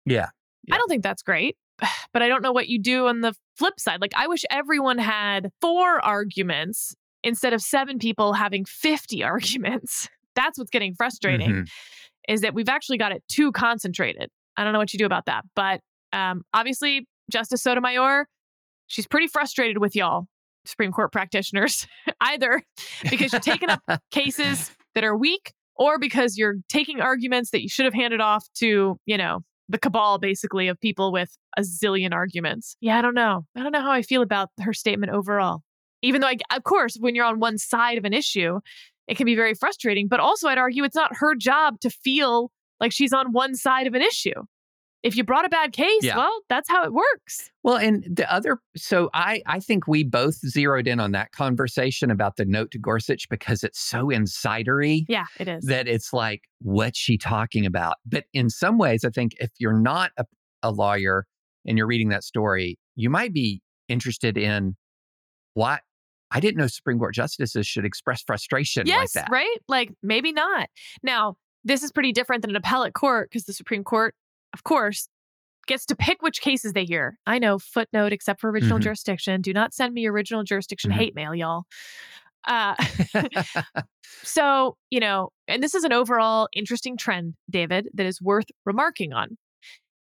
Yeah. 0.05 0.29
yeah. 0.63 0.75
I 0.75 0.77
don't 0.77 0.87
think 0.87 1.03
that's 1.03 1.23
great, 1.23 1.55
but 2.13 2.21
I 2.21 2.27
don't 2.27 2.41
know 2.41 2.51
what 2.51 2.67
you 2.67 2.79
do 2.81 3.07
on 3.07 3.21
the 3.21 3.33
flip 3.55 3.79
side. 3.79 4.01
Like, 4.01 4.13
I 4.15 4.27
wish 4.27 4.43
everyone 4.49 4.97
had 4.97 5.49
four 5.61 6.03
arguments 6.03 6.95
instead 7.23 7.53
of 7.53 7.61
seven 7.61 7.99
people 7.99 8.33
having 8.33 8.65
50 8.65 9.23
arguments. 9.23 10.09
That's 10.35 10.57
what's 10.57 10.69
getting 10.69 10.93
frustrating 10.93 11.49
mm-hmm. 11.49 11.63
is 12.27 12.41
that 12.41 12.53
we've 12.53 12.69
actually 12.69 12.97
got 12.97 13.11
it 13.11 13.23
too 13.27 13.51
concentrated. 13.51 14.29
I 14.55 14.63
don't 14.63 14.73
know 14.73 14.79
what 14.79 14.93
you 14.93 14.99
do 14.99 15.05
about 15.05 15.25
that. 15.25 15.43
But 15.55 15.81
um, 16.13 16.43
obviously, 16.53 17.07
Justice 17.31 17.61
Sotomayor, 17.63 18.27
she's 18.87 19.07
pretty 19.07 19.27
frustrated 19.27 19.79
with 19.79 19.95
y'all, 19.95 20.27
Supreme 20.65 20.91
Court 20.91 21.11
practitioners, 21.11 21.87
either 22.21 22.63
because 23.09 23.33
you're 23.33 23.39
taking 23.41 23.69
up 23.69 23.81
cases 24.11 24.71
that 24.95 25.03
are 25.03 25.17
weak 25.17 25.53
or 25.75 25.99
because 25.99 26.37
you're 26.37 26.55
taking 26.69 27.01
arguments 27.01 27.51
that 27.51 27.61
you 27.61 27.69
should 27.69 27.85
have 27.85 27.93
handed 27.93 28.21
off 28.21 28.45
to, 28.55 28.99
you 29.05 29.17
know, 29.17 29.41
the 29.69 29.77
cabal 29.77 30.17
basically 30.17 30.67
of 30.67 30.79
people 30.79 31.11
with 31.11 31.37
a 31.57 31.61
zillion 31.61 32.13
arguments. 32.13 32.77
Yeah, 32.79 32.97
I 32.97 33.01
don't 33.01 33.13
know. 33.13 33.45
I 33.55 33.63
don't 33.63 33.71
know 33.71 33.81
how 33.81 33.91
I 33.91 34.01
feel 34.01 34.21
about 34.21 34.49
her 34.61 34.73
statement 34.73 35.11
overall 35.11 35.61
even 36.01 36.21
though 36.21 36.27
I, 36.27 36.37
of 36.55 36.63
course 36.63 36.97
when 36.99 37.15
you're 37.15 37.25
on 37.25 37.39
one 37.39 37.57
side 37.57 37.97
of 37.97 38.05
an 38.05 38.13
issue 38.13 38.59
it 39.07 39.15
can 39.15 39.25
be 39.25 39.35
very 39.35 39.53
frustrating 39.53 40.07
but 40.07 40.19
also 40.19 40.47
i'd 40.47 40.57
argue 40.57 40.83
it's 40.83 40.95
not 40.95 41.11
her 41.15 41.35
job 41.35 41.79
to 41.81 41.89
feel 41.89 42.51
like 42.79 42.91
she's 42.91 43.13
on 43.13 43.31
one 43.31 43.55
side 43.55 43.87
of 43.87 43.93
an 43.93 44.01
issue. 44.01 44.43
If 45.03 45.15
you 45.15 45.23
brought 45.23 45.45
a 45.45 45.49
bad 45.49 45.73
case 45.73 46.03
yeah. 46.03 46.17
well 46.17 46.41
that's 46.49 46.67
how 46.67 46.83
it 46.83 46.91
works. 46.91 47.51
Well 47.63 47.77
and 47.77 48.03
the 48.11 48.31
other 48.33 48.57
so 48.75 49.09
i 49.13 49.41
i 49.45 49.59
think 49.59 49.87
we 49.87 50.03
both 50.03 50.35
zeroed 50.35 50.87
in 50.87 50.99
on 50.99 51.11
that 51.11 51.31
conversation 51.31 52.09
about 52.09 52.35
the 52.35 52.45
note 52.45 52.71
to 52.71 52.79
gorsuch 52.79 53.29
because 53.29 53.63
it's 53.63 53.79
so 53.79 54.07
insidery 54.07 55.05
yeah 55.07 55.25
it 55.39 55.47
is. 55.47 55.65
that 55.65 55.87
it's 55.87 56.13
like 56.13 56.41
what's 56.59 56.97
she 56.97 57.17
talking 57.17 57.65
about? 57.65 57.97
But 58.05 58.25
in 58.33 58.49
some 58.49 58.77
ways 58.77 59.05
i 59.05 59.09
think 59.09 59.33
if 59.39 59.51
you're 59.59 59.79
not 59.79 60.11
a, 60.17 60.25
a 60.63 60.71
lawyer 60.71 61.25
and 61.65 61.77
you're 61.77 61.87
reading 61.87 62.09
that 62.09 62.23
story 62.23 62.77
you 62.95 63.09
might 63.09 63.33
be 63.33 63.61
interested 63.87 64.37
in 64.37 64.75
what 65.53 65.81
I 66.31 66.39
didn't 66.39 66.57
know 66.57 66.67
Supreme 66.67 66.99
Court 66.99 67.13
justices 67.13 67.65
should 67.65 67.85
express 67.85 68.21
frustration 68.21 68.85
yes, 68.85 69.15
like 69.15 69.25
that. 69.25 69.31
Right? 69.31 69.57
Like 69.67 69.91
maybe 70.03 70.31
not. 70.31 70.69
Now, 71.03 71.35
this 71.63 71.83
is 71.83 71.91
pretty 71.91 72.11
different 72.11 72.41
than 72.41 72.51
an 72.51 72.55
appellate 72.55 72.93
court 72.93 73.29
because 73.29 73.45
the 73.45 73.53
Supreme 73.53 73.83
Court, 73.83 74.13
of 74.53 74.63
course, 74.63 75.07
gets 75.67 75.85
to 75.85 75.95
pick 75.95 76.21
which 76.21 76.41
cases 76.41 76.73
they 76.73 76.85
hear. 76.85 77.17
I 77.27 77.39
know 77.39 77.59
footnote 77.59 78.13
except 78.13 78.41
for 78.41 78.49
original 78.49 78.77
mm-hmm. 78.77 78.83
jurisdiction. 78.83 79.41
Do 79.41 79.53
not 79.53 79.73
send 79.73 79.93
me 79.93 80.07
original 80.07 80.43
jurisdiction 80.43 80.91
mm-hmm. 80.91 80.99
hate 80.99 81.15
mail, 81.15 81.35
y'all. 81.35 81.63
Uh, 82.45 82.75
so, 84.23 84.77
you 84.89 84.99
know, 84.99 85.29
and 85.47 85.61
this 85.61 85.75
is 85.75 85.83
an 85.83 85.93
overall 85.93 86.47
interesting 86.53 86.97
trend, 86.97 87.35
David, 87.49 87.89
that 87.93 88.05
is 88.05 88.21
worth 88.21 88.47
remarking 88.65 89.13
on. 89.13 89.37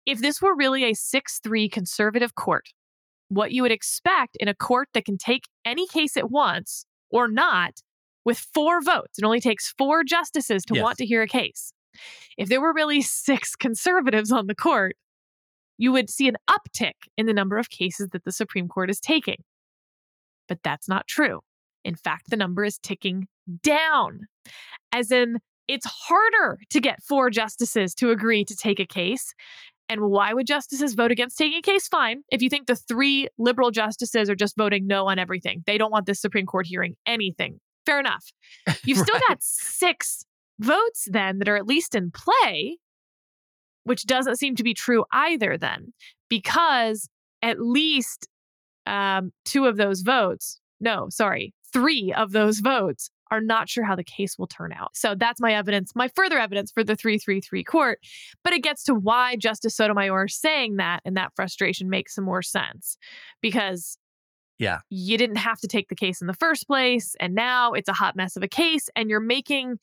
If 0.06 0.20
this 0.20 0.42
were 0.42 0.56
really 0.56 0.84
a 0.84 0.94
6 0.94 1.40
3 1.44 1.68
conservative 1.68 2.36
court, 2.36 2.70
what 3.30 3.52
you 3.52 3.62
would 3.62 3.72
expect 3.72 4.38
in 4.40 4.48
a 4.48 4.54
court 4.54 4.90
that 4.94 5.06
can 5.06 5.18
take 5.18 5.44
any 5.66 5.88
case 5.88 6.16
at 6.18 6.30
once 6.30 6.86
or 7.10 7.28
not 7.28 7.82
with 8.24 8.40
four 8.54 8.82
votes. 8.82 9.18
It 9.18 9.26
only 9.26 9.40
takes 9.40 9.74
four 9.78 10.04
justices 10.04 10.64
to 10.66 10.76
yes. 10.76 10.84
want 10.84 10.98
to 10.98 11.06
hear 11.06 11.22
a 11.22 11.28
case. 11.28 11.72
If 12.38 12.50
there 12.50 12.62
were 12.62 12.74
really 12.74 13.02
six 13.02 13.56
conservatives 13.56 14.32
on 14.32 14.48
the 14.48 14.56
court, 14.56 14.96
you 15.78 15.92
would 15.92 16.10
see 16.10 16.28
an 16.28 16.38
uptick 16.50 16.94
in 17.18 17.26
the 17.26 17.34
number 17.34 17.58
of 17.58 17.70
cases 17.70 18.10
that 18.12 18.24
the 18.24 18.32
Supreme 18.32 18.68
Court 18.68 18.90
is 18.90 19.00
taking. 19.00 19.38
But 20.48 20.60
that's 20.64 20.88
not 20.88 21.08
true. 21.08 21.42
In 21.84 21.96
fact, 21.96 22.30
the 22.30 22.38
number 22.38 22.64
is 22.64 22.78
ticking 22.78 23.28
down, 23.62 24.22
as 24.92 25.12
in, 25.12 25.40
it's 25.68 25.86
harder 25.86 26.60
to 26.70 26.80
get 26.80 27.02
four 27.02 27.30
justices 27.30 27.96
to 27.96 28.12
agree 28.12 28.46
to 28.46 28.56
take 28.56 28.80
a 28.80 28.86
case. 28.86 29.34
And 29.88 30.02
why 30.02 30.34
would 30.34 30.48
justices 30.48 30.96
vote 30.96 31.12
against 31.12 31.38
taking 31.38 31.60
a 31.60 31.62
case? 31.62 31.88
Fine. 31.88 32.24
If 32.32 32.42
you 32.42 32.50
think 32.50 32.68
the 32.68 32.76
three 32.76 33.28
liberal 33.38 33.72
justices 33.72 34.30
are 34.30 34.36
just 34.36 34.58
voting 34.58 34.88
no 34.88 35.08
on 35.08 35.20
everything, 35.20 35.64
they 35.68 35.78
don't 35.78 35.92
want 35.92 36.06
this 36.06 36.20
Supreme 36.20 36.46
Court 36.46 36.66
hearing 36.66 36.96
anything. 37.06 37.60
Fair 37.86 38.00
enough. 38.00 38.26
You've 38.84 38.98
still 38.98 39.20
got 39.28 39.38
six 39.42 40.26
votes 40.60 41.08
then 41.10 41.40
that 41.40 41.50
are 41.50 41.56
at 41.56 41.68
least 41.68 41.94
in 41.94 42.12
play, 42.12 42.78
which 43.84 44.06
doesn't 44.06 44.38
seem 44.38 44.56
to 44.56 44.64
be 44.64 44.74
true 44.74 45.06
either, 45.12 45.58
then, 45.58 45.94
because 46.30 47.08
at 47.44 47.60
least 47.60 48.28
um, 48.88 49.32
two 49.44 49.66
of 49.66 49.78
those 49.78 50.02
votes, 50.02 50.60
no, 50.80 51.08
sorry, 51.10 51.54
three 51.72 52.12
of 52.16 52.32
those 52.32 52.60
votes 52.60 53.10
are 53.32 53.42
not 53.42 53.70
sure 53.70 53.84
how 53.84 53.96
the 53.96 54.04
case 54.04 54.38
will 54.38 54.48
turn 54.48 54.72
out. 54.72 54.96
So 54.96 55.16
that's 55.16 55.42
my 55.42 55.54
evidence, 55.54 55.94
my 55.96 56.08
further 56.10 56.38
evidence 56.38 56.72
for 56.72 56.84
the 56.84 56.96
333 56.96 57.64
court. 57.64 58.00
But 58.44 58.54
it 58.54 58.64
gets 58.64 58.84
to 58.86 58.94
why 58.94 59.36
Justice 59.36 59.76
Sotomayor 59.76 60.28
saying 60.28 60.78
that 60.78 61.02
and 61.06 61.18
that 61.18 61.32
frustration 61.36 61.90
makes 61.90 62.16
some 62.16 62.26
more 62.26 62.42
sense 62.42 62.98
because 63.42 63.98
yeah. 64.58 64.80
You 64.90 65.18
didn't 65.18 65.36
have 65.38 65.60
to 65.60 65.68
take 65.68 65.90
the 65.90 65.96
case 65.96 66.22
in 66.22 66.28
the 66.28 66.34
first 66.34 66.66
place 66.68 67.14
and 67.20 67.36
now 67.36 67.74
it's 67.74 67.90
a 67.90 67.94
hot 67.94 68.16
mess 68.16 68.38
of 68.38 68.44
a 68.44 68.48
case 68.48 68.88
and 68.96 69.10
you're 69.10 69.20
making 69.20 69.80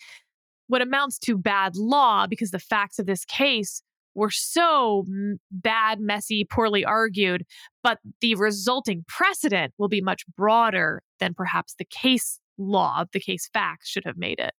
what 0.69 0.81
amounts 0.81 1.19
to 1.19 1.37
bad 1.37 1.77
law 1.77 2.27
because 2.27 2.53
the 2.53 2.59
facts 2.59 2.99
of 2.99 3.05
this 3.05 3.25
case 3.27 3.83
were 4.15 4.31
so 4.31 5.05
bad, 5.51 6.01
messy, 6.01 6.45
poorly 6.45 6.85
argued, 6.85 7.45
but 7.83 7.99
the 8.21 8.35
resulting 8.35 9.05
precedent 9.09 9.73
will 9.79 9.89
be 9.89 10.01
much 10.01 10.25
broader 10.37 11.03
than 11.19 11.35
perhaps 11.35 11.75
the 11.79 11.85
case 11.85 12.39
law, 12.63 13.01
of 13.01 13.09
the 13.13 13.21
case 13.21 13.49
facts 13.53 13.89
should 13.89 14.05
have 14.05 14.17
made 14.17 14.39
it. 14.39 14.53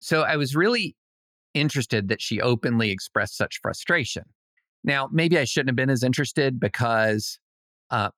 So 0.00 0.22
I 0.22 0.36
was 0.36 0.54
really 0.54 0.96
interested 1.54 2.08
that 2.08 2.20
she 2.20 2.40
openly 2.40 2.90
expressed 2.90 3.36
such 3.36 3.60
frustration. 3.62 4.24
Now, 4.82 5.08
maybe 5.10 5.38
I 5.38 5.44
shouldn't 5.44 5.70
have 5.70 5.76
been 5.76 5.90
as 5.90 6.02
interested 6.02 6.60
because 6.60 7.38
uh, 7.90 8.10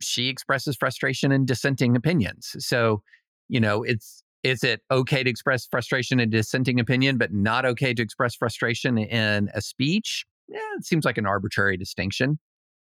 she 0.00 0.28
expresses 0.28 0.76
frustration 0.76 1.32
in 1.32 1.44
dissenting 1.44 1.96
opinions. 1.96 2.56
So, 2.58 3.02
you 3.48 3.60
know, 3.60 3.82
it's 3.82 4.22
is 4.42 4.64
it 4.64 4.80
okay 4.90 5.22
to 5.22 5.30
express 5.30 5.66
frustration 5.66 6.18
in 6.18 6.30
dissenting 6.30 6.80
opinion, 6.80 7.16
but 7.16 7.32
not 7.32 7.64
okay 7.64 7.94
to 7.94 8.02
express 8.02 8.34
frustration 8.34 8.98
in 8.98 9.50
a 9.54 9.60
speech? 9.60 10.24
Yeah, 10.48 10.58
it 10.76 10.84
seems 10.84 11.04
like 11.04 11.18
an 11.18 11.26
arbitrary 11.26 11.76
distinction. 11.76 12.38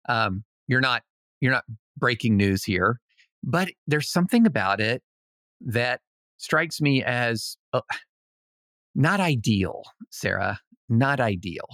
Um, 0.09 0.45
you're 0.69 0.81
not 0.81 1.03
you're 1.41 1.53
not 1.53 1.65
breaking 1.99 2.37
news 2.37 2.65
here, 2.65 2.99
but 3.43 3.69
there's 3.87 4.11
something 4.11 4.47
about 4.47 4.81
it 4.81 5.03
that 5.61 6.01
strikes 6.39 6.81
me 6.81 7.03
as 7.05 7.57
uh, 7.73 7.81
not 8.95 9.21
ideal, 9.21 9.83
Sarah, 10.11 10.59
not 10.89 11.21
ideal, 11.21 11.67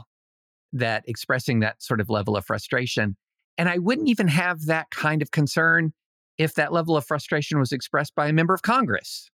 that 0.73 1.05
expressing 1.07 1.61
that 1.61 1.83
sort 1.83 2.01
of 2.01 2.11
level 2.11 2.37
of 2.37 2.45
frustration. 2.45 3.17
And 3.59 3.69
I 3.69 3.79
wouldn't 3.79 4.09
even 4.09 4.29
have 4.29 4.67
that 4.67 4.91
kind 4.91 5.23
of 5.23 5.31
concern 5.31 5.93
if 6.37 6.55
that 6.55 6.73
level 6.73 6.97
of 6.97 7.07
frustration 7.07 7.59
was 7.59 7.73
expressed 7.73 8.15
by 8.15 8.29
a 8.29 8.33
member 8.33 8.53
of 8.53 8.63
Congress. 8.63 9.31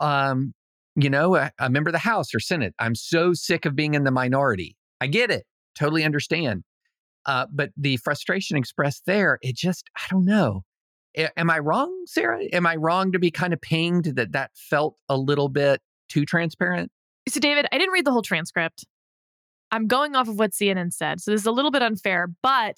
Um, 0.00 0.54
you 0.96 1.10
know, 1.10 1.36
a, 1.36 1.52
a 1.58 1.70
member 1.70 1.90
of 1.90 1.92
the 1.92 1.98
House 1.98 2.34
or 2.34 2.40
Senate. 2.40 2.74
I'm 2.78 2.94
so 2.94 3.32
sick 3.32 3.64
of 3.64 3.76
being 3.76 3.94
in 3.94 4.04
the 4.04 4.10
minority. 4.10 4.76
I 5.00 5.06
get 5.06 5.30
it, 5.30 5.44
totally 5.78 6.04
understand. 6.04 6.64
Uh, 7.26 7.46
but 7.52 7.70
the 7.76 7.96
frustration 7.98 8.56
expressed 8.56 9.02
there, 9.06 9.38
it 9.42 9.56
just, 9.56 9.88
I 9.96 10.02
don't 10.10 10.24
know 10.24 10.62
am 11.14 11.50
I 11.50 11.58
wrong, 11.58 11.92
Sarah? 12.06 12.44
Am 12.52 12.66
I 12.66 12.76
wrong 12.76 13.12
to 13.12 13.18
be 13.18 13.30
kind 13.30 13.52
of 13.52 13.60
pinged 13.60 14.16
that 14.16 14.32
that 14.32 14.50
felt 14.54 14.96
a 15.08 15.16
little 15.16 15.48
bit 15.48 15.80
too 16.08 16.24
transparent? 16.24 16.90
So, 17.28 17.40
David, 17.40 17.66
I 17.72 17.78
didn't 17.78 17.92
read 17.92 18.04
the 18.04 18.12
whole 18.12 18.22
transcript. 18.22 18.84
I'm 19.70 19.86
going 19.86 20.14
off 20.14 20.28
of 20.28 20.38
what 20.38 20.52
CNN 20.52 20.92
said. 20.92 21.20
So, 21.20 21.30
this 21.30 21.40
is 21.40 21.46
a 21.46 21.52
little 21.52 21.70
bit 21.70 21.82
unfair, 21.82 22.28
but 22.42 22.76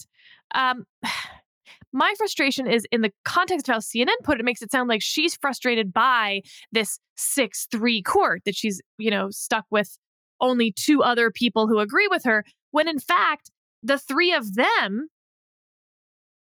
um, 0.55 0.85
my 1.93 2.15
frustration 2.17 2.67
is 2.67 2.87
in 2.93 3.01
the 3.01 3.13
context 3.25 3.69
of 3.69 3.75
how 3.75 3.79
CNN 3.81 4.15
put 4.23 4.37
it, 4.37 4.41
it 4.41 4.45
makes 4.45 4.63
it 4.63 4.71
sound 4.71 4.89
like 4.89 5.03
she's 5.03 5.37
frustrated 5.37 5.93
by 5.93 6.43
this 6.73 6.99
6 7.17 7.67
3 7.71 8.03
court 8.03 8.43
that 8.45 8.55
she's, 8.55 8.81
you 8.99 9.11
know, 9.11 9.31
stuck 9.31 9.65
with 9.71 9.99
only 10.41 10.73
two 10.73 11.03
other 11.03 11.31
people 11.31 11.67
who 11.67 11.79
agree 11.79 12.09
with 12.09 12.25
her, 12.25 12.45
when 12.71 12.89
in 12.89 12.99
fact, 12.99 13.51
the 13.83 13.99
three 13.99 14.33
of 14.33 14.55
them, 14.55 15.09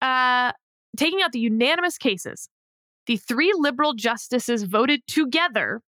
uh, 0.01 0.53
taking 0.97 1.23
out 1.23 1.33
the 1.33 1.41
unanimous 1.41 1.99
cases, 1.99 2.49
the 3.07 3.17
three 3.17 3.53
liberal 3.57 3.95
justices 3.95 4.65
voted 4.65 5.01
together 5.07 5.83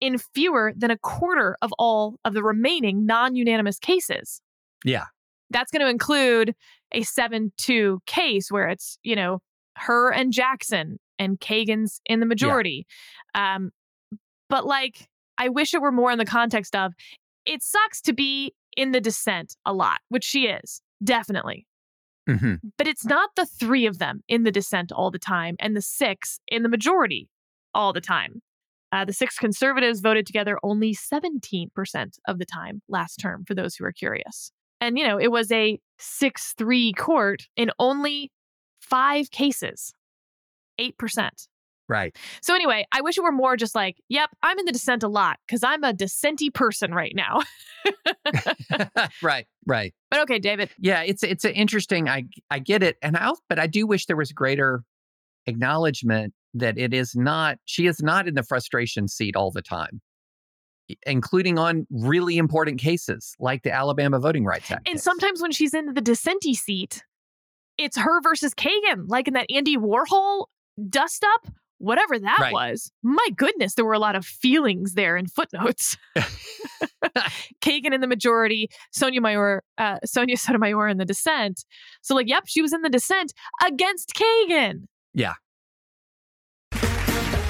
in 0.00 0.18
fewer 0.18 0.72
than 0.76 0.90
a 0.90 0.98
quarter 0.98 1.56
of 1.62 1.72
all 1.78 2.16
of 2.24 2.34
the 2.34 2.42
remaining 2.42 3.06
non 3.06 3.36
unanimous 3.36 3.78
cases. 3.78 4.40
Yeah. 4.84 5.04
That's 5.50 5.70
going 5.70 5.82
to 5.82 5.88
include 5.88 6.54
a 6.92 7.02
7 7.02 7.52
2 7.58 8.00
case 8.06 8.50
where 8.50 8.68
it's, 8.68 8.98
you 9.02 9.16
know, 9.16 9.40
her 9.76 10.12
and 10.12 10.32
Jackson 10.32 10.98
and 11.18 11.38
Kagan's 11.40 12.00
in 12.06 12.20
the 12.20 12.26
majority. 12.26 12.86
Um, 13.34 13.70
but 14.48 14.66
like, 14.66 15.08
I 15.38 15.48
wish 15.48 15.74
it 15.74 15.82
were 15.82 15.92
more 15.92 16.10
in 16.10 16.18
the 16.18 16.24
context 16.24 16.74
of 16.74 16.92
it 17.46 17.62
sucks 17.62 18.00
to 18.02 18.12
be 18.12 18.54
in 18.76 18.92
the 18.92 19.00
dissent 19.00 19.56
a 19.66 19.72
lot, 19.72 20.00
which 20.08 20.24
she 20.24 20.46
is, 20.46 20.82
definitely. 21.02 21.66
Hmm 22.28 22.54
But 22.76 22.86
it's 22.86 23.04
not 23.04 23.30
the 23.36 23.46
three 23.46 23.86
of 23.86 23.98
them 23.98 24.22
in 24.28 24.44
the 24.44 24.50
dissent 24.52 24.92
all 24.92 25.10
the 25.10 25.18
time 25.18 25.56
and 25.58 25.76
the 25.76 25.82
six 25.82 26.40
in 26.48 26.62
the 26.62 26.68
majority 26.68 27.28
all 27.74 27.92
the 27.92 28.00
time. 28.00 28.42
Uh, 28.92 29.04
the 29.04 29.12
six 29.12 29.38
conservatives 29.38 30.00
voted 30.00 30.26
together 30.26 30.58
only 30.62 30.92
17% 30.92 32.18
of 32.26 32.38
the 32.38 32.44
time 32.44 32.82
last 32.88 33.16
term, 33.16 33.44
for 33.44 33.54
those 33.54 33.76
who 33.76 33.84
are 33.84 33.92
curious. 33.92 34.50
And, 34.80 34.98
you 34.98 35.06
know, 35.06 35.18
it 35.18 35.30
was 35.30 35.52
a 35.52 35.78
6 35.98 36.54
3 36.58 36.92
court 36.94 37.42
in 37.56 37.70
only 37.78 38.32
five 38.80 39.30
cases, 39.30 39.92
8%. 40.78 41.46
Right. 41.90 42.16
So, 42.40 42.54
anyway, 42.54 42.86
I 42.92 43.00
wish 43.00 43.18
it 43.18 43.22
were 43.22 43.32
more 43.32 43.56
just 43.56 43.74
like, 43.74 43.96
yep, 44.08 44.30
I'm 44.44 44.56
in 44.60 44.64
the 44.64 44.70
dissent 44.70 45.02
a 45.02 45.08
lot 45.08 45.40
because 45.44 45.64
I'm 45.64 45.82
a 45.82 45.92
dissenty 45.92 46.54
person 46.54 46.94
right 46.94 47.12
now. 47.16 47.40
right. 49.22 49.48
Right. 49.66 49.92
but 50.08 50.20
okay, 50.20 50.38
David. 50.38 50.70
Yeah, 50.78 51.02
it's 51.02 51.24
it's 51.24 51.44
an 51.44 51.50
interesting. 51.50 52.08
I 52.08 52.26
I 52.48 52.60
get 52.60 52.84
it, 52.84 52.96
and 53.02 53.16
I 53.16 53.32
but 53.48 53.58
I 53.58 53.66
do 53.66 53.88
wish 53.88 54.06
there 54.06 54.16
was 54.16 54.30
greater 54.30 54.84
acknowledgement 55.48 56.32
that 56.54 56.78
it 56.78 56.94
is 56.94 57.16
not. 57.16 57.58
She 57.64 57.88
is 57.88 58.00
not 58.00 58.28
in 58.28 58.34
the 58.34 58.44
frustration 58.44 59.08
seat 59.08 59.34
all 59.34 59.50
the 59.50 59.60
time, 59.60 60.00
including 61.08 61.58
on 61.58 61.88
really 61.90 62.38
important 62.38 62.80
cases 62.80 63.34
like 63.40 63.64
the 63.64 63.72
Alabama 63.72 64.20
Voting 64.20 64.44
Rights 64.44 64.70
Act. 64.70 64.86
And 64.86 64.94
case. 64.94 65.02
sometimes 65.02 65.42
when 65.42 65.50
she's 65.50 65.74
in 65.74 65.92
the 65.94 66.00
dissenty 66.00 66.54
seat, 66.54 67.02
it's 67.78 67.98
her 67.98 68.20
versus 68.20 68.54
Kagan, 68.54 69.06
like 69.08 69.26
in 69.26 69.34
that 69.34 69.46
Andy 69.52 69.76
Warhol 69.76 70.46
dust 70.88 71.24
up, 71.34 71.52
whatever 71.80 72.18
that 72.18 72.38
Right. 72.38 72.52
was. 72.52 72.92
My 73.02 73.26
goodness, 73.36 73.74
there 73.74 73.84
were 73.84 73.92
a 73.94 73.98
lot 73.98 74.14
of 74.14 74.24
feelings 74.24 74.92
there 74.94 75.16
in 75.16 75.26
footnotes. 75.26 75.96
Kagan 77.60 77.92
in 77.92 78.00
the 78.00 78.06
majority, 78.06 78.68
Sonia 78.92 79.20
Mayor, 79.20 79.62
uh, 79.78 79.98
Sonia 80.04 80.36
Sotomayor 80.44 80.86
in 80.88 80.98
the 80.98 81.04
dissent. 81.04 81.64
So, 82.02 82.14
like, 82.14 82.28
yep, 82.28 82.44
she 82.46 82.62
was 82.62 82.72
in 82.72 82.82
the 82.82 82.88
dissent 82.90 83.32
against 83.66 84.12
Kagan. 84.14 84.86
Yeah. 85.14 85.34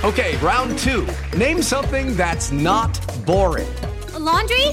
Okay, 0.02 0.36
round 0.38 0.78
two. 0.78 1.06
Name 1.36 1.60
something 1.60 2.16
that's 2.16 2.50
not 2.52 2.98
boring. 3.26 3.68
laundry? 4.18 4.66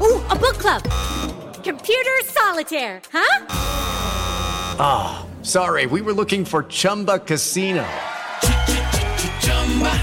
Ooh, 0.00 0.20
a 0.28 0.36
book 0.36 0.58
club. 0.58 0.82
Computer 1.64 2.10
solitaire, 2.24 3.00
huh? 3.12 3.46
Ah, 4.78 5.26
sorry, 5.42 5.86
we 5.86 6.00
were 6.02 6.12
looking 6.12 6.44
for 6.44 6.64
Chumba 6.64 7.18
Casino. 7.20 7.86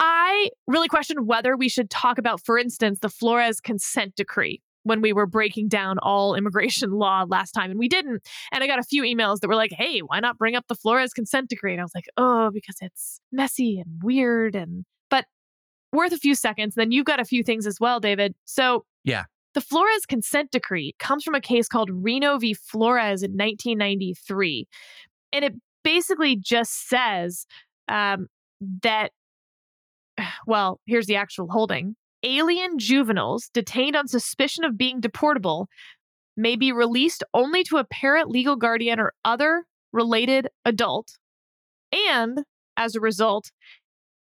I 0.00 0.48
really 0.66 0.88
questioned 0.88 1.26
whether 1.26 1.56
we 1.56 1.68
should 1.68 1.90
talk 1.90 2.16
about, 2.18 2.40
for 2.44 2.58
instance, 2.58 2.98
the 3.00 3.10
Flores 3.10 3.60
consent 3.60 4.16
decree 4.16 4.62
when 4.82 5.02
we 5.02 5.12
were 5.12 5.26
breaking 5.26 5.68
down 5.68 5.98
all 5.98 6.34
immigration 6.34 6.92
law 6.92 7.26
last 7.28 7.52
time, 7.52 7.70
and 7.70 7.78
we 7.78 7.86
didn't. 7.86 8.26
And 8.50 8.64
I 8.64 8.66
got 8.66 8.78
a 8.78 8.82
few 8.82 9.02
emails 9.02 9.40
that 9.40 9.48
were 9.48 9.54
like, 9.54 9.72
hey, 9.72 10.00
why 10.00 10.18
not 10.20 10.38
bring 10.38 10.56
up 10.56 10.64
the 10.68 10.74
Flores 10.74 11.12
consent 11.12 11.50
decree? 11.50 11.72
And 11.72 11.80
I 11.82 11.84
was 11.84 11.94
like, 11.94 12.08
oh, 12.16 12.50
because 12.50 12.76
it's 12.80 13.20
messy 13.30 13.78
and 13.78 14.02
weird. 14.02 14.54
And, 14.56 14.86
but 15.10 15.26
worth 15.92 16.12
a 16.12 16.18
few 16.18 16.34
seconds. 16.34 16.76
Then 16.76 16.92
you've 16.92 17.04
got 17.04 17.20
a 17.20 17.24
few 17.26 17.42
things 17.42 17.66
as 17.66 17.78
well, 17.78 18.00
David. 18.00 18.34
So, 18.46 18.86
Yeah. 19.04 19.24
the 19.52 19.60
Flores 19.60 20.06
consent 20.06 20.50
decree 20.50 20.94
comes 20.98 21.24
from 21.24 21.34
a 21.34 21.42
case 21.42 21.68
called 21.68 21.90
Reno 21.92 22.38
v. 22.38 22.54
Flores 22.54 23.22
in 23.22 23.32
1993. 23.32 24.66
And 25.34 25.44
it 25.44 25.54
basically 25.84 26.36
just 26.36 26.88
says 26.88 27.44
um, 27.88 28.28
that, 28.82 29.12
well, 30.46 30.80
here's 30.86 31.06
the 31.06 31.16
actual 31.16 31.48
holding 31.50 31.96
alien 32.22 32.78
juveniles 32.78 33.48
detained 33.54 33.96
on 33.96 34.06
suspicion 34.06 34.64
of 34.64 34.76
being 34.76 35.00
deportable 35.00 35.66
may 36.36 36.56
be 36.56 36.72
released 36.72 37.24
only 37.34 37.64
to 37.64 37.78
a 37.78 37.84
parent, 37.84 38.28
legal 38.28 38.56
guardian, 38.56 39.00
or 39.00 39.12
other 39.24 39.64
related 39.92 40.48
adult. 40.64 41.16
And 41.92 42.44
as 42.76 42.94
a 42.94 43.00
result, 43.00 43.50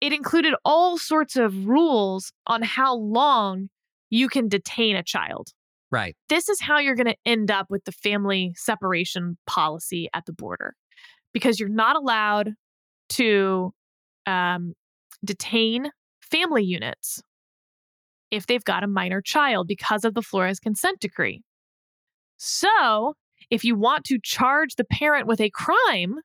it 0.02 0.14
included 0.14 0.54
all 0.64 0.98
sorts 0.98 1.36
of 1.36 1.68
rules 1.68 2.32
on 2.48 2.62
how 2.62 2.96
long 2.96 3.70
you 4.10 4.30
can 4.30 4.48
detain 4.48 4.96
a 4.96 5.04
child. 5.04 5.50
right. 5.92 6.16
This 6.30 6.48
is 6.48 6.62
how 6.62 6.80
you're 6.80 6.96
going 6.96 7.08
to 7.08 7.18
end 7.26 7.50
up 7.50 7.68
with 7.70 7.84
the 7.86 7.92
family 7.92 8.54
separation 8.56 9.38
policy 9.48 10.10
at 10.14 10.26
the 10.26 10.34
border 10.34 10.76
because 11.34 11.60
you're 11.60 11.70
not 11.70 11.96
allowed 11.96 12.52
to 13.10 13.74
um, 14.26 14.74
detain 15.26 15.90
family 16.22 16.64
units 16.64 17.22
if 18.32 18.48
they've 18.48 18.64
got 18.64 18.84
a 18.84 18.88
minor 18.88 19.22
child 19.22 19.68
because 19.68 20.04
of 20.04 20.14
the 20.14 20.22
Flores 20.22 20.60
consent 20.60 21.00
decree. 21.00 21.42
So, 22.38 23.14
if 23.50 23.64
you 23.64 23.76
want 23.76 24.04
to 24.06 24.20
charge 24.22 24.76
the 24.76 24.84
parent 24.84 25.28
with 25.28 25.40
a 25.40 25.52
crime, 25.52 26.16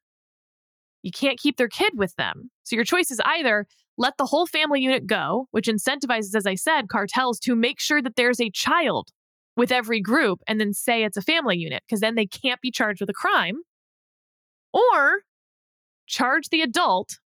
you 1.02 1.10
can't 1.12 1.38
keep 1.38 1.56
their 1.56 1.68
kid 1.68 1.92
with 1.94 2.14
them. 2.16 2.50
So, 2.62 2.76
your 2.76 2.84
choice 2.84 3.10
is 3.10 3.20
either 3.24 3.66
let 3.96 4.16
the 4.16 4.26
whole 4.26 4.46
family 4.46 4.80
unit 4.80 5.06
go, 5.06 5.46
which 5.50 5.66
incentivizes, 5.66 6.34
as 6.34 6.46
I 6.46 6.54
said, 6.54 6.88
cartels 6.88 7.38
to 7.40 7.54
make 7.54 7.78
sure 7.78 8.00
that 8.02 8.16
there's 8.16 8.40
a 8.40 8.50
child 8.50 9.10
with 9.56 9.70
every 9.70 10.00
group 10.00 10.40
and 10.48 10.58
then 10.58 10.72
say 10.72 11.04
it's 11.04 11.18
a 11.18 11.22
family 11.22 11.58
unit 11.58 11.82
because 11.86 12.00
then 12.00 12.14
they 12.14 12.26
can't 12.26 12.60
be 12.60 12.70
charged 12.70 13.00
with 13.00 13.10
a 13.10 13.14
crime, 13.14 13.56
or 14.72 15.20
charge 16.06 16.48
the 16.48 16.62
adult 16.62 17.18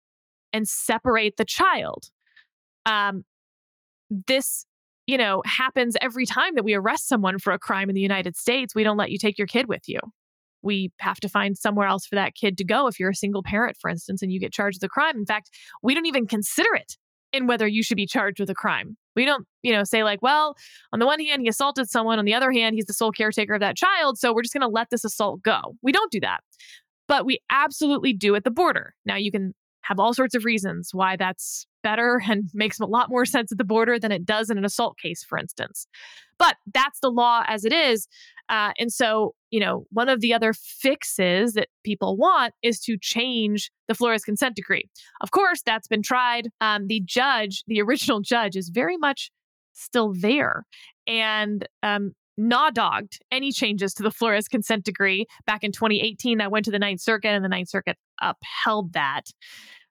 and 0.53 0.67
separate 0.67 1.37
the 1.37 1.45
child. 1.45 2.05
Um, 2.85 3.23
this, 4.27 4.65
you 5.07 5.17
know, 5.17 5.41
happens 5.45 5.97
every 6.01 6.25
time 6.25 6.55
that 6.55 6.63
we 6.63 6.75
arrest 6.75 7.07
someone 7.07 7.39
for 7.39 7.51
a 7.51 7.59
crime 7.59 7.89
in 7.89 7.95
the 7.95 8.01
United 8.01 8.37
States. 8.37 8.75
We 8.75 8.83
don't 8.83 8.97
let 8.97 9.11
you 9.11 9.17
take 9.17 9.37
your 9.37 9.47
kid 9.47 9.67
with 9.67 9.87
you. 9.87 9.99
We 10.61 10.91
have 10.99 11.19
to 11.21 11.27
find 11.27 11.57
somewhere 11.57 11.87
else 11.87 12.05
for 12.05 12.15
that 12.15 12.35
kid 12.35 12.57
to 12.59 12.63
go 12.63 12.87
if 12.87 12.99
you're 12.99 13.09
a 13.09 13.15
single 13.15 13.43
parent, 13.43 13.75
for 13.81 13.89
instance, 13.89 14.21
and 14.21 14.31
you 14.31 14.39
get 14.39 14.53
charged 14.53 14.77
with 14.81 14.89
a 14.89 14.93
crime. 14.93 15.17
In 15.17 15.25
fact, 15.25 15.49
we 15.81 15.93
don't 15.93 16.05
even 16.05 16.25
consider 16.25 16.73
it 16.75 16.95
in 17.33 17.47
whether 17.47 17.67
you 17.67 17.83
should 17.83 17.97
be 17.97 18.05
charged 18.05 18.39
with 18.39 18.49
a 18.49 18.53
crime. 18.53 18.95
We 19.15 19.25
don't, 19.25 19.45
you 19.63 19.73
know, 19.73 19.83
say 19.83 20.03
like, 20.03 20.21
well, 20.21 20.55
on 20.93 20.99
the 20.99 21.05
one 21.05 21.19
hand, 21.19 21.41
he 21.41 21.47
assaulted 21.47 21.89
someone. 21.89 22.19
On 22.19 22.25
the 22.25 22.33
other 22.33 22.51
hand, 22.51 22.75
he's 22.75 22.85
the 22.85 22.93
sole 22.93 23.11
caretaker 23.11 23.55
of 23.55 23.59
that 23.59 23.75
child. 23.75 24.17
So 24.17 24.33
we're 24.33 24.43
just 24.43 24.53
going 24.53 24.61
to 24.61 24.67
let 24.67 24.89
this 24.89 25.03
assault 25.03 25.41
go. 25.41 25.75
We 25.81 25.91
don't 25.91 26.11
do 26.11 26.19
that. 26.21 26.41
But 27.07 27.25
we 27.25 27.39
absolutely 27.49 28.13
do 28.13 28.35
at 28.35 28.43
the 28.43 28.51
border. 28.51 28.93
Now, 29.05 29.15
you 29.17 29.31
can 29.31 29.53
have 29.84 30.00
all 30.00 30.13
sorts 30.13 30.36
of 30.36 30.46
reasons 30.46 30.89
why 30.93 31.15
that's 31.15 31.67
better 31.84 32.22
and 32.30 32.50
makes 32.54 32.80
a 32.80 32.86
lot 32.86 33.10
more 33.10 33.26
sense 33.26 33.52
at 33.52 33.58
the 33.58 33.63
border 33.63 34.00
than 34.00 34.12
it 34.12 34.26
does 34.26 34.50
in 34.50 34.58
an 34.58 34.65
assault 34.65 34.98
case, 34.98 35.24
for 35.24 35.38
instance. 35.38 35.88
But 36.39 36.58
that's 36.74 37.00
the 37.00 37.12
law 37.12 37.43
as 37.48 37.63
it 37.63 37.72
is. 37.72 38.08
Uh, 38.50 38.72
and 38.78 38.91
so, 38.91 39.36
you 39.52 39.60
know, 39.60 39.86
one 39.91 40.10
of 40.10 40.19
the 40.19 40.34
other 40.34 40.54
fixes 40.54 41.54
that 41.54 41.69
people 41.84 42.17
want 42.17 42.54
is 42.62 42.80
to 42.82 42.98
change 43.00 43.72
the 43.88 43.96
Flores 43.96 44.26
consent 44.26 44.56
decree. 44.56 44.89
Of 45.22 45.32
course, 45.32 45.62
that's 45.65 45.88
been 45.88 46.02
tried. 46.02 46.50
Um, 46.60 46.88
the 46.88 47.02
judge, 47.06 47.63
the 47.67 47.82
original 47.82 48.19
judge, 48.19 48.56
is 48.56 48.69
very 48.69 48.98
much 48.98 49.32
still 49.74 50.13
there. 50.13 50.65
And 51.08 51.67
um, 51.82 52.13
dogged 52.74 53.19
any 53.32 53.52
changes 53.52 53.93
to 53.93 54.04
the 54.04 54.12
Flores 54.12 54.48
consent 54.48 54.84
decree 54.84 55.26
back 55.46 55.63
in 55.63 55.72
2018. 55.72 56.39
That 56.39 56.52
went 56.52 56.65
to 56.65 56.72
the 56.72 56.80
Ninth 56.80 57.02
Circuit, 57.02 57.30
and 57.30 57.43
the 57.43 57.50
Ninth 57.50 57.69
Circuit 57.69 57.98
upheld 58.23 58.93
that. 58.93 59.23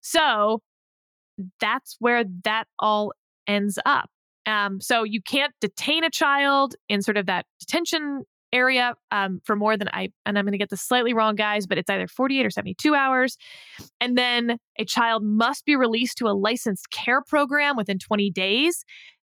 So 0.01 0.61
that's 1.61 1.97
where 1.99 2.25
that 2.45 2.65
all 2.79 3.13
ends 3.47 3.79
up. 3.87 4.11
Um, 4.47 4.81
so 4.81 5.05
you 5.05 5.23
can't 5.23 5.53
detain 5.61 6.05
a 6.05 6.11
child 6.11 6.75
in 6.89 7.03
sort 7.03 7.17
of 7.17 7.27
that 7.27 7.47
detention 7.61 8.25
area 8.53 8.95
um, 9.11 9.41
for 9.45 9.57
more 9.57 9.77
than 9.77 9.89
I, 9.93 10.11
and 10.27 10.39
I'm 10.39 10.45
going 10.45 10.53
to 10.53 10.59
get 10.59 10.69
this 10.69 10.83
slightly 10.83 11.15
wrong, 11.15 11.37
guys, 11.37 11.67
but 11.67 11.79
it's 11.79 11.89
either 11.89 12.07
48 12.07 12.45
or 12.45 12.51
72 12.51 12.95
hours. 12.95 13.39
And 14.01 14.19
then 14.19 14.59
a 14.79 14.85
child 14.85 15.25
must 15.25 15.65
be 15.65 15.75
released 15.75 16.19
to 16.19 16.27
a 16.27 16.35
licensed 16.35 16.91
care 16.91 17.23
program 17.23 17.77
within 17.77 17.99
20 17.99 18.31
days. 18.31 18.85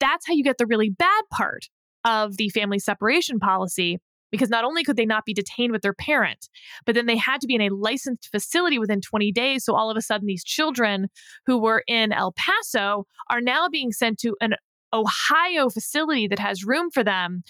That's 0.00 0.26
how 0.26 0.34
you 0.34 0.42
get 0.42 0.58
the 0.58 0.66
really 0.66 0.90
bad 0.90 1.22
part 1.30 1.68
of 2.04 2.36
the 2.36 2.48
family 2.50 2.78
separation 2.78 3.38
policy. 3.38 3.98
Because 4.34 4.50
not 4.50 4.64
only 4.64 4.82
could 4.82 4.96
they 4.96 5.06
not 5.06 5.24
be 5.24 5.32
detained 5.32 5.70
with 5.70 5.82
their 5.82 5.94
parent, 5.94 6.48
but 6.84 6.96
then 6.96 7.06
they 7.06 7.16
had 7.16 7.40
to 7.40 7.46
be 7.46 7.54
in 7.54 7.60
a 7.60 7.68
licensed 7.68 8.28
facility 8.32 8.80
within 8.80 9.00
20 9.00 9.30
days. 9.30 9.64
So 9.64 9.76
all 9.76 9.92
of 9.92 9.96
a 9.96 10.02
sudden, 10.02 10.26
these 10.26 10.42
children 10.42 11.06
who 11.46 11.56
were 11.56 11.84
in 11.86 12.10
El 12.10 12.32
Paso 12.32 13.06
are 13.30 13.40
now 13.40 13.68
being 13.68 13.92
sent 13.92 14.18
to 14.18 14.34
an 14.40 14.54
Ohio 14.92 15.68
facility 15.68 16.26
that 16.26 16.40
has 16.40 16.64
room 16.64 16.90
for 16.90 17.04
them 17.04 17.44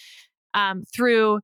um, 0.53 0.83
through 0.95 1.41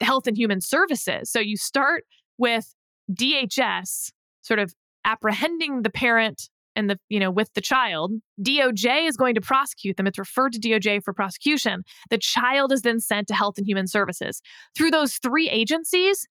Health 0.00 0.26
and 0.26 0.36
Human 0.36 0.60
Services. 0.60 1.30
So 1.30 1.38
you 1.38 1.56
start 1.56 2.02
with 2.38 2.74
DHS 3.08 4.10
sort 4.40 4.58
of 4.58 4.74
apprehending 5.04 5.82
the 5.82 5.90
parent 5.90 6.48
and 6.76 6.90
the 6.90 6.98
you 7.08 7.20
know 7.20 7.30
with 7.30 7.52
the 7.54 7.60
child 7.60 8.12
doj 8.40 9.08
is 9.08 9.16
going 9.16 9.34
to 9.34 9.40
prosecute 9.40 9.96
them 9.96 10.06
it's 10.06 10.18
referred 10.18 10.52
to 10.52 10.60
doj 10.60 11.02
for 11.02 11.12
prosecution 11.12 11.82
the 12.10 12.18
child 12.18 12.72
is 12.72 12.82
then 12.82 13.00
sent 13.00 13.28
to 13.28 13.34
health 13.34 13.58
and 13.58 13.66
human 13.66 13.86
services 13.86 14.40
through 14.76 14.90
those 14.90 15.14
three 15.16 15.48
agencies 15.48 16.26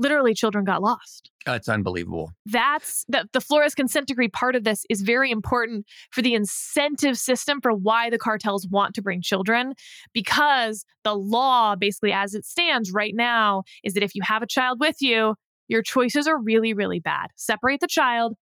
literally 0.00 0.34
children 0.34 0.64
got 0.64 0.82
lost. 0.82 1.30
Oh, 1.46 1.52
That's 1.52 1.68
unbelievable. 1.68 2.32
That's 2.46 3.04
the, 3.08 3.28
the 3.32 3.40
Flores 3.40 3.74
consent 3.74 4.08
decree 4.08 4.28
part 4.28 4.56
of 4.56 4.64
this 4.64 4.84
is 4.90 5.02
very 5.02 5.30
important 5.30 5.86
for 6.10 6.22
the 6.22 6.34
incentive 6.34 7.18
system 7.18 7.60
for 7.60 7.72
why 7.72 8.10
the 8.10 8.18
cartels 8.18 8.66
want 8.68 8.94
to 8.94 9.02
bring 9.02 9.20
children 9.22 9.74
because 10.12 10.84
the 11.04 11.14
law 11.14 11.76
basically 11.76 12.12
as 12.12 12.34
it 12.34 12.44
stands 12.44 12.92
right 12.92 13.14
now 13.14 13.62
is 13.84 13.94
that 13.94 14.02
if 14.02 14.14
you 14.14 14.22
have 14.22 14.42
a 14.42 14.46
child 14.46 14.80
with 14.80 14.96
you, 15.00 15.34
your 15.68 15.82
choices 15.82 16.26
are 16.26 16.40
really 16.40 16.72
really 16.72 17.00
bad. 17.00 17.28
Separate 17.36 17.80
the 17.80 17.86
child 17.86 18.34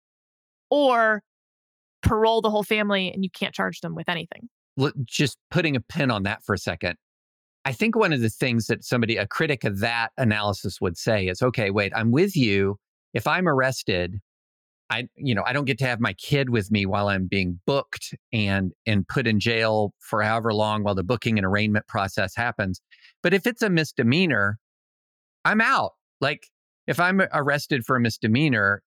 or 0.70 1.22
parole 2.02 2.40
the 2.40 2.50
whole 2.50 2.62
family 2.62 3.12
and 3.12 3.24
you 3.24 3.31
can't 3.31 3.54
charge 3.54 3.81
them 3.81 3.94
with 3.94 4.09
anything. 4.09 4.48
Just 5.04 5.38
putting 5.50 5.76
a 5.76 5.81
pin 5.81 6.11
on 6.11 6.22
that 6.24 6.44
for 6.44 6.54
a 6.54 6.59
second. 6.59 6.96
I 7.64 7.72
think 7.72 7.96
one 7.96 8.12
of 8.12 8.20
the 8.20 8.31
things 8.31 8.66
that 8.66 8.85
somebody, 8.85 9.16
a 9.16 9.26
critic 9.26 9.64
of 9.64 9.81
that 9.81 10.11
analysis 10.16 10.81
would 10.81 10.96
say 10.96 11.26
is, 11.26 11.42
okay, 11.42 11.70
wait, 11.70 11.92
I'm 11.94 12.12
with 12.12 12.37
you. 12.37 12.76
If 13.12 13.26
I'm 13.26 13.48
arrested, 13.48 14.20
I, 14.90 15.09
you 15.16 15.35
know, 15.35 15.42
I 15.44 15.52
don't 15.52 15.66
get 15.66 15.78
to 15.78 15.87
have 15.87 16.00
my 16.00 16.14
kid 16.14 16.48
with 16.48 16.70
me 16.70 16.87
while 16.87 17.09
I'm 17.09 17.26
being 17.26 17.61
booked 17.66 18.14
and 18.33 18.72
and 18.87 19.07
put 19.07 19.26
in 19.26 19.38
jail 19.38 19.92
for 19.98 20.22
however 20.22 20.54
long 20.54 20.83
while 20.83 20.94
the 20.94 21.04
booking 21.04 21.38
and 21.38 21.44
arraignment 21.44 21.87
process 21.88 22.35
happens. 22.35 22.81
But 23.22 23.35
if 23.35 23.46
it's 23.46 23.61
a 23.61 23.68
misdemeanor, 23.68 24.59
I'm 25.44 25.61
out. 25.61 25.92
Like 26.20 26.46
if 26.87 26.98
I'm 26.98 27.20
arrested 27.35 27.85
for 27.85 27.96
a 27.96 28.00
misdemeanor, 28.00 28.83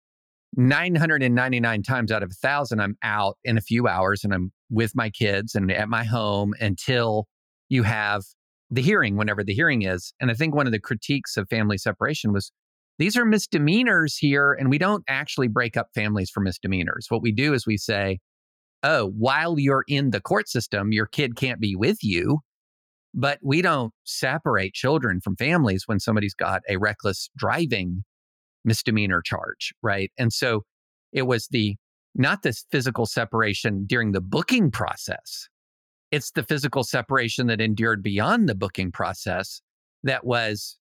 999 0.57 1.83
times 1.83 2.11
out 2.11 2.23
of 2.23 2.31
a 2.31 2.35
thousand, 2.35 2.81
I'm 2.81 2.97
out 3.03 3.37
in 3.43 3.57
a 3.57 3.61
few 3.61 3.87
hours 3.87 4.23
and 4.23 4.33
I'm 4.33 4.51
with 4.69 4.95
my 4.95 5.09
kids 5.09 5.55
and 5.55 5.71
at 5.71 5.89
my 5.89 6.03
home 6.03 6.53
until 6.59 7.27
you 7.69 7.83
have 7.83 8.23
the 8.69 8.81
hearing, 8.81 9.15
whenever 9.15 9.43
the 9.43 9.53
hearing 9.53 9.83
is. 9.83 10.13
And 10.19 10.31
I 10.31 10.33
think 10.33 10.55
one 10.55 10.65
of 10.65 10.71
the 10.71 10.79
critiques 10.79 11.37
of 11.37 11.47
family 11.49 11.77
separation 11.77 12.33
was 12.33 12.51
these 12.99 13.17
are 13.17 13.25
misdemeanors 13.25 14.17
here, 14.17 14.53
and 14.53 14.69
we 14.69 14.77
don't 14.77 15.03
actually 15.07 15.47
break 15.47 15.75
up 15.75 15.87
families 15.95 16.29
for 16.29 16.41
misdemeanors. 16.41 17.07
What 17.09 17.21
we 17.21 17.31
do 17.31 17.53
is 17.53 17.65
we 17.65 17.77
say, 17.77 18.19
oh, 18.83 19.07
while 19.17 19.57
you're 19.57 19.85
in 19.87 20.11
the 20.11 20.21
court 20.21 20.49
system, 20.49 20.91
your 20.91 21.05
kid 21.05 21.35
can't 21.35 21.59
be 21.59 21.75
with 21.75 21.97
you. 22.03 22.39
But 23.13 23.39
we 23.41 23.61
don't 23.61 23.93
separate 24.05 24.73
children 24.73 25.19
from 25.19 25.35
families 25.35 25.83
when 25.85 25.99
somebody's 25.99 26.33
got 26.33 26.61
a 26.69 26.77
reckless 26.77 27.29
driving 27.35 28.03
misdemeanor 28.65 29.21
charge, 29.21 29.73
right? 29.81 30.11
And 30.17 30.31
so 30.31 30.63
it 31.11 31.23
was 31.23 31.47
the 31.47 31.75
not 32.13 32.43
this 32.43 32.65
physical 32.71 33.05
separation 33.05 33.85
during 33.85 34.11
the 34.11 34.21
booking 34.21 34.69
process, 34.69 35.47
it's 36.11 36.31
the 36.31 36.43
physical 36.43 36.83
separation 36.83 37.47
that 37.47 37.61
endured 37.61 38.03
beyond 38.03 38.49
the 38.49 38.55
booking 38.55 38.91
process 38.91 39.61
that 40.03 40.25
was 40.25 40.77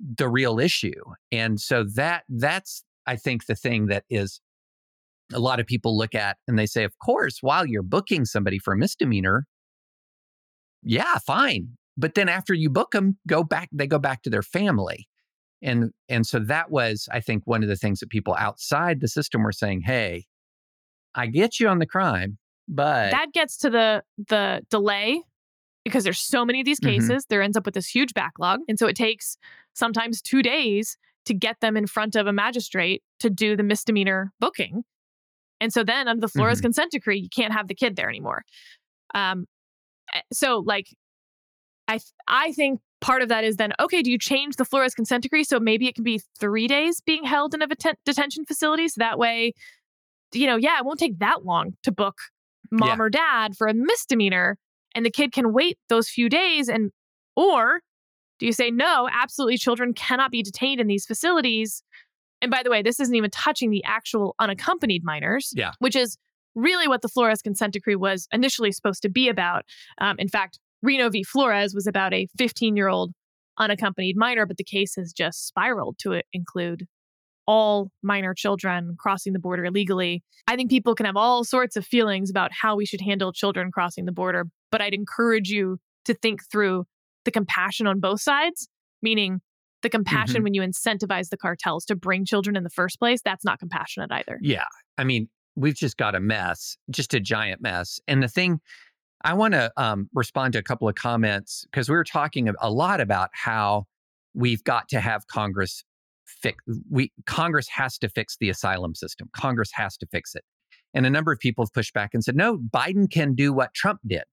the 0.00 0.28
real 0.28 0.58
issue. 0.58 1.02
And 1.30 1.60
so 1.60 1.84
that 1.96 2.24
that's 2.28 2.82
I 3.06 3.16
think 3.16 3.46
the 3.46 3.54
thing 3.54 3.86
that 3.86 4.04
is 4.08 4.40
a 5.32 5.38
lot 5.38 5.60
of 5.60 5.66
people 5.66 5.96
look 5.96 6.14
at 6.14 6.38
and 6.48 6.58
they 6.58 6.66
say, 6.66 6.84
of 6.84 6.92
course, 7.04 7.38
while 7.40 7.66
you're 7.66 7.82
booking 7.82 8.24
somebody 8.24 8.58
for 8.58 8.74
misdemeanor, 8.74 9.46
yeah, 10.82 11.18
fine. 11.18 11.76
But 11.96 12.14
then 12.14 12.28
after 12.28 12.54
you 12.54 12.70
book 12.70 12.92
them, 12.92 13.18
go 13.28 13.44
back, 13.44 13.68
they 13.72 13.86
go 13.86 13.98
back 13.98 14.22
to 14.22 14.30
their 14.30 14.42
family. 14.42 15.06
And 15.62 15.90
and 16.08 16.26
so 16.26 16.38
that 16.40 16.70
was, 16.70 17.08
I 17.12 17.20
think, 17.20 17.46
one 17.46 17.62
of 17.62 17.68
the 17.68 17.76
things 17.76 18.00
that 18.00 18.08
people 18.08 18.34
outside 18.38 19.00
the 19.00 19.08
system 19.08 19.42
were 19.42 19.52
saying, 19.52 19.82
hey, 19.82 20.24
I 21.14 21.26
get 21.26 21.60
you 21.60 21.68
on 21.68 21.78
the 21.78 21.86
crime, 21.86 22.38
but 22.68 23.10
that 23.10 23.32
gets 23.32 23.56
to 23.58 23.70
the 23.70 24.02
the 24.28 24.62
delay 24.70 25.22
because 25.84 26.04
there's 26.04 26.20
so 26.20 26.44
many 26.44 26.60
of 26.60 26.64
these 26.64 26.80
mm-hmm. 26.80 26.94
cases, 26.94 27.08
mm-hmm. 27.24 27.26
there 27.28 27.42
ends 27.42 27.56
up 27.56 27.64
with 27.64 27.74
this 27.74 27.88
huge 27.88 28.14
backlog. 28.14 28.60
And 28.68 28.78
so 28.78 28.86
it 28.86 28.96
takes 28.96 29.36
sometimes 29.74 30.20
two 30.20 30.42
days 30.42 30.96
to 31.26 31.34
get 31.34 31.60
them 31.60 31.76
in 31.76 31.86
front 31.86 32.16
of 32.16 32.26
a 32.26 32.32
magistrate 32.32 33.02
to 33.20 33.30
do 33.30 33.56
the 33.56 33.62
misdemeanor 33.62 34.32
booking. 34.40 34.84
And 35.60 35.72
so 35.72 35.84
then 35.84 36.08
under 36.08 36.20
the 36.20 36.28
Flores 36.28 36.58
mm-hmm. 36.58 36.66
consent 36.66 36.92
decree, 36.92 37.18
you 37.18 37.28
can't 37.28 37.52
have 37.52 37.68
the 37.68 37.74
kid 37.74 37.96
there 37.96 38.08
anymore. 38.08 38.44
Um, 39.14 39.46
eh, 40.14 40.20
so 40.32 40.62
like, 40.64 40.86
I 41.88 41.98
I 42.28 42.52
think 42.52 42.80
part 43.00 43.22
of 43.22 43.28
that 43.28 43.44
is 43.44 43.56
then 43.56 43.72
okay. 43.80 44.02
Do 44.02 44.10
you 44.10 44.18
change 44.18 44.56
the 44.56 44.64
Flores 44.64 44.94
consent 44.94 45.22
decree 45.22 45.44
so 45.44 45.58
maybe 45.58 45.86
it 45.86 45.94
can 45.94 46.04
be 46.04 46.20
three 46.38 46.66
days 46.66 47.00
being 47.00 47.24
held 47.24 47.54
in 47.54 47.62
a 47.62 47.66
detention 48.04 48.44
facility? 48.44 48.88
So 48.88 48.96
that 48.98 49.18
way, 49.18 49.54
you 50.32 50.46
know, 50.46 50.56
yeah, 50.56 50.78
it 50.78 50.84
won't 50.84 50.98
take 50.98 51.18
that 51.18 51.44
long 51.44 51.72
to 51.82 51.92
book 51.92 52.16
mom 52.70 52.88
yeah. 52.88 53.04
or 53.04 53.10
dad 53.10 53.56
for 53.56 53.66
a 53.66 53.74
misdemeanor 53.74 54.56
and 54.94 55.04
the 55.04 55.10
kid 55.10 55.32
can 55.32 55.52
wait 55.52 55.78
those 55.88 56.08
few 56.08 56.28
days 56.28 56.68
and 56.68 56.90
or 57.36 57.80
do 58.38 58.46
you 58.46 58.52
say 58.52 58.70
no 58.70 59.08
absolutely 59.12 59.58
children 59.58 59.92
cannot 59.92 60.30
be 60.30 60.42
detained 60.42 60.80
in 60.80 60.86
these 60.86 61.04
facilities 61.04 61.82
and 62.40 62.50
by 62.50 62.62
the 62.62 62.70
way 62.70 62.82
this 62.82 63.00
isn't 63.00 63.14
even 63.14 63.30
touching 63.30 63.70
the 63.70 63.82
actual 63.84 64.34
unaccompanied 64.38 65.02
minors 65.04 65.52
yeah 65.54 65.72
which 65.78 65.96
is 65.96 66.16
really 66.54 66.88
what 66.88 67.02
the 67.02 67.08
flores 67.08 67.42
consent 67.42 67.72
decree 67.72 67.96
was 67.96 68.28
initially 68.32 68.72
supposed 68.72 69.02
to 69.02 69.08
be 69.08 69.28
about 69.28 69.64
um, 70.00 70.16
in 70.18 70.28
fact 70.28 70.58
reno 70.82 71.10
v 71.10 71.22
flores 71.22 71.74
was 71.74 71.86
about 71.86 72.12
a 72.12 72.26
15 72.38 72.76
year 72.76 72.88
old 72.88 73.12
unaccompanied 73.58 74.16
minor 74.16 74.46
but 74.46 74.56
the 74.56 74.64
case 74.64 74.94
has 74.96 75.12
just 75.12 75.46
spiraled 75.46 75.96
to 75.98 76.20
include 76.32 76.86
all 77.50 77.90
minor 78.00 78.32
children 78.32 78.94
crossing 78.96 79.32
the 79.32 79.40
border 79.40 79.64
illegally. 79.64 80.22
I 80.46 80.54
think 80.54 80.70
people 80.70 80.94
can 80.94 81.06
have 81.06 81.16
all 81.16 81.42
sorts 81.42 81.74
of 81.74 81.84
feelings 81.84 82.30
about 82.30 82.52
how 82.52 82.76
we 82.76 82.86
should 82.86 83.00
handle 83.00 83.32
children 83.32 83.72
crossing 83.72 84.04
the 84.04 84.12
border, 84.12 84.44
but 84.70 84.80
I'd 84.80 84.94
encourage 84.94 85.48
you 85.50 85.78
to 86.04 86.14
think 86.14 86.42
through 86.50 86.84
the 87.24 87.32
compassion 87.32 87.88
on 87.88 87.98
both 87.98 88.20
sides, 88.20 88.68
meaning 89.02 89.40
the 89.82 89.88
compassion 89.88 90.36
mm-hmm. 90.36 90.44
when 90.44 90.54
you 90.54 90.62
incentivize 90.62 91.30
the 91.30 91.36
cartels 91.36 91.84
to 91.86 91.96
bring 91.96 92.24
children 92.24 92.56
in 92.56 92.62
the 92.62 92.70
first 92.70 93.00
place. 93.00 93.20
That's 93.24 93.44
not 93.44 93.58
compassionate 93.58 94.12
either. 94.12 94.38
Yeah. 94.40 94.66
I 94.96 95.02
mean, 95.02 95.28
we've 95.56 95.74
just 95.74 95.96
got 95.96 96.14
a 96.14 96.20
mess, 96.20 96.76
just 96.90 97.14
a 97.14 97.20
giant 97.20 97.60
mess. 97.60 97.98
And 98.06 98.22
the 98.22 98.28
thing, 98.28 98.60
I 99.22 99.34
want 99.34 99.54
to 99.54 99.70
um, 99.76 100.08
respond 100.14 100.54
to 100.54 100.58
a 100.58 100.62
couple 100.62 100.88
of 100.88 100.94
comments 100.94 101.66
because 101.70 101.88
we 101.88 101.94
were 101.94 102.04
talking 102.04 102.50
a 102.60 102.70
lot 102.70 103.00
about 103.00 103.30
how 103.32 103.84
we've 104.34 104.64
got 104.64 104.88
to 104.88 105.00
have 105.00 105.26
Congress 105.26 105.84
fix 106.26 106.62
we 106.88 107.12
Congress 107.26 107.68
has 107.68 107.98
to 107.98 108.08
fix 108.08 108.36
the 108.40 108.48
asylum 108.48 108.94
system. 108.94 109.28
Congress 109.34 109.70
has 109.74 109.96
to 109.98 110.06
fix 110.06 110.34
it. 110.34 110.44
And 110.94 111.06
a 111.06 111.10
number 111.10 111.32
of 111.32 111.38
people 111.38 111.64
have 111.64 111.72
pushed 111.72 111.94
back 111.94 112.10
and 112.14 112.24
said, 112.24 112.36
no, 112.36 112.58
Biden 112.58 113.10
can 113.10 113.34
do 113.34 113.52
what 113.52 113.74
Trump 113.74 114.00
did 114.06 114.24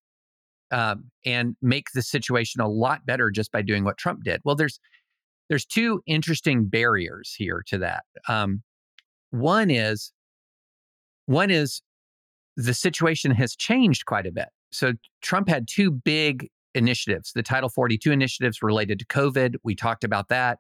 um, 0.72 1.06
and 1.26 1.56
make 1.62 1.88
the 1.94 2.02
situation 2.02 2.62
a 2.62 2.68
lot 2.68 3.06
better 3.06 3.30
just 3.30 3.52
by 3.52 3.62
doing 3.62 3.84
what 3.84 3.98
Trump 3.98 4.24
did. 4.24 4.42
Well, 4.44 4.56
there's 4.56 4.80
there's 5.50 5.66
two 5.66 6.02
interesting 6.06 6.66
barriers 6.66 7.34
here 7.38 7.64
to 7.68 7.78
that. 7.80 8.04
Um, 8.28 8.64
one 9.32 9.70
is 9.70 10.12
one 11.26 11.52
is 11.52 11.82
the 12.56 12.74
situation 12.74 13.32
has 13.32 13.56
changed 13.56 14.06
quite 14.06 14.26
a 14.26 14.32
bit. 14.32 14.48
So 14.78 14.94
Trump 15.22 15.50
had 15.50 15.68
two 15.68 15.92
big 15.92 16.50
initiatives. 16.76 17.32
The 17.34 17.44
Title 17.44 17.70
42 17.70 18.12
initiatives 18.12 18.62
related 18.62 19.00
to 19.00 19.06
COVID. 19.06 19.56
We 19.64 19.76
talked 19.76 20.04
about 20.04 20.30
that 20.30 20.60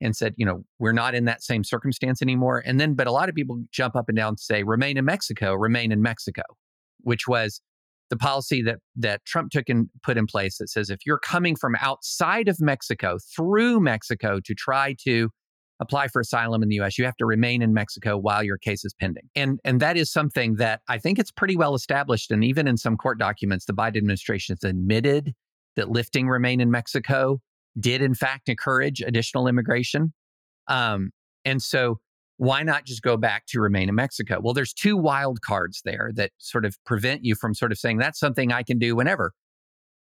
and 0.00 0.16
said, 0.16 0.34
you 0.36 0.46
know, 0.46 0.64
we're 0.78 0.92
not 0.92 1.14
in 1.14 1.24
that 1.24 1.42
same 1.42 1.64
circumstance 1.64 2.22
anymore. 2.22 2.62
And 2.64 2.78
then, 2.78 2.94
but 2.94 3.06
a 3.06 3.12
lot 3.12 3.28
of 3.28 3.34
people 3.34 3.62
jump 3.72 3.96
up 3.96 4.08
and 4.08 4.16
down 4.16 4.28
and 4.28 4.40
say, 4.40 4.62
remain 4.62 4.96
in 4.96 5.04
Mexico, 5.04 5.54
remain 5.54 5.90
in 5.90 6.00
Mexico, 6.00 6.42
which 7.00 7.26
was 7.26 7.60
the 8.08 8.16
policy 8.16 8.62
that 8.62 8.78
that 8.94 9.24
Trump 9.24 9.50
took 9.50 9.68
and 9.68 9.88
put 10.04 10.16
in 10.16 10.26
place 10.26 10.58
that 10.58 10.68
says 10.68 10.90
if 10.90 11.00
you're 11.04 11.18
coming 11.18 11.56
from 11.56 11.74
outside 11.80 12.48
of 12.48 12.60
Mexico 12.60 13.18
through 13.34 13.80
Mexico 13.80 14.38
to 14.44 14.54
try 14.54 14.94
to 15.02 15.28
apply 15.80 16.08
for 16.08 16.20
asylum 16.20 16.62
in 16.62 16.68
the 16.68 16.80
US, 16.80 16.98
you 16.98 17.04
have 17.04 17.16
to 17.16 17.26
remain 17.26 17.62
in 17.62 17.74
Mexico 17.74 18.16
while 18.16 18.42
your 18.42 18.58
case 18.58 18.84
is 18.84 18.94
pending. 18.98 19.28
And 19.34 19.60
and 19.64 19.80
that 19.80 19.96
is 19.96 20.10
something 20.10 20.56
that 20.56 20.80
I 20.88 20.98
think 20.98 21.18
it's 21.18 21.30
pretty 21.30 21.56
well 21.56 21.74
established 21.74 22.30
and 22.30 22.44
even 22.44 22.66
in 22.66 22.76
some 22.76 22.96
court 22.96 23.18
documents 23.18 23.66
the 23.66 23.72
Biden 23.72 23.96
administration 23.96 24.54
has 24.54 24.68
admitted 24.68 25.34
that 25.76 25.90
lifting 25.90 26.28
remain 26.28 26.60
in 26.60 26.70
Mexico 26.70 27.40
did 27.78 28.00
in 28.00 28.14
fact 28.14 28.48
encourage 28.48 29.02
additional 29.02 29.46
immigration. 29.48 30.12
Um, 30.68 31.10
and 31.44 31.62
so 31.62 32.00
why 32.38 32.62
not 32.62 32.84
just 32.84 33.02
go 33.02 33.16
back 33.16 33.46
to 33.48 33.60
remain 33.60 33.88
in 33.88 33.94
Mexico? 33.94 34.40
Well, 34.42 34.54
there's 34.54 34.72
two 34.72 34.96
wild 34.96 35.40
cards 35.40 35.80
there 35.84 36.10
that 36.14 36.32
sort 36.38 36.64
of 36.64 36.76
prevent 36.84 37.24
you 37.24 37.34
from 37.34 37.54
sort 37.54 37.72
of 37.72 37.78
saying 37.78 37.98
that's 37.98 38.18
something 38.18 38.52
I 38.52 38.62
can 38.62 38.78
do 38.78 38.94
whenever. 38.94 39.32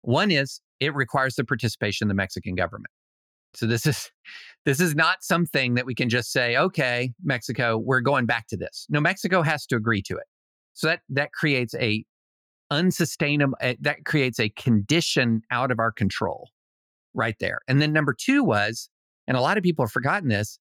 One 0.02 0.32
is 0.32 0.62
it 0.80 0.94
requires 0.96 1.36
the 1.36 1.44
participation 1.44 2.06
of 2.06 2.10
the 2.10 2.16
Mexican 2.16 2.56
government. 2.56 2.92
So 3.54 3.66
this 3.66 3.86
is 3.86 4.12
this 4.66 4.80
is 4.80 4.96
not 4.96 5.24
something 5.24 5.76
that 5.76 5.86
we 5.86 5.96
can 5.96 6.10
just 6.10 6.32
say, 6.32 6.58
okay, 6.58 7.12
Mexico, 7.24 7.78
we're 7.78 8.02
going 8.02 8.26
back 8.26 8.48
to 8.48 8.58
this. 8.58 8.86
No, 8.90 9.00
Mexico 9.00 9.42
has 9.42 9.66
to 9.68 9.76
agree 9.76 10.02
to 10.04 10.16
it. 10.16 10.26
So 10.74 10.88
that 10.88 11.02
that 11.10 11.32
creates 11.34 11.76
a 11.76 12.04
unsustainable 12.72 13.58
uh, 13.62 13.74
that 13.82 14.06
creates 14.06 14.40
a 14.40 14.50
condition 14.50 15.42
out 15.52 15.72
of 15.72 15.80
our 15.80 15.92
control 15.92 16.50
right 17.14 17.36
there. 17.40 17.60
And 17.68 17.82
then 17.82 17.92
number 17.92 18.14
2 18.14 18.44
was 18.44 18.90
and 19.28 19.38
a 19.38 19.42
lot 19.42 19.58
of 19.58 19.64
people 19.64 19.86
have 19.86 19.92
forgotten 19.92 20.30
this, 20.30 20.60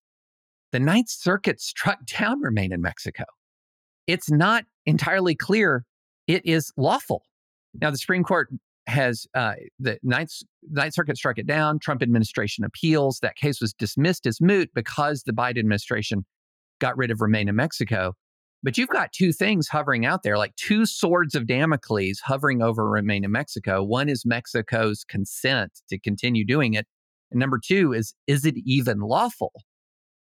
the 0.71 0.79
Ninth 0.79 1.09
Circuit 1.09 1.59
struck 1.61 2.05
down 2.05 2.39
remain 2.41 2.71
in 2.71 2.81
Mexico. 2.81 3.25
It's 4.07 4.29
not 4.29 4.63
entirely 4.85 5.35
clear 5.35 5.85
it 6.27 6.45
is 6.45 6.71
lawful. 6.77 7.23
Now, 7.79 7.91
the 7.91 7.97
Supreme 7.97 8.23
Court 8.23 8.49
has 8.89 9.25
uh, 9.33 9.53
the 9.79 9.97
Ninth, 10.03 10.31
Ninth 10.69 10.93
Circuit 10.93 11.17
struck 11.17 11.37
it 11.37 11.47
down. 11.47 11.79
Trump 11.79 12.01
administration 12.01 12.63
appeals. 12.63 13.19
That 13.21 13.35
case 13.35 13.61
was 13.61 13.73
dismissed 13.73 14.25
as 14.25 14.41
moot 14.41 14.69
because 14.73 15.23
the 15.23 15.33
Biden 15.33 15.59
administration 15.59 16.25
got 16.79 16.97
rid 16.97 17.11
of 17.11 17.21
remain 17.21 17.49
in 17.49 17.55
Mexico. 17.55 18.13
But 18.61 18.77
you've 18.77 18.89
got 18.89 19.13
two 19.13 19.31
things 19.31 19.69
hovering 19.69 20.05
out 20.05 20.23
there, 20.23 20.37
like 20.37 20.55
two 20.55 20.85
swords 20.85 21.33
of 21.33 21.47
Damocles 21.47 22.19
hovering 22.23 22.61
over 22.61 22.89
remain 22.89 23.23
in 23.23 23.31
Mexico. 23.31 23.81
One 23.83 24.09
is 24.09 24.25
Mexico's 24.25 25.05
consent 25.05 25.79
to 25.89 25.97
continue 25.97 26.45
doing 26.45 26.73
it. 26.73 26.85
And 27.31 27.39
number 27.39 27.59
two 27.63 27.93
is, 27.93 28.13
is 28.27 28.43
it 28.43 28.55
even 28.65 28.99
lawful? 28.99 29.53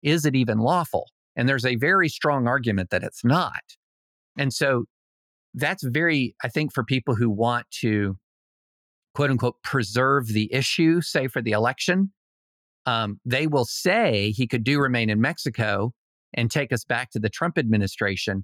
is 0.03 0.25
it 0.25 0.35
even 0.35 0.59
lawful? 0.59 1.09
And 1.35 1.49
there's 1.49 1.65
a 1.65 1.77
very 1.77 2.09
strong 2.09 2.47
argument 2.47 2.91
that 2.91 3.03
it's 3.03 3.23
not. 3.23 3.63
And 4.37 4.53
so 4.53 4.83
that's 5.55 5.83
very, 5.83 6.35
I 6.43 6.49
think, 6.49 6.73
for 6.73 6.83
people 6.83 7.15
who 7.15 7.29
want 7.29 7.65
to 7.81 8.17
quote 9.15 9.29
unquote 9.29 9.61
preserve 9.63 10.27
the 10.27 10.53
issue, 10.53 11.01
say 11.01 11.27
for 11.27 11.41
the 11.41 11.51
election, 11.51 12.11
um, 12.85 13.19
they 13.25 13.47
will 13.47 13.65
say 13.65 14.31
he 14.31 14.47
could 14.47 14.63
do 14.63 14.79
remain 14.79 15.09
in 15.09 15.21
Mexico 15.21 15.93
and 16.33 16.49
take 16.49 16.73
us 16.73 16.83
back 16.83 17.11
to 17.11 17.19
the 17.19 17.29
Trump 17.29 17.57
administration. 17.57 18.43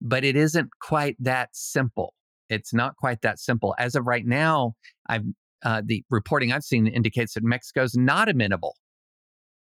But 0.00 0.24
it 0.24 0.36
isn't 0.36 0.70
quite 0.80 1.16
that 1.20 1.50
simple. 1.52 2.14
It's 2.48 2.72
not 2.72 2.96
quite 2.96 3.22
that 3.22 3.38
simple. 3.38 3.74
As 3.78 3.94
of 3.94 4.06
right 4.06 4.26
now, 4.26 4.74
I've 5.08 5.24
uh, 5.62 5.82
the 5.84 6.02
reporting 6.08 6.52
I've 6.52 6.64
seen 6.64 6.86
indicates 6.86 7.34
that 7.34 7.44
Mexico 7.44 7.82
is 7.82 7.94
not 7.94 8.30
amenable 8.30 8.76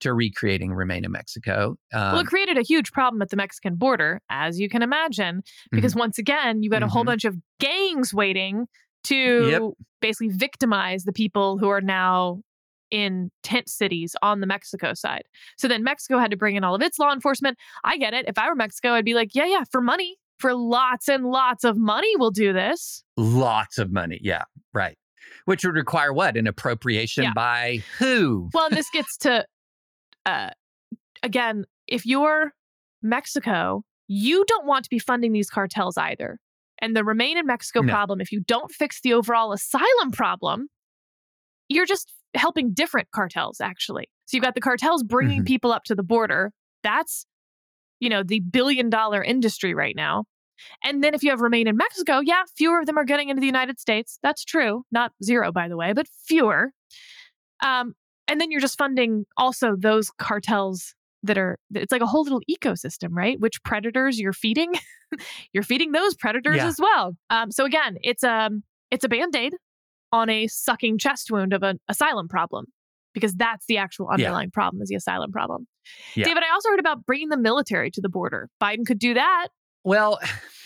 to 0.00 0.12
recreating 0.14 0.72
Remain 0.72 1.04
in 1.04 1.12
Mexico. 1.12 1.76
Um, 1.92 2.12
well, 2.12 2.20
it 2.20 2.26
created 2.26 2.58
a 2.58 2.62
huge 2.62 2.92
problem 2.92 3.22
at 3.22 3.30
the 3.30 3.36
Mexican 3.36 3.76
border, 3.76 4.20
as 4.30 4.58
you 4.58 4.68
can 4.68 4.82
imagine, 4.82 5.42
because 5.70 5.92
mm-hmm. 5.92 6.00
once 6.00 6.18
again, 6.18 6.62
you 6.62 6.70
got 6.70 6.82
a 6.82 6.86
mm-hmm. 6.86 6.92
whole 6.92 7.04
bunch 7.04 7.24
of 7.24 7.36
gangs 7.60 8.12
waiting 8.12 8.66
to 9.04 9.48
yep. 9.48 9.62
basically 10.00 10.28
victimize 10.28 11.04
the 11.04 11.12
people 11.12 11.58
who 11.58 11.68
are 11.68 11.80
now 11.80 12.40
in 12.90 13.30
tent 13.42 13.68
cities 13.68 14.14
on 14.22 14.40
the 14.40 14.46
Mexico 14.46 14.92
side. 14.94 15.22
So 15.56 15.66
then 15.66 15.82
Mexico 15.82 16.18
had 16.18 16.30
to 16.30 16.36
bring 16.36 16.56
in 16.56 16.64
all 16.64 16.74
of 16.74 16.82
its 16.82 16.98
law 16.98 17.12
enforcement. 17.12 17.56
I 17.84 17.96
get 17.96 18.12
it. 18.12 18.26
If 18.28 18.36
I 18.38 18.48
were 18.48 18.54
Mexico, 18.54 18.92
I'd 18.92 19.04
be 19.04 19.14
like, 19.14 19.34
yeah, 19.34 19.46
yeah, 19.46 19.64
for 19.70 19.80
money, 19.80 20.18
for 20.38 20.54
lots 20.54 21.08
and 21.08 21.24
lots 21.24 21.64
of 21.64 21.76
money, 21.78 22.10
we'll 22.16 22.30
do 22.30 22.52
this. 22.52 23.02
Lots 23.16 23.78
of 23.78 23.90
money. 23.90 24.20
Yeah, 24.22 24.42
right. 24.74 24.98
Which 25.46 25.64
would 25.64 25.74
require 25.74 26.12
what? 26.12 26.36
An 26.36 26.46
appropriation 26.46 27.24
yeah. 27.24 27.32
by 27.34 27.82
who? 27.98 28.50
Well, 28.52 28.66
and 28.66 28.76
this 28.76 28.90
gets 28.92 29.16
to 29.18 29.46
uh, 30.26 30.50
again, 31.22 31.64
if 31.86 32.06
you're 32.06 32.52
Mexico, 33.02 33.84
you 34.08 34.44
don't 34.46 34.66
want 34.66 34.84
to 34.84 34.90
be 34.90 34.98
funding 34.98 35.32
these 35.32 35.50
cartels 35.50 35.96
either. 35.96 36.38
And 36.82 36.96
the 36.96 37.04
remain 37.04 37.38
in 37.38 37.46
Mexico 37.46 37.80
no. 37.80 37.92
problem, 37.92 38.20
if 38.20 38.32
you 38.32 38.42
don't 38.46 38.70
fix 38.70 39.00
the 39.00 39.14
overall 39.14 39.52
asylum 39.52 40.10
problem, 40.12 40.66
you're 41.68 41.86
just 41.86 42.12
helping 42.34 42.74
different 42.74 43.08
cartels, 43.12 43.60
actually. 43.60 44.08
So 44.26 44.36
you've 44.36 44.44
got 44.44 44.54
the 44.54 44.60
cartels 44.60 45.02
bringing 45.04 45.38
mm-hmm. 45.38 45.46
people 45.46 45.72
up 45.72 45.84
to 45.84 45.94
the 45.94 46.02
border. 46.02 46.52
That's, 46.82 47.24
you 48.00 48.10
know, 48.10 48.22
the 48.22 48.40
billion 48.40 48.90
dollar 48.90 49.22
industry 49.22 49.74
right 49.74 49.94
now. 49.96 50.24
And 50.84 51.02
then 51.02 51.14
if 51.14 51.22
you 51.22 51.30
have 51.30 51.40
remain 51.40 51.68
in 51.68 51.76
Mexico, 51.76 52.20
yeah, 52.20 52.42
fewer 52.56 52.80
of 52.80 52.86
them 52.86 52.98
are 52.98 53.04
getting 53.04 53.28
into 53.28 53.40
the 53.40 53.46
United 53.46 53.78
States. 53.78 54.18
That's 54.22 54.44
true. 54.44 54.84
Not 54.90 55.12
zero, 55.22 55.52
by 55.52 55.68
the 55.68 55.76
way, 55.76 55.92
but 55.92 56.06
fewer. 56.26 56.72
Um, 57.64 57.94
and 58.28 58.40
then 58.40 58.50
you're 58.50 58.60
just 58.60 58.78
funding 58.78 59.24
also 59.36 59.76
those 59.76 60.10
cartels 60.18 60.94
that 61.22 61.38
are 61.38 61.58
it's 61.74 61.92
like 61.92 62.02
a 62.02 62.06
whole 62.06 62.22
little 62.22 62.42
ecosystem 62.50 63.08
right 63.12 63.38
which 63.40 63.62
predators 63.62 64.18
you're 64.18 64.32
feeding 64.32 64.72
you're 65.52 65.62
feeding 65.62 65.92
those 65.92 66.14
predators 66.14 66.56
yeah. 66.56 66.66
as 66.66 66.78
well 66.80 67.14
um, 67.30 67.50
so 67.50 67.64
again 67.64 67.96
it's 68.02 68.22
a 68.22 68.30
um, 68.30 68.62
it's 68.90 69.04
a 69.04 69.08
band-aid 69.08 69.54
on 70.12 70.28
a 70.28 70.46
sucking 70.46 70.98
chest 70.98 71.30
wound 71.30 71.52
of 71.52 71.62
an 71.62 71.78
asylum 71.88 72.28
problem 72.28 72.66
because 73.14 73.34
that's 73.34 73.66
the 73.66 73.78
actual 73.78 74.08
underlying 74.08 74.48
yeah. 74.48 74.54
problem 74.54 74.82
is 74.82 74.88
the 74.88 74.96
asylum 74.96 75.30
problem 75.30 75.66
yeah. 76.14 76.24
david 76.24 76.42
i 76.42 76.52
also 76.52 76.68
heard 76.68 76.80
about 76.80 77.04
bringing 77.06 77.28
the 77.28 77.38
military 77.38 77.90
to 77.90 78.00
the 78.00 78.08
border 78.08 78.48
biden 78.62 78.86
could 78.86 78.98
do 78.98 79.14
that 79.14 79.48
well 79.84 80.18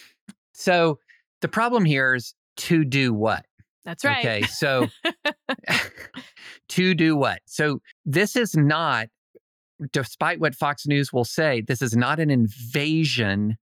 so 0.52 0.98
the 1.42 1.48
problem 1.48 1.84
here 1.84 2.14
is 2.14 2.34
to 2.56 2.84
do 2.84 3.12
what 3.12 3.44
that's 3.86 4.04
right. 4.04 4.18
Okay. 4.18 4.42
So 4.42 4.88
to 6.70 6.94
do 6.94 7.16
what? 7.16 7.40
So 7.46 7.80
this 8.04 8.36
is 8.36 8.54
not, 8.54 9.06
despite 9.92 10.40
what 10.40 10.54
Fox 10.54 10.86
News 10.86 11.12
will 11.12 11.24
say, 11.24 11.62
this 11.66 11.82
is 11.82 11.96
not 11.96 12.18
an 12.18 12.30
invasion 12.30 13.56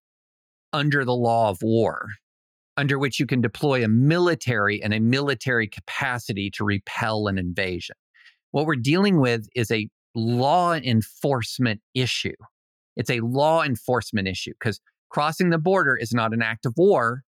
under 0.73 1.05
the 1.05 1.15
law 1.15 1.51
of 1.51 1.59
war, 1.63 2.09
under 2.77 2.99
which 2.99 3.21
you 3.21 3.27
can 3.27 3.41
deploy 3.41 3.85
a 3.85 3.89
military 3.89 4.83
and 4.83 4.93
a 4.93 5.01
military 5.01 5.69
capacity 5.69 6.51
to 6.55 6.65
repel 6.65 7.27
an 7.27 7.39
invasion. 7.39 7.97
What 8.51 8.67
we're 8.67 8.77
dealing 8.77 9.21
with 9.21 9.49
is 9.55 9.71
a 9.71 9.89
law 10.15 10.75
enforcement 10.75 11.81
issue. 11.95 12.35
It's 12.97 13.11
a 13.11 13.21
law 13.21 13.63
enforcement 13.63 14.29
issue 14.29 14.53
because 14.59 14.81
crossing 15.11 15.51
the 15.51 15.59
border 15.59 15.97
is 15.97 16.13
not 16.13 16.33
an 16.33 16.43
act 16.43 16.67
of 16.67 16.75
war 16.77 17.25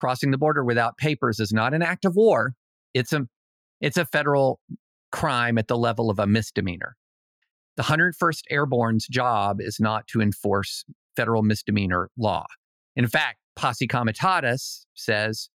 crossing 0.00 0.30
the 0.30 0.38
border 0.38 0.64
without 0.64 0.96
papers 0.98 1.40
is 1.40 1.52
not 1.52 1.74
an 1.74 1.82
act 1.82 2.04
of 2.04 2.16
war. 2.16 2.54
It's 2.94 3.12
a 3.12 3.26
it's 3.80 3.96
a 3.96 4.06
federal 4.06 4.60
crime 5.12 5.58
at 5.58 5.68
the 5.68 5.76
level 5.76 6.10
of 6.10 6.18
a 6.18 6.26
misdemeanor. 6.26 6.96
The 7.76 7.82
101st 7.82 8.42
Airborne's 8.50 9.06
job 9.06 9.60
is 9.60 9.78
not 9.78 10.06
to 10.08 10.20
enforce 10.20 10.84
federal 11.14 11.42
misdemeanor 11.42 12.10
law. 12.16 12.46
In 12.94 13.06
fact, 13.06 13.38
Posse 13.54 13.86
Comitatus 13.86 14.86
says 14.94 15.50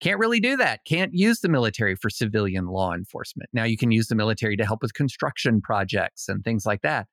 can't 0.00 0.18
really 0.18 0.40
do 0.40 0.56
that. 0.58 0.80
Can't 0.86 1.14
use 1.14 1.40
the 1.40 1.48
military 1.48 1.96
for 1.96 2.10
civilian 2.10 2.66
law 2.66 2.92
enforcement. 2.92 3.48
Now 3.52 3.64
you 3.64 3.78
can 3.78 3.90
use 3.90 4.08
the 4.08 4.14
military 4.14 4.56
to 4.56 4.66
help 4.66 4.82
with 4.82 4.92
construction 4.92 5.60
projects 5.62 6.28
and 6.28 6.44
things 6.44 6.66
like 6.66 6.82
that. 6.82 7.06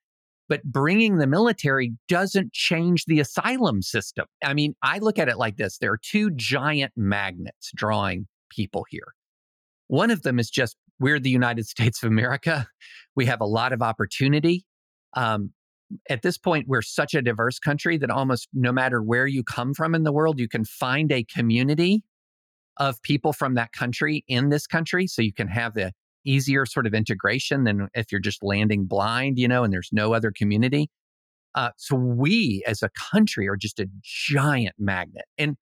But 0.49 0.63
bringing 0.63 1.17
the 1.17 1.27
military 1.27 1.93
doesn't 2.09 2.51
change 2.51 3.05
the 3.05 3.21
asylum 3.21 3.81
system. 3.81 4.25
I 4.43 4.53
mean, 4.53 4.75
I 4.83 4.99
look 4.99 5.17
at 5.17 5.29
it 5.29 5.37
like 5.37 5.55
this 5.55 5.77
there 5.77 5.93
are 5.93 5.99
two 6.01 6.31
giant 6.31 6.91
magnets 6.97 7.71
drawing 7.73 8.27
people 8.49 8.85
here. 8.89 9.13
One 9.87 10.11
of 10.11 10.23
them 10.23 10.37
is 10.37 10.49
just 10.49 10.75
we're 11.03 11.19
the 11.19 11.29
United 11.29 11.67
States 11.75 12.01
of 12.01 12.07
America. 12.07 12.67
We 13.15 13.25
have 13.25 13.41
a 13.41 13.45
lot 13.45 13.73
of 13.73 13.81
opportunity. 13.81 14.65
Um, 15.15 15.51
at 16.09 16.23
this 16.23 16.37
point, 16.37 16.67
we're 16.67 16.81
such 16.81 17.13
a 17.13 17.21
diverse 17.21 17.59
country 17.59 17.97
that 17.97 18.09
almost 18.09 18.47
no 18.53 18.71
matter 18.71 19.03
where 19.03 19.27
you 19.27 19.43
come 19.43 19.73
from 19.73 19.93
in 19.93 20.03
the 20.03 20.13
world, 20.13 20.39
you 20.39 20.47
can 20.47 20.63
find 20.63 21.11
a 21.11 21.23
community 21.25 22.03
of 22.77 22.99
people 23.03 23.33
from 23.33 23.53
that 23.55 23.73
country 23.73 24.23
in 24.27 24.49
this 24.49 24.65
country. 24.65 25.05
So 25.05 25.21
you 25.21 25.33
can 25.33 25.47
have 25.49 25.75
the 25.75 25.91
easier 26.25 26.65
sort 26.65 26.87
of 26.87 26.93
integration 26.93 27.65
than 27.65 27.89
if 27.93 28.11
you're 28.11 28.21
just 28.21 28.41
landing 28.41 28.85
blind, 28.85 29.37
you 29.37 29.47
know, 29.47 29.63
and 29.63 29.71
there's 29.71 29.89
no 29.91 30.13
other 30.13 30.31
community. 30.31 30.89
Uh, 31.53 31.69
so 31.77 31.95
we 31.95 32.63
as 32.65 32.81
a 32.81 32.89
country 33.11 33.47
are 33.47 33.57
just 33.57 33.79
a 33.79 33.87
giant 34.01 34.75
magnet. 34.79 35.25
And 35.37 35.57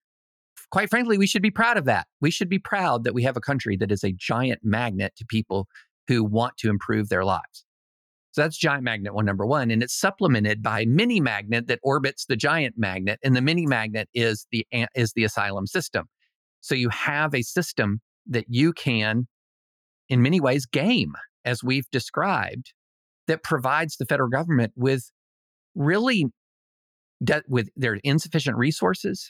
quite 0.72 0.90
frankly, 0.90 1.18
we 1.18 1.28
should 1.28 1.42
be 1.42 1.52
proud 1.52 1.78
of 1.78 1.86
that. 1.86 2.08
We 2.22 2.32
should 2.32 2.50
be 2.50 2.60
proud 2.60 3.04
that 3.04 3.14
we 3.14 3.24
have 3.24 3.38
a 3.38 3.42
country 3.42 3.78
that 3.78 3.92
is 3.92 4.04
a 4.04 4.12
giant 4.12 4.62
magnet 4.64 5.14
to 5.18 5.26
people 5.26 5.68
who 6.08 6.24
want 6.24 6.58
to 6.58 6.70
improve 6.70 7.10
their 7.10 7.24
lives. 7.24 7.66
So 8.32 8.42
that's 8.42 8.58
giant 8.58 8.84
magnet 8.84 9.14
one, 9.14 9.26
number 9.26 9.46
one. 9.46 9.72
And 9.72 9.84
it's 9.84 9.94
supplemented 9.94 10.64
by 10.64 10.86
mini 10.86 11.20
magnet 11.20 11.68
that 11.68 11.80
orbits 11.84 12.26
the 12.26 12.38
giant 12.38 12.76
magnet. 12.78 13.20
And 13.24 13.36
the 13.36 13.42
mini 13.42 13.68
magnet 13.68 14.08
is 14.14 14.48
the, 14.52 14.66
is 14.96 15.14
the 15.14 15.26
asylum 15.26 15.68
system. 15.68 16.06
So 16.62 16.74
you 16.76 16.90
have 16.90 17.36
a 17.36 17.42
system 17.42 18.00
that 18.28 18.46
you 18.48 18.72
can, 18.72 19.28
in 20.08 20.22
many 20.22 20.40
ways, 20.40 20.66
game, 20.66 21.14
as 21.44 21.64
we've 21.64 21.90
described, 21.92 22.74
that 23.28 23.44
provides 23.44 23.98
the 23.98 24.06
federal 24.06 24.30
government 24.30 24.72
with 24.76 25.12
really 25.76 26.28
de- 27.24 27.44
with 27.48 27.70
their 27.76 27.96
insufficient 28.04 28.58
resources. 28.58 29.30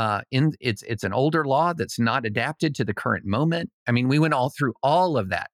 Uh, 0.00 0.22
in 0.30 0.52
it's 0.60 0.82
it's 0.84 1.04
an 1.04 1.12
older 1.12 1.44
law 1.44 1.74
that's 1.74 1.98
not 1.98 2.24
adapted 2.24 2.74
to 2.74 2.86
the 2.86 2.94
current 2.94 3.26
moment. 3.26 3.68
I 3.86 3.92
mean, 3.92 4.08
we 4.08 4.18
went 4.18 4.32
all 4.32 4.48
through 4.48 4.72
all 4.82 5.18
of 5.18 5.28
that. 5.28 5.50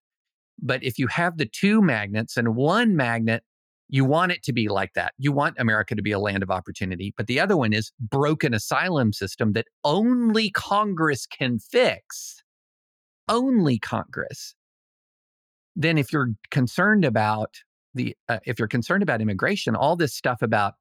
But 0.62 0.84
if 0.84 1.00
you 1.00 1.08
have 1.08 1.36
the 1.36 1.46
two 1.46 1.82
magnets 1.82 2.36
and 2.36 2.54
one 2.54 2.94
magnet, 2.94 3.42
you 3.88 4.04
want 4.04 4.30
it 4.30 4.44
to 4.44 4.52
be 4.52 4.68
like 4.68 4.92
that. 4.94 5.14
You 5.18 5.32
want 5.32 5.56
America 5.58 5.96
to 5.96 6.02
be 6.02 6.12
a 6.12 6.20
land 6.20 6.44
of 6.44 6.50
opportunity. 6.52 7.12
But 7.16 7.26
the 7.26 7.40
other 7.40 7.56
one 7.56 7.72
is 7.72 7.90
broken 7.98 8.54
asylum 8.54 9.12
system 9.12 9.52
that 9.54 9.66
only 9.82 10.50
Congress 10.50 11.26
can 11.26 11.58
fix. 11.58 12.44
Only 13.28 13.80
Congress. 13.80 14.54
Then 15.74 15.98
if 15.98 16.12
you're 16.12 16.30
concerned 16.52 17.04
about 17.04 17.50
the 17.94 18.14
uh, 18.28 18.38
if 18.46 18.60
you're 18.60 18.68
concerned 18.68 19.02
about 19.02 19.20
immigration, 19.20 19.74
all 19.74 19.96
this 19.96 20.14
stuff 20.14 20.40
about 20.40 20.74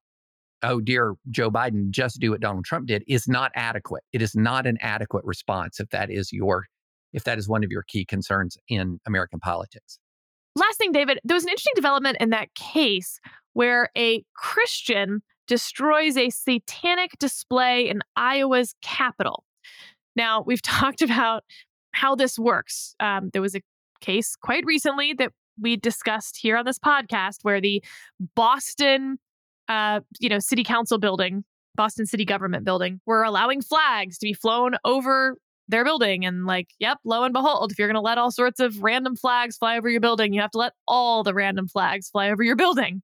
oh 0.64 0.80
dear 0.80 1.16
Joe 1.30 1.52
Biden 1.52 1.90
just 1.90 2.20
do 2.20 2.32
what 2.32 2.42
Donald 2.42 2.66
Trump 2.66 2.88
did 2.88 3.04
is 3.08 3.28
not 3.28 3.52
adequate. 3.56 4.04
It 4.14 4.22
is 4.22 4.36
not 4.36 4.66
an 4.66 4.78
adequate 4.82 5.26
response 5.26 5.80
if 5.80 5.90
that 5.90 6.10
is 6.10 6.32
your 6.32 6.66
if 7.14 7.24
that 7.24 7.38
is 7.38 7.48
one 7.48 7.64
of 7.64 7.72
your 7.72 7.84
key 7.84 8.06
concerns 8.06 8.58
in 8.68 9.00
American 9.06 9.40
politics. 9.40 10.00
Last 10.58 10.78
thing, 10.78 10.92
David, 10.92 11.20
there 11.24 11.36
was 11.36 11.44
an 11.44 11.50
interesting 11.50 11.74
development 11.76 12.18
in 12.20 12.30
that 12.30 12.54
case 12.56 13.20
where 13.54 13.90
a 13.98 14.24
Christian 14.36 15.22
destroys 15.48 16.18
a 16.18 16.30
satanic 16.30 17.12
display 17.20 17.88
in 17.90 18.02
Iowa's 18.16 18.76
Capitol. 18.82 19.44
Now, 20.16 20.44
we've 20.46 20.62
talked 20.62 21.02
about 21.02 21.44
how 21.92 22.16
this 22.16 22.38
works. 22.38 22.96
Um, 23.00 23.30
there 23.32 23.42
was 23.42 23.56
a 23.56 23.62
case 24.02 24.36
quite 24.36 24.66
recently 24.66 25.14
that 25.14 25.32
we 25.60 25.78
discussed 25.78 26.38
here 26.38 26.58
on 26.58 26.66
this 26.66 26.80
podcast 26.80 27.38
where 27.44 27.62
the 27.62 27.84
Boston, 28.36 29.18
uh, 29.68 30.02
you 30.20 30.30
know, 30.30 30.40
city 30.40 30.64
council 30.64 30.98
building, 30.98 31.44
Boston 31.76 32.06
city 32.06 32.26
government 32.26 32.66
building, 32.66 33.02
were 33.06 33.24
allowing 33.24 33.62
flags 33.62 34.18
to 34.20 34.26
be 34.26 34.34
flown 34.34 34.76
over 34.86 35.38
their 35.68 35.84
building. 35.84 36.26
And 36.26 36.46
like, 36.46 36.70
yep, 36.80 36.98
lo 37.04 37.24
and 37.24 37.34
behold, 37.34 37.72
if 37.72 37.80
you're 37.80 37.88
going 37.88 37.96
to 37.96 38.02
let 38.02 38.18
all 38.18 38.32
sorts 38.32 38.60
of 38.60 38.84
random 38.84 39.16
flags 39.16 39.58
fly 39.58 39.78
over 39.78 39.90
your 39.90 40.02
building, 40.02 40.34
you 40.34 40.42
have 40.42 40.52
to 40.52 40.58
let 40.58 40.74
all 40.88 41.24
the 41.24 41.34
random 41.34 41.68
flags 41.68 42.10
fly 42.10 42.30
over 42.30 42.44
your 42.44 42.56
building. 42.56 43.02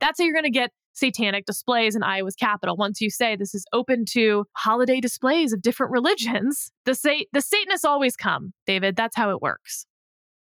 That's 0.00 0.20
how 0.20 0.24
you're 0.24 0.34
going 0.34 0.44
to 0.44 0.50
get 0.50 0.70
satanic 0.92 1.44
displays 1.44 1.96
in 1.96 2.02
Iowa's 2.02 2.36
capital. 2.36 2.76
Once 2.76 3.00
you 3.00 3.10
say 3.10 3.36
this 3.36 3.54
is 3.54 3.66
open 3.72 4.04
to 4.10 4.46
holiday 4.52 5.00
displays 5.00 5.52
of 5.52 5.60
different 5.60 5.92
religions, 5.92 6.70
the 6.84 6.94
sa- 6.94 7.24
the 7.32 7.40
Satanists 7.40 7.84
always 7.84 8.16
come, 8.16 8.52
David. 8.66 8.96
That's 8.96 9.16
how 9.16 9.30
it 9.30 9.42
works. 9.42 9.86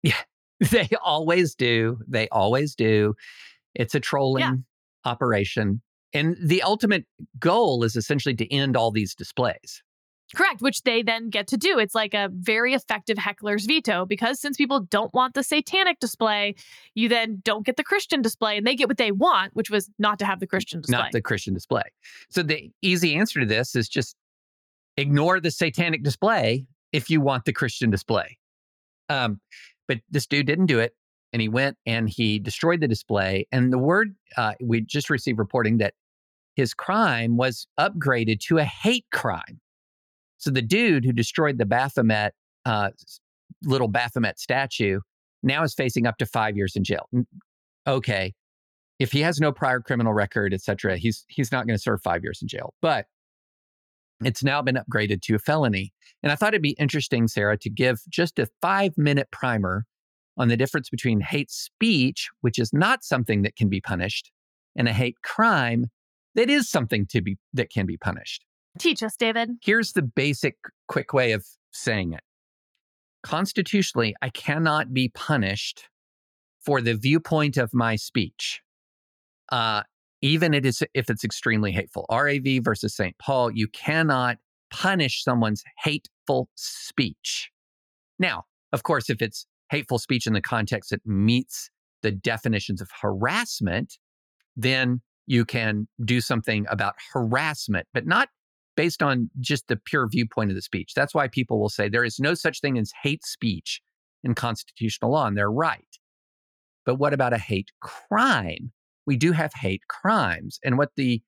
Yeah, 0.03 0.17
they 0.59 0.89
always 1.03 1.55
do. 1.55 1.99
They 2.07 2.27
always 2.29 2.75
do. 2.75 3.15
It's 3.75 3.93
a 3.93 3.99
trolling 3.99 4.41
yeah. 4.41 4.53
Operation. 5.05 5.81
And 6.13 6.35
the 6.41 6.63
ultimate 6.63 7.05
goal 7.39 7.83
is 7.83 7.95
essentially 7.95 8.35
to 8.35 8.51
end 8.53 8.75
all 8.75 8.91
these 8.91 9.13
displays. 9.13 9.83
Correct, 10.35 10.61
which 10.61 10.83
they 10.83 11.01
then 11.01 11.29
get 11.29 11.47
to 11.47 11.57
do. 11.57 11.79
It's 11.79 11.95
like 11.95 12.13
a 12.13 12.29
very 12.31 12.75
effective 12.75 13.17
heckler's 13.17 13.65
veto 13.65 14.05
because 14.05 14.39
since 14.39 14.57
people 14.57 14.81
don't 14.81 15.11
want 15.11 15.33
the 15.33 15.41
satanic 15.41 15.99
display, 15.99 16.53
you 16.93 17.09
then 17.09 17.41
don't 17.43 17.65
get 17.65 17.77
the 17.77 17.83
Christian 17.83 18.21
display 18.21 18.55
and 18.55 18.65
they 18.65 18.75
get 18.75 18.87
what 18.87 18.97
they 18.97 19.11
want, 19.11 19.55
which 19.55 19.71
was 19.71 19.89
not 19.97 20.19
to 20.19 20.25
have 20.25 20.39
the 20.39 20.45
Christian 20.45 20.81
display. 20.81 20.99
Not 20.99 21.11
the 21.13 21.21
Christian 21.21 21.55
display. 21.55 21.81
So 22.29 22.43
the 22.43 22.69
easy 22.83 23.15
answer 23.15 23.39
to 23.39 23.45
this 23.45 23.75
is 23.75 23.89
just 23.89 24.15
ignore 24.97 25.39
the 25.39 25.49
satanic 25.49 26.03
display 26.03 26.67
if 26.93 27.09
you 27.09 27.21
want 27.21 27.45
the 27.45 27.53
Christian 27.53 27.89
display. 27.89 28.37
Um, 29.09 29.39
but 29.87 29.99
this 30.11 30.27
dude 30.27 30.45
didn't 30.45 30.67
do 30.67 30.77
it. 30.79 30.93
And 31.31 31.41
he 31.41 31.47
went 31.47 31.77
and 31.85 32.09
he 32.09 32.39
destroyed 32.39 32.81
the 32.81 32.87
display. 32.87 33.47
And 33.51 33.71
the 33.71 33.77
word 33.77 34.15
uh, 34.37 34.53
we 34.61 34.81
just 34.81 35.09
received 35.09 35.39
reporting 35.39 35.77
that 35.77 35.93
his 36.55 36.73
crime 36.73 37.37
was 37.37 37.67
upgraded 37.79 38.39
to 38.41 38.57
a 38.57 38.63
hate 38.63 39.05
crime. 39.13 39.61
So 40.37 40.51
the 40.51 40.61
dude 40.61 41.05
who 41.05 41.13
destroyed 41.13 41.57
the 41.57 41.65
Baphomet, 41.65 42.33
uh, 42.65 42.91
little 43.63 43.87
Baphomet 43.87 44.39
statue, 44.39 45.01
now 45.43 45.63
is 45.63 45.73
facing 45.73 46.05
up 46.05 46.17
to 46.17 46.25
five 46.25 46.57
years 46.57 46.75
in 46.75 46.83
jail. 46.83 47.09
Okay, 47.87 48.33
if 48.99 49.11
he 49.11 49.21
has 49.21 49.39
no 49.39 49.51
prior 49.51 49.79
criminal 49.79 50.13
record, 50.13 50.53
etc., 50.53 50.97
he's 50.97 51.25
he's 51.27 51.51
not 51.51 51.65
going 51.65 51.77
to 51.77 51.81
serve 51.81 52.01
five 52.01 52.23
years 52.23 52.39
in 52.41 52.47
jail. 52.47 52.73
But 52.81 53.05
it's 54.23 54.43
now 54.43 54.61
been 54.61 54.75
upgraded 54.75 55.21
to 55.23 55.35
a 55.35 55.39
felony. 55.39 55.93
And 56.23 56.31
I 56.31 56.35
thought 56.35 56.49
it'd 56.49 56.61
be 56.61 56.71
interesting, 56.71 57.27
Sarah, 57.27 57.57
to 57.57 57.69
give 57.69 58.01
just 58.09 58.37
a 58.39 58.47
five 58.61 58.97
minute 58.97 59.29
primer 59.31 59.85
on 60.39 60.47
the 60.47 60.57
difference 60.57 60.89
between 60.89 61.19
hate 61.19 61.51
speech, 61.51 62.29
which 62.41 62.57
is 62.57 62.71
not 62.73 63.03
something 63.03 63.43
that 63.43 63.55
can 63.55 63.69
be 63.69 63.81
punished, 63.81 64.31
and 64.75 64.87
a 64.87 64.93
hate 64.93 65.17
crime 65.21 65.87
that 66.35 66.49
is 66.49 66.69
something 66.69 67.05
to 67.07 67.21
be 67.21 67.37
that 67.53 67.69
can 67.69 67.85
be 67.85 67.97
punished. 67.97 68.45
Teach 68.79 69.03
us, 69.03 69.15
David. 69.17 69.49
Here's 69.61 69.91
the 69.91 70.01
basic, 70.01 70.55
quick 70.87 71.13
way 71.13 71.33
of 71.33 71.45
saying 71.71 72.13
it. 72.13 72.21
Constitutionally, 73.21 74.15
I 74.21 74.29
cannot 74.29 74.93
be 74.93 75.09
punished 75.09 75.89
for 76.65 76.81
the 76.81 76.95
viewpoint 76.95 77.57
of 77.57 77.73
my 77.73 77.97
speech, 77.97 78.61
uh, 79.51 79.83
even 80.21 80.53
it 80.53 80.65
is 80.65 80.83
if 80.93 81.09
it's 81.09 81.23
extremely 81.23 81.71
hateful. 81.71 82.05
RAV 82.09 82.63
versus 82.63 82.95
St. 82.95 83.17
Paul, 83.17 83.51
you 83.51 83.67
cannot 83.67 84.37
punish 84.71 85.23
someone's 85.23 85.63
hateful 85.83 86.49
speech. 86.55 87.49
Now, 88.19 88.45
of 88.71 88.83
course, 88.83 89.09
if 89.09 89.21
it's 89.21 89.45
hateful 89.69 89.99
speech 89.99 90.27
in 90.27 90.33
the 90.33 90.41
context 90.41 90.89
that 90.89 91.05
meets 91.05 91.69
the 92.01 92.11
definitions 92.11 92.81
of 92.81 92.89
harassment, 93.01 93.97
then 94.55 95.01
you 95.27 95.45
can 95.45 95.87
do 96.03 96.21
something 96.21 96.65
about 96.69 96.95
harassment, 97.13 97.87
but 97.93 98.07
not 98.07 98.29
based 98.75 99.03
on 99.03 99.29
just 99.39 99.67
the 99.67 99.75
pure 99.75 100.07
viewpoint 100.07 100.49
of 100.49 100.55
the 100.55 100.61
speech. 100.61 100.93
That's 100.95 101.13
why 101.13 101.27
people 101.27 101.59
will 101.59 101.69
say 101.69 101.89
there 101.89 102.05
is 102.05 102.19
no 102.19 102.33
such 102.33 102.61
thing 102.61 102.77
as 102.77 102.91
hate 103.03 103.25
speech 103.25 103.81
in 104.23 104.35
constitutional 104.35 105.11
law, 105.11 105.27
and 105.27 105.37
they're 105.37 105.51
right. 105.51 105.85
But 106.85 106.95
what 106.95 107.13
about 107.13 107.33
a 107.33 107.37
hate 107.37 107.71
crime? 107.81 108.71
We 109.05 109.17
do 109.17 109.31
have 109.31 109.53
hate 109.53 109.81
crimes. 109.89 110.59
And 110.63 110.77
what 110.77 110.91
the 110.95 111.21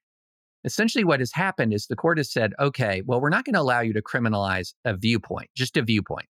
essentially 0.64 1.04
what 1.04 1.20
has 1.20 1.32
happened 1.34 1.74
is 1.74 1.88
the 1.88 1.96
court 1.96 2.18
has 2.18 2.32
said, 2.32 2.54
okay, 2.60 3.02
well, 3.06 3.20
we're 3.20 3.30
not 3.30 3.46
going 3.46 3.56
to 3.56 3.62
allow 3.62 3.82
you 3.82 3.94
to 3.94 4.02
criminalize 4.02 4.74
a 4.86 4.96
viewpoint, 4.96 5.50
just 5.56 5.78
a 5.78 5.82
viewpoint. 5.82 6.28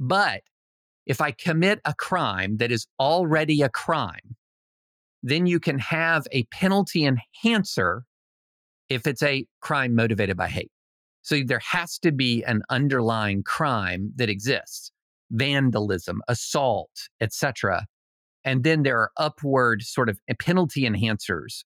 But 0.00 0.42
if 1.08 1.20
I 1.20 1.32
commit 1.32 1.80
a 1.84 1.94
crime 1.94 2.58
that 2.58 2.70
is 2.70 2.86
already 3.00 3.62
a 3.62 3.68
crime, 3.68 4.36
then 5.22 5.46
you 5.46 5.58
can 5.58 5.80
have 5.80 6.26
a 6.30 6.44
penalty 6.44 7.04
enhancer 7.04 8.04
if 8.88 9.06
it's 9.06 9.22
a 9.22 9.46
crime 9.60 9.96
motivated 9.96 10.36
by 10.36 10.48
hate. 10.48 10.70
So 11.22 11.40
there 11.44 11.60
has 11.60 11.98
to 12.00 12.12
be 12.12 12.44
an 12.44 12.62
underlying 12.70 13.42
crime 13.42 14.12
that 14.16 14.30
exists 14.30 14.92
vandalism, 15.30 16.22
assault, 16.28 17.08
etc. 17.20 17.86
And 18.44 18.62
then 18.62 18.82
there 18.82 18.98
are 18.98 19.10
upward 19.16 19.82
sort 19.82 20.08
of 20.08 20.20
penalty 20.38 20.82
enhancers 20.82 21.64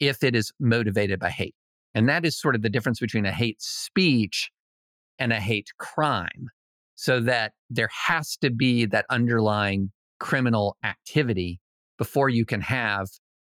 if 0.00 0.24
it 0.24 0.34
is 0.34 0.52
motivated 0.58 1.20
by 1.20 1.30
hate. 1.30 1.54
And 1.94 2.08
that 2.08 2.24
is 2.24 2.38
sort 2.38 2.54
of 2.54 2.62
the 2.62 2.68
difference 2.68 3.00
between 3.00 3.26
a 3.26 3.32
hate 3.32 3.60
speech 3.62 4.50
and 5.18 5.32
a 5.32 5.40
hate 5.40 5.68
crime. 5.78 6.48
So 7.00 7.20
that 7.20 7.52
there 7.70 7.88
has 8.06 8.36
to 8.38 8.50
be 8.50 8.84
that 8.86 9.06
underlying 9.08 9.92
criminal 10.18 10.76
activity 10.82 11.60
before 11.96 12.28
you 12.28 12.44
can 12.44 12.60
have 12.60 13.06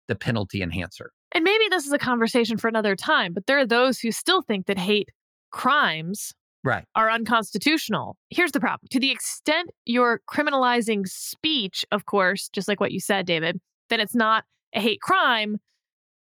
the 0.07 0.15
penalty 0.15 0.63
enhancer. 0.63 1.11
And 1.31 1.43
maybe 1.43 1.65
this 1.69 1.85
is 1.85 1.93
a 1.93 1.99
conversation 1.99 2.57
for 2.57 2.67
another 2.67 2.95
time, 2.95 3.33
but 3.33 3.45
there 3.45 3.59
are 3.59 3.65
those 3.65 3.99
who 3.99 4.11
still 4.11 4.41
think 4.41 4.65
that 4.65 4.79
hate 4.79 5.09
crimes 5.51 6.33
right. 6.63 6.85
are 6.95 7.11
unconstitutional. 7.11 8.17
Here's 8.31 8.51
the 8.51 8.59
problem 8.59 8.87
to 8.89 8.99
the 8.99 9.11
extent 9.11 9.69
you're 9.85 10.21
criminalizing 10.27 11.07
speech, 11.07 11.85
of 11.91 12.07
course, 12.07 12.49
just 12.51 12.67
like 12.67 12.79
what 12.79 12.91
you 12.91 12.99
said, 12.99 13.27
David, 13.27 13.59
then 13.89 13.99
it's 13.99 14.15
not 14.15 14.43
a 14.73 14.81
hate 14.81 15.01
crime, 15.01 15.57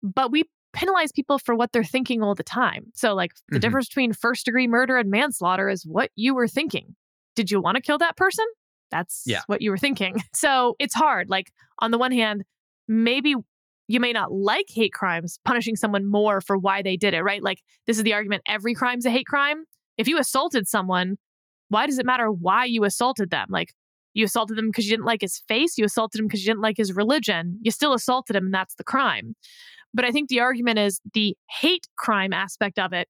but 0.03 0.31
we 0.31 0.45
penalize 0.73 1.13
people 1.13 1.39
for 1.39 1.55
what 1.55 1.73
they're 1.73 1.85
thinking 1.85 2.23
all 2.23 2.35
the 2.35 2.43
time. 2.43 2.87
So, 2.95 3.15
like, 3.15 3.33
the 3.35 3.57
mm-hmm. 3.57 3.61
difference 3.61 3.89
between 3.89 4.13
first 4.13 4.45
degree 4.45 4.67
murder 4.67 4.97
and 4.97 5.11
manslaughter 5.11 5.69
is 5.69 5.85
what 5.85 6.11
you 6.15 6.35
were 6.35 6.49
thinking. 6.49 6.95
Did 7.35 7.51
you 7.51 7.61
want 7.61 7.77
to 7.77 7.83
kill 7.83 7.99
that 7.99 8.17
person? 8.17 8.45
That's 8.91 9.23
yeah. 9.27 9.43
what 9.47 9.63
you 9.63 9.71
were 9.71 9.79
thinking. 9.79 10.23
So, 10.35 10.77
it's 10.79 10.95
hard. 10.95 11.29
Like, 11.29 11.53
on 11.81 11.91
the 11.91 11.99
one 11.99 12.13
hand, 12.13 12.45
maybe 12.87 13.35
you 13.89 14.01
may 14.01 14.13
not 14.13 14.33
like 14.33 14.67
hate 14.69 14.93
crimes, 14.93 15.39
punishing 15.45 15.75
someone 15.75 16.07
more 16.07 16.41
for 16.41 16.57
why 16.59 16.83
they 16.83 16.97
did 16.97 17.15
it, 17.15 17.23
right? 17.23 17.43
Like, 17.43 17.63
this 17.87 17.97
is 17.97 18.03
the 18.03 18.15
argument 18.15 18.43
every 18.47 18.75
crime's 18.75 19.07
a 19.07 19.11
hate 19.11 19.27
crime. 19.27 19.65
If 19.97 20.07
you 20.07 20.19
assaulted 20.19 20.69
someone, 20.69 21.17
why 21.71 21.87
does 21.87 21.99
it 21.99 22.07
matter 22.07 22.31
why 22.31 22.67
you 22.67 22.85
assaulted 22.85 23.31
them? 23.31 23.47
Like, 23.51 23.73
you 24.15 24.25
assaulted 24.25 24.57
them 24.57 24.69
because 24.69 24.85
you 24.85 24.91
didn't 24.91 25.07
like 25.07 25.21
his 25.21 25.39
face, 25.49 25.79
you 25.79 25.85
assaulted 25.85 26.19
him 26.19 26.27
because 26.27 26.41
you 26.41 26.51
didn't 26.51 26.63
like 26.63 26.77
his 26.77 26.95
religion. 26.95 27.59
You 27.63 27.71
still 27.71 27.93
assaulted 27.93 28.37
him, 28.37 28.47
and 28.47 28.55
that's 28.55 28.75
the 28.75 28.85
crime. 28.85 29.35
But 29.99 30.05
I 30.05 30.13
think 30.13 30.29
the 30.29 30.39
argument 30.39 30.79
is 30.79 31.01
the 31.13 31.37
hate 31.51 31.89
crime 31.97 32.33
aspect 32.33 32.79
of 32.79 32.93
it 32.93 33.09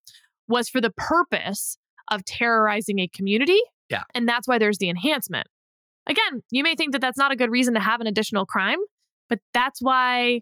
was 0.48 0.70
for 0.70 0.80
the 0.80 0.88
purpose 0.96 1.76
of 2.10 2.24
terrorizing 2.24 2.98
a 2.98 3.06
community. 3.08 3.60
Yeah. 3.90 4.04
And 4.14 4.26
that's 4.26 4.48
why 4.48 4.56
there's 4.56 4.78
the 4.78 4.88
enhancement. 4.88 5.46
Again, 6.06 6.42
you 6.50 6.62
may 6.62 6.74
think 6.76 6.92
that 6.92 7.02
that's 7.02 7.18
not 7.18 7.30
a 7.30 7.36
good 7.36 7.50
reason 7.50 7.74
to 7.74 7.80
have 7.80 8.00
an 8.00 8.06
additional 8.06 8.46
crime, 8.46 8.78
but 9.28 9.38
that's 9.52 9.82
why 9.82 10.40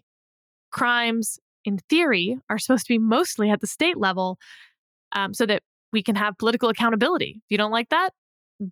crimes, 0.71 1.37
in 1.65 1.79
theory, 1.89 2.37
are 2.49 2.57
supposed 2.57 2.85
to 2.85 2.93
be 2.93 2.97
mostly 2.97 3.49
at 3.49 3.59
the 3.59 3.67
state 3.67 3.97
level 3.97 4.37
um, 5.11 5.33
so 5.33 5.45
that 5.45 5.63
we 5.91 6.01
can 6.01 6.15
have 6.15 6.37
political 6.37 6.69
accountability. 6.69 7.41
If 7.43 7.51
you 7.51 7.57
don't 7.57 7.71
like 7.71 7.89
that, 7.89 8.11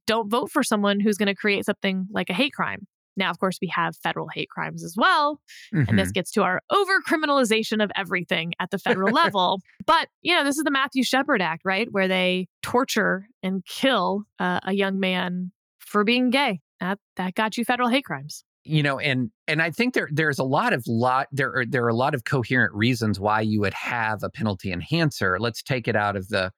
don't 0.08 0.30
vote 0.30 0.50
for 0.50 0.64
someone 0.64 1.02
who's 1.02 1.18
going 1.18 1.28
to 1.28 1.36
create 1.36 1.66
something 1.66 2.08
like 2.10 2.30
a 2.30 2.34
hate 2.34 2.54
crime. 2.54 2.88
Now, 3.18 3.30
of 3.30 3.40
course, 3.40 3.58
we 3.62 3.72
have 3.74 3.96
federal 3.98 4.28
hate 4.28 4.50
crimes 4.50 4.84
as 4.84 4.96
well. 4.98 5.40
Mm-hmm. 5.74 5.90
And 5.90 6.00
this 6.00 6.12
gets 6.12 6.32
to 6.32 6.44
our 6.44 6.62
over 6.72 7.02
criminalization 7.02 7.84
of 7.84 7.92
everything 7.96 8.54
at 8.60 8.72
the 8.72 8.78
federal 8.78 9.12
level. 9.14 9.62
But, 9.86 10.10
you 10.22 10.36
know, 10.36 10.44
this 10.44 10.58
is 10.58 10.64
the 10.64 10.72
Matthew 10.72 11.04
Shepard 11.04 11.42
Act, 11.42 11.62
right? 11.66 11.88
Where 11.92 12.08
they 12.08 12.48
torture 12.62 13.28
and 13.44 13.66
kill 13.66 14.24
uh, 14.40 14.60
a 14.64 14.74
young 14.74 15.00
man 15.00 15.52
for 15.80 16.04
being 16.04 16.30
gay. 16.30 16.62
That, 16.80 17.00
that 17.16 17.36
got 17.36 17.58
you 17.58 17.64
federal 17.64 17.90
hate 17.90 18.04
crimes 18.04 18.44
you 18.66 18.82
know 18.82 19.00
and 19.00 19.30
and 19.48 19.62
i 19.62 19.72
think 19.72 19.94
there 19.94 20.10
there's 20.12 20.40
a 20.40 20.44
lot 20.44 20.74
of 20.74 20.84
lot 20.88 21.28
there 21.32 21.56
are 21.56 21.66
there 21.66 21.86
are 21.86 21.90
a 21.90 21.96
lot 21.96 22.16
of 22.16 22.26
coherent 22.26 22.74
reasons 22.74 23.20
why 23.20 23.40
you 23.40 23.62
would 23.62 23.74
have 23.74 24.24
a 24.24 24.30
penalty 24.30 24.72
enhancer 24.72 25.40
let's 25.40 25.62
take 25.62 25.88
it 25.88 25.96
out 25.96 26.16
of 26.16 26.28
the 26.30 26.52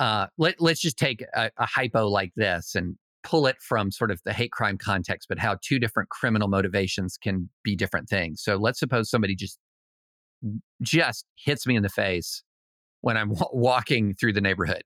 uh 0.00 0.26
let, 0.36 0.60
let's 0.60 0.80
just 0.80 0.98
take 0.98 1.24
a, 1.34 1.50
a 1.56 1.66
hypo 1.66 2.08
like 2.08 2.32
this 2.36 2.74
and 2.74 2.96
pull 3.22 3.46
it 3.46 3.56
from 3.60 3.90
sort 3.90 4.10
of 4.10 4.20
the 4.24 4.32
hate 4.32 4.52
crime 4.52 4.78
context 4.78 5.28
but 5.28 5.38
how 5.38 5.56
two 5.62 5.78
different 5.78 6.08
criminal 6.08 6.48
motivations 6.48 7.16
can 7.16 7.48
be 7.62 7.76
different 7.76 8.08
things 8.08 8.42
so 8.42 8.56
let's 8.56 8.78
suppose 8.78 9.10
somebody 9.10 9.34
just 9.34 9.58
just 10.82 11.26
hits 11.36 11.66
me 11.66 11.76
in 11.76 11.82
the 11.82 11.88
face 11.88 12.42
when 13.00 13.16
i'm 13.16 13.28
w- 13.34 13.50
walking 13.52 14.14
through 14.14 14.32
the 14.32 14.40
neighborhood 14.40 14.82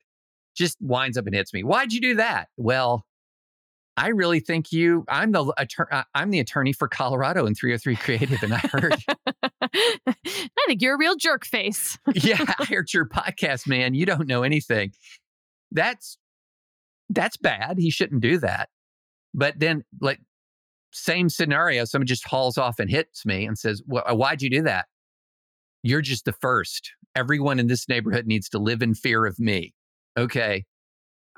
just 0.57 0.77
winds 0.81 1.17
up 1.17 1.27
and 1.27 1.35
hits 1.35 1.53
me 1.53 1.63
why'd 1.63 1.93
you 1.93 2.01
do 2.01 2.15
that 2.15 2.49
well 2.57 3.05
I 3.97 4.09
really 4.09 4.41
think 4.41 4.73
you. 4.73 5.05
I'm 5.09 5.31
the 5.31 5.53
attorney. 5.57 5.89
Uh, 5.93 6.03
I'm 6.15 6.31
the 6.31 6.41
attorney 6.41 6.73
for 6.73 6.89
Colorado 6.89 7.47
and 7.47 7.57
303 7.57 7.97
Creative, 7.97 8.43
and 8.43 8.55
I 8.55 8.59
heard. 8.59 8.97
I 9.63 10.67
think 10.67 10.83
you're 10.83 10.97
a 10.97 10.99
real 10.99 11.17
jerk 11.17 11.45
face. 11.45 11.97
yeah, 12.13 12.39
I 12.59 12.65
heard 12.65 12.93
your 12.93 13.07
podcast, 13.07 13.69
man. 13.69 13.95
You 13.95 14.05
don't 14.07 14.27
know 14.27 14.43
anything. 14.43 14.93
That's 15.71 16.19
that's 17.11 17.37
bad. 17.37 17.79
He 17.79 17.91
shouldn't 17.91 18.23
do 18.23 18.39
that. 18.39 18.69
But 19.33 19.59
then, 19.59 19.85
like, 20.01 20.21
same 20.93 21.29
scenario. 21.29 21.85
Someone 21.85 22.07
just 22.07 22.27
hauls 22.27 22.57
off 22.57 22.79
and 22.79 22.89
hits 22.91 23.27
me 23.27 23.47
and 23.47 23.59
says, 23.59 23.83
well, 23.87 24.05
"Why'd 24.11 24.43
you 24.43 24.51
do 24.51 24.63
that?" 24.63 24.87
You're 25.83 26.03
just 26.03 26.25
the 26.25 26.33
first. 26.33 26.93
Everyone 27.17 27.59
in 27.59 27.67
this 27.67 27.89
neighborhood 27.89 28.27
needs 28.27 28.49
to 28.51 28.59
live 28.59 28.83
in 28.83 28.95
fear 28.95 29.27
of 29.27 29.39
me. 29.39 29.75
Okay, 30.17 30.65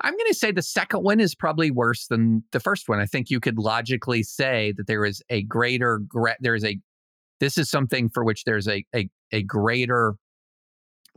I'm 0.01 0.13
going 0.13 0.27
to 0.27 0.33
say 0.33 0.51
the 0.51 0.61
second 0.61 1.03
one 1.03 1.19
is 1.19 1.33
probably 1.33 1.71
worse 1.71 2.07
than 2.07 2.43
the 2.51 2.59
first 2.59 2.87
one. 2.87 2.99
I 2.99 3.05
think 3.05 3.29
you 3.29 3.39
could 3.39 3.57
logically 3.57 4.21
say 4.21 4.73
that 4.77 4.85
there 4.85 5.05
is 5.05 5.23
a 5.29 5.41
greater, 5.43 6.01
there 6.39 6.55
is 6.55 6.63
a, 6.63 6.79
this 7.39 7.57
is 7.57 7.69
something 7.69 8.09
for 8.09 8.23
which 8.23 8.43
there's 8.43 8.67
a, 8.67 8.85
a, 8.95 9.09
a 9.31 9.41
greater 9.41 10.15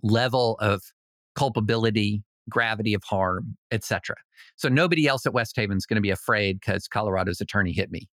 level 0.03 0.57
of 0.61 0.83
culpability, 1.35 2.23
gravity 2.49 2.95
of 2.95 3.03
harm, 3.05 3.57
etc. 3.71 4.17
So 4.57 4.69
nobody 4.69 5.07
else 5.07 5.27
at 5.27 5.35
West 5.35 5.57
Haven 5.57 5.77
is 5.77 5.87
going 5.87 5.97
to 5.97 6.03
be 6.03 6.11
afraid 6.11 6.61
because 6.61 6.89
Colorado's 6.89 7.41
attorney 7.41 7.73
hit 7.73 7.91
me. 7.91 8.09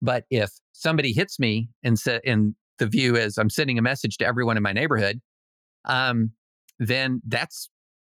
But 0.00 0.24
if 0.30 0.50
somebody 0.72 1.12
hits 1.12 1.38
me 1.38 1.68
and, 1.82 1.98
sa- 1.98 2.18
and 2.24 2.54
the 2.78 2.86
view 2.86 3.16
is 3.16 3.38
I'm 3.38 3.50
sending 3.50 3.78
a 3.78 3.82
message 3.82 4.16
to 4.18 4.26
everyone 4.26 4.56
in 4.56 4.62
my 4.62 4.72
neighborhood, 4.72 5.20
um, 5.84 6.32
then 6.78 7.20
that's 7.26 7.68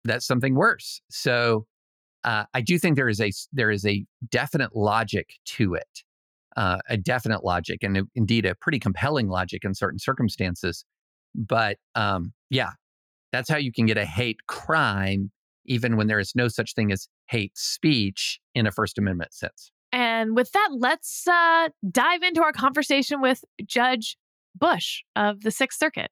that's 0.04 0.26
something 0.26 0.56
worse. 0.56 1.02
So 1.10 1.66
uh, 2.24 2.46
I 2.54 2.62
do 2.62 2.78
think 2.80 2.96
there 2.96 3.10
is 3.10 3.22
a 3.22 3.32
there 3.54 3.72
is 3.72 3.86
a 3.86 4.06
definite 4.30 4.76
logic 4.76 5.30
to 5.46 5.76
it, 5.76 6.04
uh, 6.56 6.80
a 6.90 6.98
definite 6.98 7.44
logic, 7.44 7.84
and 7.84 7.98
a, 7.98 8.04
indeed 8.16 8.46
a 8.46 8.56
pretty 8.56 8.80
compelling 8.80 9.28
logic 9.28 9.64
in 9.64 9.74
certain 9.74 10.00
circumstances. 10.00 10.84
But 11.36 11.78
um, 11.96 12.34
yeah, 12.50 12.72
that's 13.32 13.50
how 13.50 13.58
you 13.58 13.72
can 13.72 13.86
get 13.86 13.98
a 13.98 14.06
hate 14.06 14.40
crime, 14.48 15.32
even 15.68 15.98
when 15.98 16.08
there 16.08 16.20
is 16.20 16.34
no 16.36 16.48
such 16.48 16.74
thing 16.74 16.92
as 16.92 17.08
hate 17.30 17.58
speech 17.58 18.40
in 18.56 18.66
a 18.66 18.72
First 18.72 18.98
Amendment 18.98 19.34
sense. 19.34 19.72
And 19.92 20.36
with 20.36 20.52
that, 20.52 20.70
let's 20.78 21.28
uh, 21.28 21.70
dive 21.90 22.24
into 22.24 22.42
our 22.42 22.52
conversation 22.52 23.22
with 23.22 23.44
Judge 23.66 24.18
Bush 24.56 25.04
of 25.16 25.42
the 25.42 25.52
Sixth 25.52 25.80
Circuit. 25.80 26.12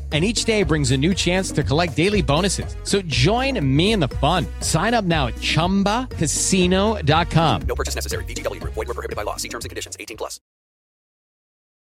and 0.11 0.25
each 0.25 0.43
day 0.43 0.63
brings 0.63 0.91
a 0.91 0.97
new 0.97 1.13
chance 1.13 1.53
to 1.53 1.63
collect 1.63 1.95
daily 1.95 2.21
bonuses. 2.21 2.75
So 2.83 3.01
join 3.03 3.65
me 3.65 3.93
in 3.93 4.01
the 4.01 4.09
fun. 4.09 4.45
Sign 4.59 4.93
up 4.93 5.05
now 5.05 5.27
at 5.27 5.35
ChumbaCasino.com. 5.35 7.61
No 7.61 7.75
purchase 7.75 7.95
necessary. 7.95 8.25
VGW. 8.25 8.61
Void 8.63 8.75
were 8.75 8.85
prohibited 8.85 9.15
by 9.15 9.23
law. 9.23 9.37
See 9.37 9.47
terms 9.47 9.63
and 9.63 9.69
conditions. 9.69 9.95
18 9.97 10.17
plus. 10.17 10.41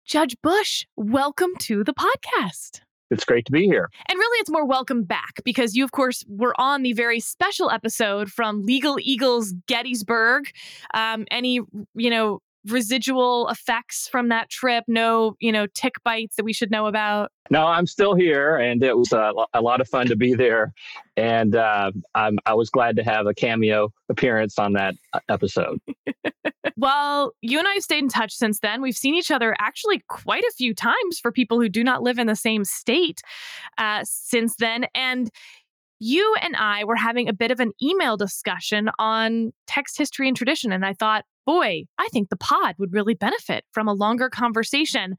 Judge 0.05 0.35
Bush, 0.43 0.85
welcome 0.97 1.55
to 1.59 1.83
the 1.83 1.93
podcast. 1.93 2.81
It's 3.09 3.23
great 3.23 3.45
to 3.45 3.51
be 3.51 3.65
here. 3.65 3.89
And 4.09 4.17
really, 4.17 4.39
it's 4.39 4.49
more 4.49 4.65
welcome 4.65 5.03
back 5.03 5.35
because 5.45 5.75
you, 5.75 5.83
of 5.83 5.91
course, 5.91 6.25
were 6.27 6.59
on 6.59 6.81
the 6.81 6.93
very 6.93 7.19
special 7.19 7.69
episode 7.69 8.29
from 8.29 8.65
Legal 8.65 8.97
Eagles 8.99 9.53
Gettysburg. 9.67 10.49
Um, 10.93 11.25
any, 11.31 11.61
you 11.95 12.09
know, 12.09 12.41
residual 12.67 13.47
effects 13.49 14.07
from 14.07 14.29
that 14.29 14.49
trip? 14.49 14.83
No, 14.87 15.35
you 15.39 15.51
know, 15.51 15.67
tick 15.73 15.95
bites 16.03 16.35
that 16.35 16.45
we 16.45 16.53
should 16.53 16.71
know 16.71 16.85
about? 16.87 17.31
No, 17.49 17.65
I'm 17.65 17.87
still 17.87 18.15
here, 18.15 18.57
and 18.57 18.81
it 18.83 18.97
was 18.97 19.11
uh, 19.11 19.31
a 19.53 19.61
lot 19.61 19.81
of 19.81 19.87
fun 19.87 20.07
to 20.07 20.15
be 20.15 20.33
there. 20.33 20.73
And 21.17 21.55
uh, 21.55 21.91
I'm, 22.15 22.39
I 22.45 22.53
was 22.53 22.69
glad 22.69 22.95
to 22.95 23.03
have 23.03 23.27
a 23.27 23.33
cameo 23.33 23.91
appearance 24.09 24.57
on 24.57 24.73
that 24.73 24.95
uh, 25.13 25.19
episode. 25.29 25.79
well, 26.77 27.33
you 27.41 27.59
and 27.59 27.67
I 27.67 27.73
have 27.73 27.83
stayed 27.83 28.03
in 28.03 28.09
touch 28.09 28.33
since 28.33 28.59
then. 28.59 28.81
We've 28.81 28.95
seen 28.95 29.15
each 29.15 29.31
other 29.31 29.55
actually 29.59 30.01
quite 30.07 30.43
a 30.43 30.53
few 30.57 30.73
times 30.73 31.19
for 31.21 31.31
people 31.31 31.59
who 31.59 31.69
do 31.69 31.83
not 31.83 32.01
live 32.01 32.17
in 32.17 32.27
the 32.27 32.35
same 32.35 32.63
state 32.63 33.21
uh, 33.77 34.01
since 34.03 34.55
then. 34.55 34.85
And 34.95 35.29
you 35.99 36.35
and 36.41 36.55
I 36.55 36.83
were 36.83 36.95
having 36.95 37.29
a 37.29 37.33
bit 37.33 37.51
of 37.51 37.59
an 37.59 37.71
email 37.81 38.17
discussion 38.17 38.89
on 38.99 39.53
text 39.67 39.97
history 39.97 40.27
and 40.27 40.35
tradition. 40.35 40.71
And 40.71 40.85
I 40.85 40.93
thought, 40.93 41.23
boy, 41.45 41.83
I 41.97 42.07
think 42.11 42.29
the 42.29 42.37
pod 42.37 42.75
would 42.77 42.93
really 42.93 43.13
benefit 43.13 43.65
from 43.71 43.87
a 43.87 43.93
longer 43.93 44.29
conversation. 44.29 45.15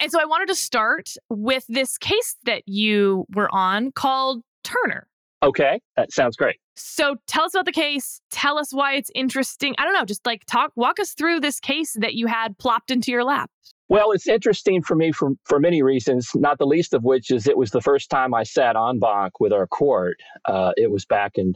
And 0.00 0.10
so 0.12 0.20
I 0.20 0.24
wanted 0.24 0.48
to 0.48 0.54
start 0.54 1.10
with 1.28 1.64
this 1.68 1.98
case 1.98 2.36
that 2.44 2.62
you 2.66 3.26
were 3.34 3.52
on 3.52 3.92
called 3.92 4.42
Turner. 4.62 5.08
Okay, 5.42 5.80
that 5.96 6.12
sounds 6.12 6.36
great. 6.36 6.56
So 6.76 7.16
tell 7.26 7.44
us 7.44 7.54
about 7.54 7.66
the 7.66 7.72
case. 7.72 8.20
Tell 8.30 8.58
us 8.58 8.72
why 8.72 8.94
it's 8.94 9.10
interesting. 9.14 9.74
I 9.78 9.84
don't 9.84 9.92
know, 9.92 10.04
just 10.04 10.24
like 10.26 10.44
talk, 10.46 10.72
walk 10.76 11.00
us 11.00 11.12
through 11.12 11.40
this 11.40 11.60
case 11.60 11.96
that 12.00 12.14
you 12.14 12.26
had 12.26 12.58
plopped 12.58 12.90
into 12.90 13.10
your 13.10 13.24
lap. 13.24 13.50
Well, 13.88 14.12
it's 14.12 14.28
interesting 14.28 14.82
for 14.82 14.94
me 14.94 15.12
for, 15.12 15.30
for 15.44 15.58
many 15.58 15.82
reasons, 15.82 16.30
not 16.34 16.58
the 16.58 16.66
least 16.66 16.92
of 16.92 17.04
which 17.04 17.30
is 17.30 17.46
it 17.46 17.56
was 17.56 17.70
the 17.70 17.80
first 17.80 18.10
time 18.10 18.34
I 18.34 18.42
sat 18.42 18.76
on 18.76 18.98
banc 18.98 19.40
with 19.40 19.52
our 19.52 19.66
court. 19.66 20.18
Uh, 20.44 20.72
it 20.76 20.90
was 20.90 21.04
back 21.04 21.32
in 21.36 21.54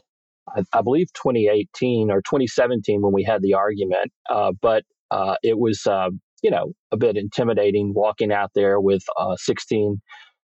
I, 0.73 0.83
believe 0.83 1.13
2018 1.15 2.11
or 2.11 2.21
2017 2.23 3.01
when 3.03 3.13
we 3.13 3.23
had 3.23 3.43
the 3.43 3.55
argument. 3.55 4.13
Uh, 4.31 4.53
but 4.61 4.85
uh, 5.11 5.37
it 5.43 5.59
was, 5.59 5.87
uh, 5.87 6.11
you 6.43 6.51
know, 6.51 6.73
a 6.91 6.97
bit 6.97 7.17
intimidating 7.17 7.93
walking 7.95 8.33
out 8.33 8.51
there 8.55 8.81
with 8.81 9.03
uh, 9.19 9.37
16 9.37 10.01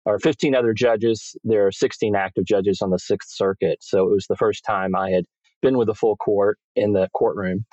or 0.04 0.18
15 0.18 0.54
other 0.54 0.72
judges. 0.72 1.36
There 1.44 1.66
are 1.66 1.72
16 1.72 2.14
active 2.16 2.44
judges 2.44 2.80
on 2.82 2.90
the 2.90 2.98
Sixth 2.98 3.30
Circuit. 3.30 3.78
So 3.80 4.06
it 4.06 4.10
was 4.10 4.26
the 4.28 4.36
first 4.36 4.64
time 4.64 4.94
I 4.94 5.10
had 5.10 5.24
been 5.62 5.78
with 5.78 5.88
a 5.88 5.94
full 5.94 6.16
court 6.16 6.58
in 6.76 6.92
the 6.92 7.08
courtroom. 7.14 7.64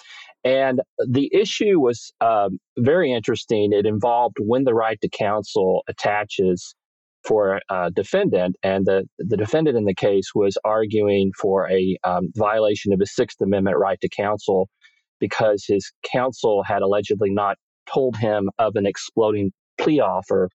And 0.44 0.82
the 1.08 1.30
issue 1.34 1.80
was 1.80 2.12
um, 2.22 2.58
very 2.80 3.12
interesting. 3.12 3.74
It 3.74 3.86
involved 3.86 4.38
when 4.40 4.64
the 4.64 4.74
right 4.74 5.00
to 5.02 5.10
counsel 5.10 5.84
attaches 5.88 6.74
for 7.24 7.62
a 7.70 7.92
defendant, 7.92 8.56
and 8.64 8.86
the, 8.86 9.08
the 9.20 9.38
defendant 9.38 9.78
in 9.78 9.86
the 9.86 9.96
case 9.96 10.32
was 10.34 10.58
arguing 10.64 11.32
for 11.40 11.70
a 11.70 11.98
um, 12.04 12.32
violation 12.36 12.94
of 12.94 13.00
his 13.00 13.14
Sixth 13.14 13.40
Amendment 13.42 13.78
right 13.78 14.00
to 14.02 14.10
counsel 14.10 14.70
because 15.20 15.66
his 15.66 15.92
counsel 16.12 16.64
had 16.64 16.82
allegedly 16.82 17.30
not 17.30 17.58
told 17.92 18.18
him 18.18 18.50
of 18.60 18.76
an 18.76 18.86
exploding 18.86 19.52
plea 19.78 20.00
offer 20.00 20.50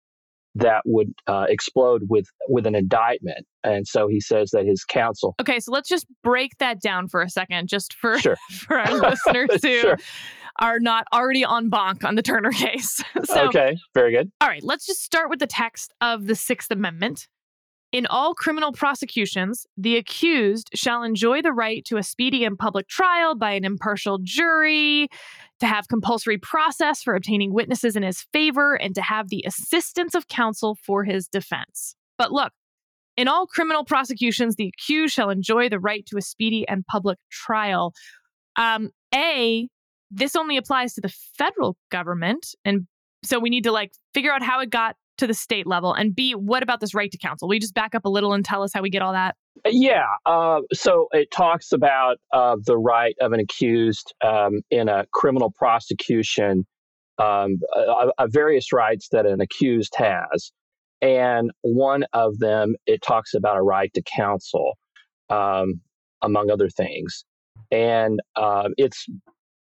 that 0.54 0.82
would 0.84 1.12
uh, 1.26 1.46
explode 1.48 2.02
with 2.08 2.26
with 2.48 2.66
an 2.66 2.74
indictment. 2.74 3.46
And 3.64 3.86
so 3.86 4.06
he 4.06 4.20
says 4.20 4.50
that 4.52 4.66
his 4.66 4.84
counsel. 4.84 5.34
Okay, 5.40 5.60
so 5.60 5.72
let's 5.72 5.88
just 5.88 6.06
break 6.22 6.52
that 6.58 6.80
down 6.80 7.08
for 7.08 7.22
a 7.22 7.30
second, 7.30 7.68
just 7.68 7.94
for 7.94 8.18
Sure. 8.18 8.36
for 8.50 8.78
our 8.78 8.92
listeners 9.10 9.62
who 9.62 9.80
Sure. 9.80 9.98
Are 10.58 10.78
not 10.78 11.06
already 11.12 11.44
on 11.44 11.70
bonk 11.70 12.04
on 12.04 12.14
the 12.14 12.22
Turner 12.22 12.50
case. 12.52 13.02
so, 13.24 13.46
okay, 13.48 13.76
very 13.94 14.12
good. 14.12 14.30
all 14.40 14.48
right, 14.48 14.62
let's 14.62 14.86
just 14.86 15.02
start 15.02 15.30
with 15.30 15.38
the 15.38 15.46
text 15.46 15.92
of 16.00 16.26
the 16.26 16.34
Sixth 16.34 16.70
Amendment. 16.70 17.28
In 17.92 18.06
all 18.06 18.34
criminal 18.34 18.72
prosecutions, 18.72 19.66
the 19.76 19.98
accused 19.98 20.70
shall 20.74 21.02
enjoy 21.02 21.42
the 21.42 21.52
right 21.52 21.84
to 21.84 21.98
a 21.98 22.02
speedy 22.02 22.42
and 22.42 22.58
public 22.58 22.88
trial 22.88 23.34
by 23.34 23.52
an 23.52 23.66
impartial 23.66 24.18
jury, 24.22 25.08
to 25.60 25.66
have 25.66 25.88
compulsory 25.88 26.38
process 26.38 27.02
for 27.02 27.14
obtaining 27.14 27.52
witnesses 27.52 27.94
in 27.94 28.02
his 28.02 28.22
favor, 28.32 28.74
and 28.74 28.94
to 28.94 29.02
have 29.02 29.28
the 29.28 29.44
assistance 29.46 30.14
of 30.14 30.26
counsel 30.28 30.74
for 30.82 31.04
his 31.04 31.28
defense. 31.28 31.94
But 32.16 32.32
look, 32.32 32.52
in 33.18 33.28
all 33.28 33.46
criminal 33.46 33.84
prosecutions, 33.84 34.56
the 34.56 34.68
accused 34.68 35.14
shall 35.14 35.28
enjoy 35.28 35.68
the 35.68 35.78
right 35.78 36.06
to 36.06 36.16
a 36.16 36.22
speedy 36.22 36.66
and 36.66 36.86
public 36.86 37.18
trial. 37.30 37.92
Um, 38.56 38.90
a, 39.14 39.68
this 40.12 40.36
only 40.36 40.56
applies 40.56 40.94
to 40.94 41.00
the 41.00 41.12
federal 41.36 41.76
government, 41.90 42.54
and 42.64 42.86
so 43.24 43.38
we 43.38 43.50
need 43.50 43.64
to 43.64 43.72
like 43.72 43.92
figure 44.14 44.32
out 44.32 44.42
how 44.42 44.60
it 44.60 44.70
got 44.70 44.96
to 45.18 45.26
the 45.26 45.34
state 45.34 45.66
level. 45.66 45.92
And 45.94 46.14
B, 46.14 46.34
what 46.34 46.62
about 46.62 46.80
this 46.80 46.94
right 46.94 47.10
to 47.10 47.18
counsel? 47.18 47.48
Will 47.48 47.54
you 47.54 47.60
just 47.60 47.74
back 47.74 47.94
up 47.94 48.04
a 48.04 48.08
little 48.08 48.32
and 48.32 48.44
tell 48.44 48.62
us 48.62 48.72
how 48.72 48.82
we 48.82 48.90
get 48.90 49.02
all 49.02 49.12
that? 49.12 49.36
Yeah. 49.66 50.06
Uh, 50.26 50.60
so 50.72 51.08
it 51.12 51.30
talks 51.30 51.72
about 51.72 52.16
uh, 52.32 52.56
the 52.64 52.76
right 52.76 53.14
of 53.20 53.32
an 53.32 53.40
accused 53.40 54.14
um, 54.24 54.60
in 54.70 54.88
a 54.88 55.06
criminal 55.12 55.52
prosecution, 55.56 56.66
um, 57.18 57.60
uh, 57.76 58.08
uh, 58.18 58.26
various 58.28 58.72
rights 58.72 59.08
that 59.12 59.26
an 59.26 59.40
accused 59.40 59.94
has. 59.96 60.50
And 61.00 61.50
one 61.60 62.04
of 62.12 62.38
them, 62.38 62.74
it 62.86 63.02
talks 63.02 63.34
about 63.34 63.56
a 63.56 63.62
right 63.62 63.92
to 63.94 64.02
counsel, 64.02 64.78
um, 65.30 65.80
among 66.22 66.50
other 66.50 66.68
things. 66.68 67.24
And 67.70 68.20
um, 68.36 68.72
it's 68.76 69.06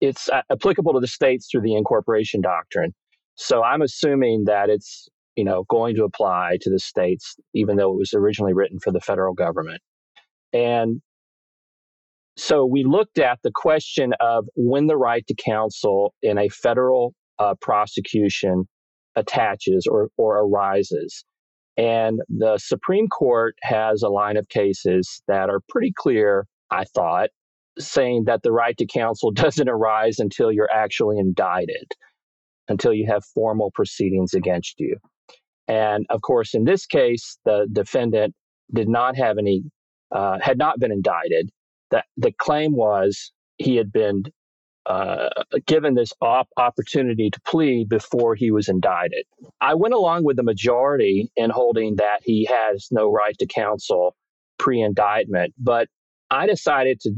it's 0.00 0.28
uh, 0.28 0.42
applicable 0.50 0.92
to 0.94 1.00
the 1.00 1.06
states 1.06 1.48
through 1.50 1.62
the 1.62 1.74
incorporation 1.74 2.40
doctrine. 2.40 2.92
So 3.34 3.62
I'm 3.62 3.82
assuming 3.82 4.44
that 4.44 4.70
it's 4.70 5.08
you 5.36 5.44
know 5.44 5.64
going 5.68 5.94
to 5.96 6.04
apply 6.04 6.58
to 6.62 6.70
the 6.70 6.78
states, 6.78 7.36
even 7.54 7.76
though 7.76 7.92
it 7.92 7.98
was 7.98 8.14
originally 8.14 8.54
written 8.54 8.78
for 8.78 8.92
the 8.92 9.00
federal 9.00 9.34
government. 9.34 9.80
And 10.52 11.02
so 12.36 12.66
we 12.66 12.84
looked 12.84 13.18
at 13.18 13.38
the 13.42 13.50
question 13.54 14.12
of 14.20 14.46
when 14.54 14.86
the 14.86 14.96
right 14.96 15.26
to 15.26 15.34
counsel 15.34 16.14
in 16.22 16.38
a 16.38 16.48
federal 16.48 17.14
uh, 17.38 17.54
prosecution 17.60 18.68
attaches 19.16 19.86
or, 19.90 20.08
or 20.18 20.38
arises. 20.38 21.24
And 21.78 22.20
the 22.28 22.58
Supreme 22.58 23.08
Court 23.08 23.56
has 23.62 24.02
a 24.02 24.08
line 24.08 24.36
of 24.36 24.48
cases 24.48 25.22
that 25.28 25.50
are 25.50 25.60
pretty 25.68 25.92
clear, 25.96 26.46
I 26.70 26.84
thought, 26.84 27.30
saying 27.78 28.24
that 28.24 28.42
the 28.42 28.52
right 28.52 28.76
to 28.78 28.86
counsel 28.86 29.30
doesn't 29.32 29.68
arise 29.68 30.18
until 30.18 30.52
you're 30.52 30.72
actually 30.72 31.18
indicted, 31.18 31.92
until 32.68 32.92
you 32.92 33.06
have 33.06 33.24
formal 33.24 33.70
proceedings 33.72 34.34
against 34.34 34.78
you. 34.78 34.96
And 35.68 36.06
of 36.10 36.22
course, 36.22 36.54
in 36.54 36.64
this 36.64 36.86
case, 36.86 37.38
the 37.44 37.66
defendant 37.72 38.34
did 38.72 38.88
not 38.88 39.16
have 39.16 39.38
any, 39.38 39.64
uh, 40.14 40.38
had 40.40 40.58
not 40.58 40.78
been 40.78 40.92
indicted. 40.92 41.50
The, 41.90 42.02
the 42.16 42.32
claim 42.32 42.72
was 42.72 43.32
he 43.58 43.76
had 43.76 43.92
been 43.92 44.24
uh, 44.86 45.28
given 45.66 45.94
this 45.94 46.12
op- 46.20 46.48
opportunity 46.56 47.28
to 47.30 47.40
plead 47.40 47.88
before 47.88 48.36
he 48.36 48.52
was 48.52 48.68
indicted. 48.68 49.26
I 49.60 49.74
went 49.74 49.94
along 49.94 50.24
with 50.24 50.36
the 50.36 50.44
majority 50.44 51.30
in 51.36 51.50
holding 51.50 51.96
that 51.96 52.20
he 52.22 52.48
has 52.50 52.88
no 52.92 53.10
right 53.10 53.36
to 53.38 53.46
counsel 53.46 54.14
pre 54.58 54.80
indictment, 54.80 55.54
but 55.58 55.88
I 56.30 56.46
decided 56.46 57.00
to 57.00 57.12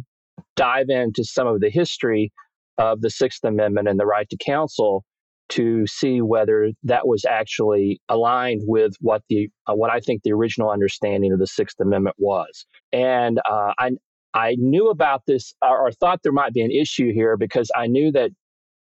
dive 0.56 0.88
into 0.88 1.24
some 1.24 1.46
of 1.46 1.60
the 1.60 1.70
history 1.70 2.32
of 2.78 3.00
the 3.00 3.10
Sixth 3.10 3.44
Amendment 3.44 3.88
and 3.88 3.98
the 3.98 4.06
right 4.06 4.28
to 4.30 4.36
counsel 4.36 5.04
to 5.50 5.86
see 5.86 6.20
whether 6.20 6.70
that 6.82 7.06
was 7.06 7.24
actually 7.24 8.00
aligned 8.08 8.62
with 8.66 8.94
what 9.00 9.22
the 9.28 9.48
uh, 9.66 9.74
what 9.74 9.90
I 9.90 10.00
think 10.00 10.22
the 10.22 10.32
original 10.32 10.70
understanding 10.70 11.32
of 11.32 11.38
the 11.38 11.46
Sixth 11.46 11.80
Amendment 11.80 12.16
was. 12.18 12.66
And 12.92 13.38
uh, 13.50 13.72
I 13.78 13.92
I 14.34 14.56
knew 14.58 14.88
about 14.90 15.22
this 15.26 15.54
or, 15.62 15.88
or 15.88 15.92
thought 15.92 16.20
there 16.22 16.32
might 16.32 16.52
be 16.52 16.60
an 16.60 16.70
issue 16.70 17.12
here 17.12 17.36
because 17.36 17.70
I 17.74 17.86
knew 17.86 18.12
that 18.12 18.30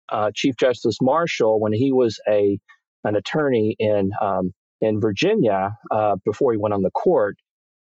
uh, 0.09 0.31
Chief 0.35 0.55
Justice 0.57 0.97
Marshall, 1.01 1.59
when 1.59 1.73
he 1.73 1.91
was 1.91 2.19
a 2.27 2.59
an 3.03 3.15
attorney 3.15 3.75
in 3.79 4.11
um, 4.21 4.51
in 4.81 4.99
Virginia 4.99 5.71
uh, 5.91 6.15
before 6.25 6.51
he 6.51 6.57
went 6.57 6.73
on 6.73 6.81
the 6.81 6.91
court, 6.91 7.37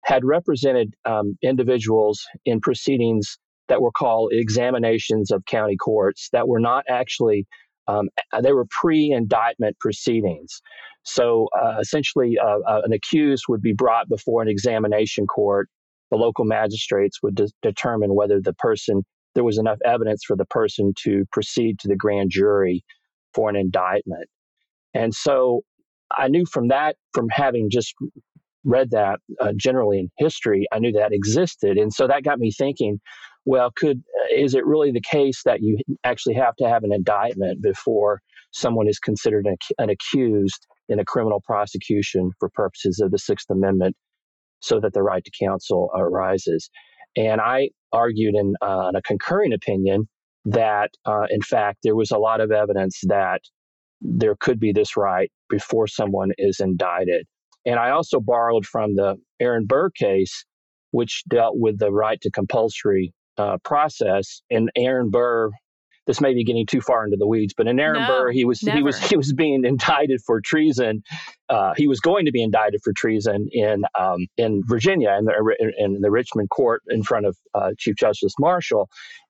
had 0.03 0.23
represented 0.25 0.93
um, 1.05 1.37
individuals 1.41 2.25
in 2.45 2.59
proceedings 2.59 3.37
that 3.67 3.81
were 3.81 3.91
called 3.91 4.31
examinations 4.33 5.31
of 5.31 5.45
county 5.45 5.75
courts 5.75 6.29
that 6.31 6.47
were 6.47 6.59
not 6.59 6.85
actually 6.89 7.45
um, 7.87 8.09
they 8.41 8.51
were 8.51 8.65
pre-indictment 8.69 9.79
proceedings. 9.79 10.61
So 11.03 11.47
uh, 11.57 11.77
essentially, 11.79 12.37
uh, 12.37 12.59
uh, 12.67 12.81
an 12.83 12.91
accused 12.91 13.45
would 13.47 13.61
be 13.61 13.73
brought 13.73 14.09
before 14.09 14.41
an 14.41 14.49
examination 14.49 15.25
court. 15.25 15.69
The 16.11 16.17
local 16.17 16.43
magistrates 16.43 17.23
would 17.23 17.35
de- 17.35 17.49
determine 17.61 18.13
whether 18.13 18.41
the 18.41 18.53
person 18.53 19.03
there 19.35 19.43
was 19.43 19.57
enough 19.57 19.77
evidence 19.85 20.23
for 20.25 20.35
the 20.35 20.45
person 20.45 20.93
to 21.03 21.23
proceed 21.31 21.79
to 21.79 21.87
the 21.87 21.95
grand 21.95 22.31
jury 22.31 22.83
for 23.33 23.49
an 23.49 23.55
indictment. 23.55 24.27
And 24.93 25.13
so 25.13 25.61
I 26.17 26.27
knew 26.27 26.45
from 26.45 26.69
that, 26.69 26.95
from 27.13 27.27
having 27.29 27.69
just 27.69 27.93
read 28.67 28.91
that 28.91 29.19
uh, 29.39 29.53
generally 29.55 29.97
in 29.99 30.09
history, 30.17 30.67
I 30.71 30.79
knew 30.79 30.91
that 30.91 31.13
existed. 31.13 31.77
And 31.77 31.91
so 31.91 32.05
that 32.07 32.23
got 32.23 32.37
me 32.37 32.51
thinking, 32.51 32.99
well, 33.45 33.71
could 33.75 34.03
is 34.31 34.53
it 34.53 34.65
really 34.65 34.91
the 34.91 35.01
case 35.01 35.41
that 35.45 35.61
you 35.61 35.77
actually 36.03 36.35
have 36.35 36.55
to 36.57 36.67
have 36.67 36.83
an 36.83 36.93
indictment 36.93 37.63
before 37.63 38.21
someone 38.51 38.87
is 38.89 38.99
considered 38.99 39.45
an, 39.45 39.55
an 39.77 39.89
accused 39.89 40.67
in 40.89 40.99
a 40.99 41.05
criminal 41.05 41.41
prosecution 41.45 42.31
for 42.39 42.49
purposes 42.49 42.99
of 42.99 43.11
the 43.11 43.17
Sixth 43.17 43.49
Amendment, 43.49 43.95
so 44.59 44.79
that 44.81 44.93
the 44.93 45.01
right 45.01 45.23
to 45.23 45.31
counsel 45.45 45.89
arises? 45.95 46.69
And 47.15 47.39
I 47.39 47.69
argued 47.91 48.35
in, 48.35 48.55
uh, 48.61 48.89
in 48.89 48.95
a 48.95 49.01
concurring 49.01 49.53
opinion 49.53 50.07
that, 50.45 50.91
uh, 51.05 51.25
in 51.29 51.41
fact, 51.41 51.79
there 51.83 51.95
was 51.95 52.11
a 52.11 52.17
lot 52.17 52.41
of 52.41 52.51
evidence 52.51 52.99
that 53.03 53.41
there 54.01 54.35
could 54.39 54.59
be 54.59 54.71
this 54.71 54.95
right 54.95 55.31
before 55.49 55.87
someone 55.87 56.31
is 56.37 56.59
indicted. 56.59 57.25
And 57.67 57.79
I 57.79 57.89
also 57.89 58.21
borrowed 58.21 58.65
from 58.65 58.95
the 58.95 59.17
Aaron 59.41 59.65
Burr 59.65 59.89
case, 59.89 60.45
which 60.91 61.23
dealt 61.29 61.57
with 61.57 61.79
the 61.79 61.91
right 61.91 62.19
to 62.21 62.31
compulsory 62.31 63.13
uh, 63.37 63.57
process. 63.65 64.41
And 64.49 64.71
Aaron 64.77 65.09
Burr, 65.11 65.51
this 66.07 66.21
may 66.21 66.33
be 66.33 66.45
getting 66.45 66.65
too 66.65 66.79
far 66.79 67.03
into 67.03 67.17
the 67.17 67.27
weeds, 67.27 67.53
but 67.55 67.67
in 67.67 67.77
Aaron 67.77 68.03
No, 68.03 68.07
Burr, 68.07 68.31
he 68.31 68.45
was 68.45 68.61
he 68.61 68.81
was 68.81 68.97
he 69.09 69.17
was 69.17 69.33
being 69.33 69.65
indicted 69.65 70.21
for 70.25 70.39
treason. 70.39 71.03
Uh, 71.49 71.73
he 71.75 71.89
was 71.89 71.99
going 71.99 72.25
to 72.25 72.31
be 72.31 72.41
indicted 72.41 72.79
for 72.85 72.93
treason 72.93 73.49
in 73.51 73.83
um, 73.99 74.27
in 74.37 74.61
Virginia 74.65 75.13
in 75.19 75.25
the 75.25 75.73
in 75.77 75.99
the 75.99 76.09
Richmond 76.09 76.49
court 76.49 76.83
in 76.87 77.03
front 77.03 77.25
of 77.25 77.37
uh, 77.53 77.71
Chief 77.77 77.97
Justice 77.97 78.33
Marshall. 78.39 78.87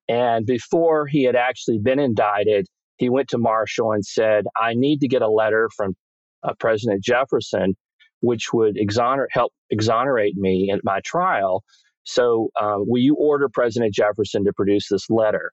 And 0.08 0.46
before 0.46 1.08
he 1.08 1.24
had 1.24 1.36
actually 1.36 1.80
been 1.80 2.00
indicted, 2.00 2.68
he 2.98 3.10
went 3.10 3.30
to 3.30 3.40
Marshall 3.40 3.94
and 3.94 4.06
said, 4.06 4.46
"I 4.56 4.76
need 4.76 5.00
to 5.00 5.08
get 5.08 5.24
a 5.24 5.28
letter 5.28 5.70
from 5.76 5.96
uh, 6.44 6.54
President 6.60 7.04
Jefferson, 7.04 7.76
which 8.22 8.54
would 8.54 8.78
exonerate 8.78 9.30
help 9.32 9.54
exonerate 9.70 10.36
me 10.36 10.72
at 10.72 10.84
my 10.84 11.00
trial." 11.06 11.64
So, 12.04 12.50
uh, 12.60 12.78
will 12.80 13.02
you 13.02 13.16
order 13.16 13.50
President 13.50 13.94
Jefferson 13.94 14.46
to 14.46 14.54
produce 14.54 14.88
this 14.90 15.10
letter? 15.10 15.52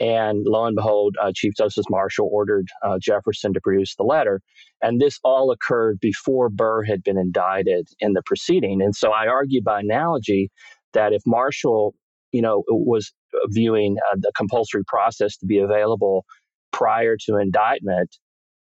And 0.00 0.44
lo 0.44 0.64
and 0.64 0.74
behold, 0.74 1.16
uh, 1.22 1.30
Chief 1.34 1.54
Justice 1.56 1.86
Marshall 1.88 2.28
ordered 2.30 2.66
uh, 2.82 2.98
Jefferson 3.00 3.52
to 3.54 3.60
produce 3.60 3.94
the 3.94 4.02
letter. 4.02 4.40
And 4.82 5.00
this 5.00 5.18
all 5.22 5.52
occurred 5.52 6.00
before 6.00 6.50
Burr 6.50 6.82
had 6.82 7.02
been 7.02 7.16
indicted 7.16 7.88
in 8.00 8.12
the 8.12 8.22
proceeding. 8.26 8.82
And 8.82 8.94
so 8.94 9.12
I 9.12 9.28
argued 9.28 9.64
by 9.64 9.80
analogy 9.80 10.50
that 10.94 11.12
if 11.12 11.22
Marshall, 11.26 11.94
you 12.32 12.42
know, 12.42 12.64
was 12.68 13.12
viewing 13.46 13.96
uh, 14.10 14.16
the 14.18 14.32
compulsory 14.36 14.84
process 14.86 15.36
to 15.38 15.46
be 15.46 15.58
available 15.58 16.24
prior 16.72 17.16
to 17.26 17.36
indictment, 17.36 18.16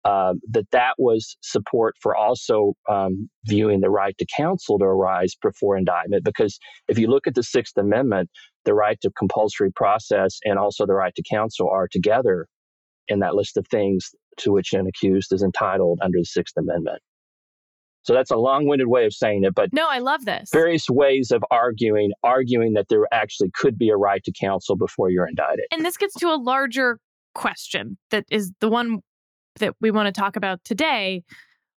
um, 0.05 0.39
that 0.49 0.65
that 0.71 0.93
was 0.97 1.35
support 1.41 1.95
for 2.01 2.15
also 2.15 2.73
um, 2.89 3.29
viewing 3.45 3.81
the 3.81 3.89
right 3.89 4.17
to 4.17 4.25
counsel 4.35 4.79
to 4.79 4.85
arise 4.85 5.35
before 5.41 5.77
indictment. 5.77 6.23
Because 6.23 6.57
if 6.87 6.97
you 6.97 7.07
look 7.07 7.27
at 7.27 7.35
the 7.35 7.43
Sixth 7.43 7.77
Amendment, 7.77 8.29
the 8.65 8.73
right 8.73 8.99
to 9.01 9.11
compulsory 9.17 9.71
process 9.71 10.39
and 10.43 10.57
also 10.57 10.85
the 10.85 10.93
right 10.93 11.13
to 11.15 11.23
counsel 11.29 11.69
are 11.69 11.87
together 11.87 12.47
in 13.07 13.19
that 13.19 13.35
list 13.35 13.57
of 13.57 13.67
things 13.67 14.09
to 14.37 14.51
which 14.51 14.73
an 14.73 14.87
accused 14.87 15.33
is 15.33 15.43
entitled 15.43 15.99
under 16.01 16.19
the 16.19 16.25
Sixth 16.25 16.55
Amendment. 16.57 17.01
So 18.03 18.13
that's 18.13 18.31
a 18.31 18.37
long-winded 18.37 18.87
way 18.87 19.05
of 19.05 19.13
saying 19.13 19.43
it, 19.43 19.53
but 19.53 19.69
no, 19.73 19.87
I 19.89 19.99
love 19.99 20.25
this. 20.25 20.49
Various 20.53 20.89
ways 20.89 21.31
of 21.31 21.43
arguing, 21.51 22.11
arguing 22.23 22.73
that 22.73 22.87
there 22.89 23.05
actually 23.11 23.51
could 23.53 23.77
be 23.77 23.89
a 23.89 23.97
right 23.97 24.23
to 24.23 24.31
counsel 24.31 24.77
before 24.77 25.09
you're 25.09 25.27
indicted. 25.27 25.65
And 25.71 25.85
this 25.85 25.97
gets 25.97 26.13
to 26.15 26.27
a 26.29 26.39
larger 26.39 26.99
question 27.35 27.97
that 28.09 28.23
is 28.31 28.51
the 28.61 28.69
one 28.69 29.01
that 29.59 29.75
we 29.79 29.91
want 29.91 30.13
to 30.13 30.19
talk 30.19 30.35
about 30.35 30.63
today, 30.63 31.23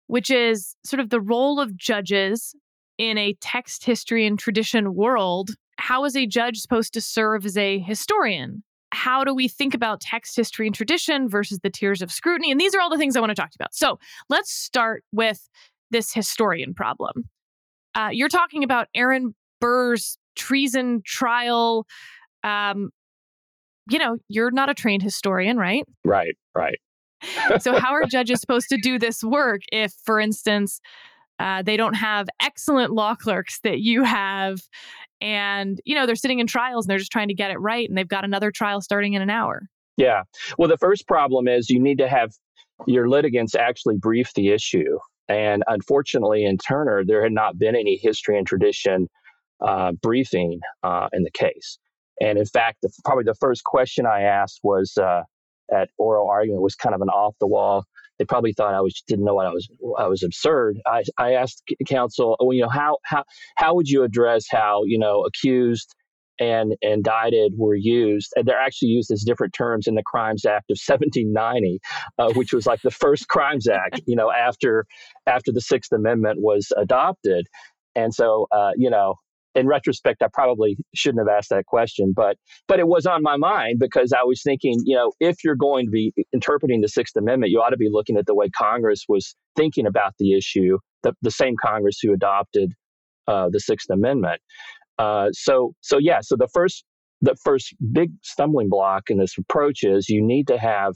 which 0.07 0.29
is 0.29 0.75
sort 0.83 0.99
of 0.99 1.09
the 1.09 1.21
role 1.21 1.59
of 1.59 1.75
judges 1.75 2.55
in 2.97 3.17
a 3.17 3.33
text 3.41 3.83
history 3.83 4.25
and 4.25 4.37
tradition 4.37 4.93
world. 4.93 5.51
How 5.77 6.05
is 6.05 6.15
a 6.15 6.25
judge 6.27 6.59
supposed 6.59 6.93
to 6.93 7.01
serve 7.01 7.45
as 7.45 7.57
a 7.57 7.79
historian? 7.79 8.63
How 8.93 9.23
do 9.23 9.33
we 9.33 9.47
think 9.47 9.73
about 9.73 10.01
text 10.01 10.35
history 10.35 10.67
and 10.67 10.75
tradition 10.75 11.29
versus 11.29 11.59
the 11.63 11.69
tiers 11.69 12.01
of 12.01 12.11
scrutiny? 12.11 12.51
And 12.51 12.59
these 12.59 12.75
are 12.75 12.81
all 12.81 12.89
the 12.89 12.97
things 12.97 13.15
I 13.15 13.19
want 13.21 13.31
to 13.31 13.35
talk 13.35 13.51
to 13.51 13.57
about. 13.59 13.73
So 13.73 13.99
let's 14.29 14.51
start 14.51 15.03
with 15.11 15.49
this 15.91 16.13
historian 16.13 16.73
problem. 16.73 17.29
Uh, 17.95 18.09
you're 18.11 18.29
talking 18.29 18.63
about 18.63 18.87
Aaron 18.93 19.33
Burr's 19.59 20.17
treason 20.35 21.01
trial. 21.05 21.85
Um, 22.43 22.89
you 23.89 23.99
know, 23.99 24.17
you're 24.27 24.51
not 24.51 24.69
a 24.69 24.73
trained 24.73 25.03
historian, 25.03 25.57
right? 25.57 25.83
Right, 26.03 26.35
right. 26.55 26.79
So, 27.59 27.77
how 27.77 27.93
are 27.93 28.05
judges 28.05 28.39
supposed 28.39 28.69
to 28.69 28.77
do 28.77 28.99
this 28.99 29.23
work 29.23 29.61
if, 29.71 29.93
for 30.03 30.19
instance, 30.19 30.81
uh, 31.39 31.61
they 31.63 31.77
don't 31.77 31.95
have 31.95 32.27
excellent 32.41 32.91
law 32.91 33.15
clerks 33.15 33.59
that 33.63 33.79
you 33.79 34.03
have, 34.03 34.61
and 35.19 35.79
you 35.85 35.95
know 35.95 36.05
they're 36.05 36.15
sitting 36.15 36.39
in 36.39 36.47
trials 36.47 36.85
and 36.85 36.91
they're 36.91 36.97
just 36.97 37.11
trying 37.11 37.27
to 37.27 37.33
get 37.33 37.51
it 37.51 37.57
right, 37.57 37.87
and 37.87 37.97
they've 37.97 38.07
got 38.07 38.23
another 38.23 38.51
trial 38.51 38.81
starting 38.81 39.13
in 39.13 39.21
an 39.21 39.29
hour? 39.29 39.63
Yeah. 39.97 40.23
Well, 40.57 40.69
the 40.69 40.77
first 40.77 41.07
problem 41.07 41.47
is 41.47 41.69
you 41.69 41.81
need 41.81 41.97
to 41.97 42.07
have 42.07 42.31
your 42.87 43.09
litigants 43.09 43.55
actually 43.55 43.97
brief 43.97 44.33
the 44.35 44.49
issue, 44.49 44.97
and 45.27 45.63
unfortunately, 45.67 46.45
in 46.45 46.57
Turner, 46.57 47.03
there 47.05 47.23
had 47.23 47.31
not 47.31 47.57
been 47.57 47.75
any 47.75 47.97
history 47.97 48.37
and 48.37 48.45
tradition 48.45 49.07
uh, 49.61 49.91
briefing 49.93 50.59
uh, 50.83 51.07
in 51.13 51.23
the 51.23 51.31
case. 51.31 51.77
And 52.19 52.37
in 52.37 52.45
fact, 52.45 52.79
the, 52.81 52.91
probably 53.03 53.23
the 53.23 53.35
first 53.35 53.63
question 53.63 54.05
I 54.05 54.21
asked 54.21 54.59
was 54.63 54.97
uh, 54.97 55.23
at 55.73 55.89
oral 55.97 56.29
argument 56.29 56.61
was 56.61 56.75
kind 56.75 56.95
of 56.95 57.01
an 57.01 57.09
off 57.09 57.35
the 57.39 57.47
wall. 57.47 57.85
They 58.19 58.25
probably 58.25 58.53
thought 58.53 58.73
I 58.73 58.81
was 58.81 59.01
didn't 59.07 59.25
know 59.25 59.33
what 59.33 59.47
I 59.47 59.51
was 59.51 59.67
I 59.97 60.07
was 60.07 60.23
absurd. 60.23 60.79
I, 60.85 61.03
I 61.17 61.33
asked 61.33 61.63
counsel, 61.87 62.35
oh, 62.39 62.51
you 62.51 62.61
know, 62.61 62.69
how 62.69 62.97
how 63.03 63.23
how 63.55 63.73
would 63.75 63.87
you 63.87 64.03
address 64.03 64.45
how 64.49 64.83
you 64.85 64.99
know 64.99 65.23
accused 65.25 65.95
and 66.39 66.75
indicted 66.81 67.53
were 67.55 67.75
used, 67.75 68.33
and 68.35 68.47
they're 68.47 68.59
actually 68.59 68.89
used 68.89 69.11
as 69.11 69.23
different 69.23 69.53
terms 69.53 69.87
in 69.87 69.95
the 69.95 70.03
Crimes 70.03 70.43
Act 70.43 70.71
of 70.71 70.77
1790, 70.83 71.79
uh, 72.17 72.33
which 72.33 72.51
was 72.51 72.65
like 72.65 72.81
the 72.81 72.91
first 72.91 73.27
Crimes 73.27 73.67
Act, 73.67 74.01
you 74.07 74.15
know, 74.15 74.31
after 74.31 74.85
after 75.27 75.51
the 75.51 75.61
Sixth 75.61 75.91
Amendment 75.91 76.41
was 76.41 76.71
adopted. 76.77 77.47
And 77.95 78.13
so, 78.13 78.47
uh, 78.51 78.71
you 78.75 78.89
know, 78.89 79.15
in 79.55 79.67
retrospect, 79.67 80.21
I 80.21 80.27
probably 80.31 80.77
shouldn't 80.95 81.27
have 81.27 81.35
asked 81.35 81.49
that 81.49 81.65
question, 81.65 82.13
but 82.15 82.37
but 82.67 82.79
it 82.79 82.87
was 82.87 83.05
on 83.05 83.21
my 83.21 83.37
mind 83.37 83.79
because 83.79 84.13
I 84.13 84.23
was 84.23 84.41
thinking, 84.43 84.81
you 84.85 84.95
know, 84.95 85.11
if 85.19 85.43
you're 85.43 85.55
going 85.55 85.85
to 85.85 85.91
be 85.91 86.13
interpreting 86.33 86.81
the 86.81 86.87
Sixth 86.87 87.15
Amendment, 87.15 87.51
you 87.51 87.59
ought 87.59 87.71
to 87.71 87.77
be 87.77 87.89
looking 87.91 88.17
at 88.17 88.25
the 88.25 88.35
way 88.35 88.49
Congress 88.49 89.05
was 89.07 89.35
thinking 89.55 89.85
about 89.85 90.13
the 90.19 90.37
issue, 90.37 90.77
the, 91.03 91.13
the 91.21 91.31
same 91.31 91.55
Congress 91.61 91.99
who 92.01 92.13
adopted 92.13 92.73
uh, 93.27 93.49
the 93.51 93.59
Sixth 93.59 93.89
Amendment. 93.89 94.41
Uh, 94.97 95.29
so 95.31 95.73
so 95.81 95.97
yeah, 95.97 96.19
so 96.21 96.35
the 96.35 96.49
first 96.53 96.85
the 97.21 97.35
first 97.43 97.75
big 97.91 98.11
stumbling 98.23 98.69
block 98.69 99.09
in 99.09 99.19
this 99.19 99.37
approach 99.37 99.83
is 99.83 100.09
you 100.09 100.25
need 100.25 100.47
to 100.47 100.57
have 100.57 100.93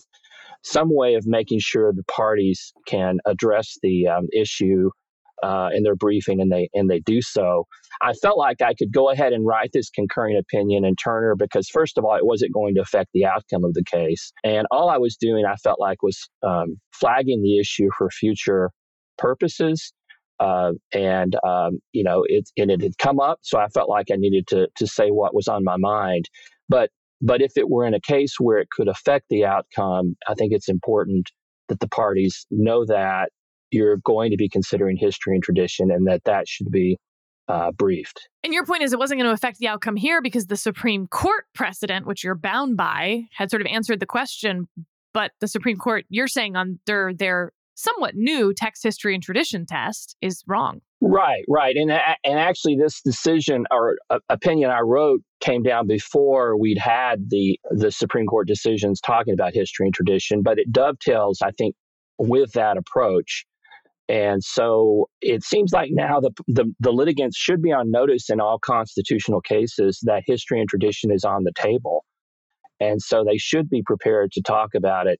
some 0.63 0.89
way 0.91 1.13
of 1.13 1.27
making 1.27 1.59
sure 1.59 1.93
the 1.93 2.03
parties 2.05 2.73
can 2.87 3.19
address 3.25 3.77
the 3.83 4.07
um, 4.07 4.27
issue 4.33 4.89
uh, 5.43 5.69
in 5.73 5.83
their 5.83 5.95
briefing, 5.95 6.41
and 6.41 6.51
they 6.51 6.69
and 6.73 6.89
they 6.89 6.99
do 6.99 7.21
so. 7.21 7.65
I 8.01 8.13
felt 8.13 8.37
like 8.37 8.61
I 8.61 8.73
could 8.73 8.91
go 8.91 9.09
ahead 9.09 9.33
and 9.33 9.45
write 9.45 9.71
this 9.73 9.89
concurring 9.89 10.37
opinion 10.37 10.85
in 10.85 10.95
Turner 10.95 11.35
because, 11.35 11.69
first 11.69 11.97
of 11.97 12.05
all, 12.05 12.15
it 12.15 12.25
wasn't 12.25 12.53
going 12.53 12.75
to 12.75 12.81
affect 12.81 13.09
the 13.13 13.25
outcome 13.25 13.63
of 13.63 13.73
the 13.73 13.83
case, 13.83 14.31
and 14.43 14.67
all 14.71 14.89
I 14.89 14.97
was 14.97 15.15
doing, 15.15 15.45
I 15.45 15.55
felt 15.55 15.79
like, 15.79 16.01
was 16.03 16.29
um, 16.43 16.79
flagging 16.93 17.41
the 17.41 17.59
issue 17.59 17.89
for 17.97 18.09
future 18.09 18.71
purposes. 19.17 19.93
Uh, 20.37 20.73
and 20.93 21.37
um, 21.47 21.79
you 21.93 22.03
know, 22.03 22.25
it 22.27 22.49
and 22.57 22.69
it 22.69 22.81
had 22.81 22.97
come 22.97 23.19
up, 23.19 23.39
so 23.41 23.57
I 23.57 23.67
felt 23.69 23.89
like 23.89 24.07
I 24.11 24.15
needed 24.17 24.47
to 24.47 24.67
to 24.75 24.87
say 24.87 25.09
what 25.09 25.33
was 25.33 25.47
on 25.47 25.63
my 25.63 25.77
mind. 25.77 26.29
But 26.67 26.89
but 27.21 27.41
if 27.41 27.53
it 27.55 27.69
were 27.69 27.85
in 27.85 27.93
a 27.93 28.01
case 28.01 28.35
where 28.39 28.59
it 28.59 28.67
could 28.69 28.87
affect 28.87 29.25
the 29.29 29.45
outcome, 29.45 30.15
I 30.27 30.33
think 30.33 30.51
it's 30.51 30.67
important 30.69 31.31
that 31.69 31.79
the 31.79 31.87
parties 31.87 32.45
know 32.51 32.85
that 32.85 33.29
you're 33.75 33.97
going 33.97 34.31
to 34.31 34.37
be 34.37 34.49
considering 34.49 34.97
history 34.97 35.35
and 35.35 35.43
tradition 35.43 35.91
and 35.91 36.07
that 36.07 36.23
that 36.25 36.47
should 36.47 36.71
be 36.71 36.97
uh, 37.47 37.71
briefed. 37.71 38.27
And 38.43 38.53
your 38.53 38.65
point 38.65 38.83
is 38.83 38.93
it 38.93 38.99
wasn't 38.99 39.19
going 39.19 39.29
to 39.29 39.33
affect 39.33 39.59
the 39.59 39.67
outcome 39.67 39.95
here 39.95 40.21
because 40.21 40.47
the 40.47 40.57
Supreme 40.57 41.07
Court 41.07 41.45
precedent, 41.53 42.07
which 42.07 42.23
you're 42.23 42.35
bound 42.35 42.77
by, 42.77 43.25
had 43.33 43.51
sort 43.51 43.61
of 43.61 43.67
answered 43.67 43.99
the 43.99 44.05
question. 44.05 44.67
But 45.13 45.31
the 45.39 45.47
Supreme 45.47 45.77
Court, 45.77 46.05
you're 46.09 46.27
saying 46.27 46.55
under 46.55 47.13
their 47.13 47.51
somewhat 47.75 48.15
new 48.15 48.53
text 48.53 48.83
history 48.83 49.13
and 49.13 49.21
tradition 49.21 49.65
test, 49.65 50.15
is 50.21 50.43
wrong. 50.47 50.81
Right, 51.01 51.43
right, 51.47 51.75
and 51.75 51.91
and 51.91 52.39
actually, 52.39 52.77
this 52.77 53.01
decision 53.01 53.65
or 53.69 53.97
uh, 54.09 54.19
opinion 54.29 54.71
I 54.71 54.79
wrote 54.79 55.21
came 55.39 55.61
down 55.61 55.87
before 55.87 56.57
we'd 56.57 56.79
had 56.79 57.29
the 57.29 57.59
the 57.69 57.91
Supreme 57.91 58.25
Court 58.25 58.47
decisions 58.47 58.99
talking 59.01 59.33
about 59.33 59.53
history 59.53 59.85
and 59.85 59.93
tradition, 59.93 60.41
but 60.41 60.57
it 60.57 60.71
dovetails, 60.71 61.41
I 61.43 61.51
think, 61.51 61.75
with 62.17 62.53
that 62.53 62.77
approach. 62.77 63.45
And 64.07 64.43
so 64.43 65.09
it 65.21 65.43
seems 65.43 65.71
like 65.73 65.89
now 65.91 66.19
the, 66.19 66.31
the, 66.47 66.71
the, 66.79 66.91
litigants 66.91 67.37
should 67.37 67.61
be 67.61 67.71
on 67.71 67.89
notice 67.89 68.29
in 68.29 68.39
all 68.39 68.59
constitutional 68.59 69.41
cases 69.41 69.99
that 70.03 70.21
history 70.27 70.59
and 70.59 70.69
tradition 70.69 71.11
is 71.11 71.23
on 71.23 71.43
the 71.43 71.51
table. 71.55 72.05
And 72.79 73.01
so 73.01 73.23
they 73.23 73.37
should 73.37 73.69
be 73.69 73.81
prepared 73.83 74.31
to 74.33 74.41
talk 74.41 74.75
about 74.75 75.07
it 75.07 75.19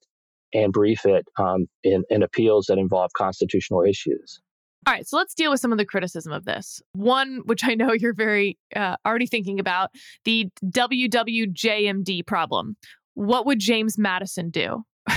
and 0.54 0.72
brief 0.72 1.06
it 1.06 1.26
um, 1.40 1.66
in, 1.84 2.04
in 2.10 2.22
appeals 2.22 2.68
that 2.68 2.78
involve 2.78 3.12
constitutional 3.18 3.82
issues. 3.82 4.40
All 4.88 4.94
right, 4.94 5.08
so 5.08 5.18
let's 5.18 5.34
deal 5.34 5.50
with 5.50 5.60
some 5.60 5.72
of 5.72 5.80
the 5.80 5.86
criticism 5.86 6.32
of 6.32 6.46
this. 6.46 6.80
One, 6.94 7.42
which 7.46 7.64
I 7.64 7.74
know 7.74 7.92
you're 7.92 8.14
very 8.14 8.60
uh, 8.76 8.98
already 9.04 9.26
thinking 9.26 9.60
about, 9.60 9.90
the 10.26 10.50
WWJMD 10.64 12.28
problem. 12.28 12.78
What 13.16 13.48
would 13.48 13.58
James 13.58 13.98
Madison 13.98 14.52
do? 14.52 14.84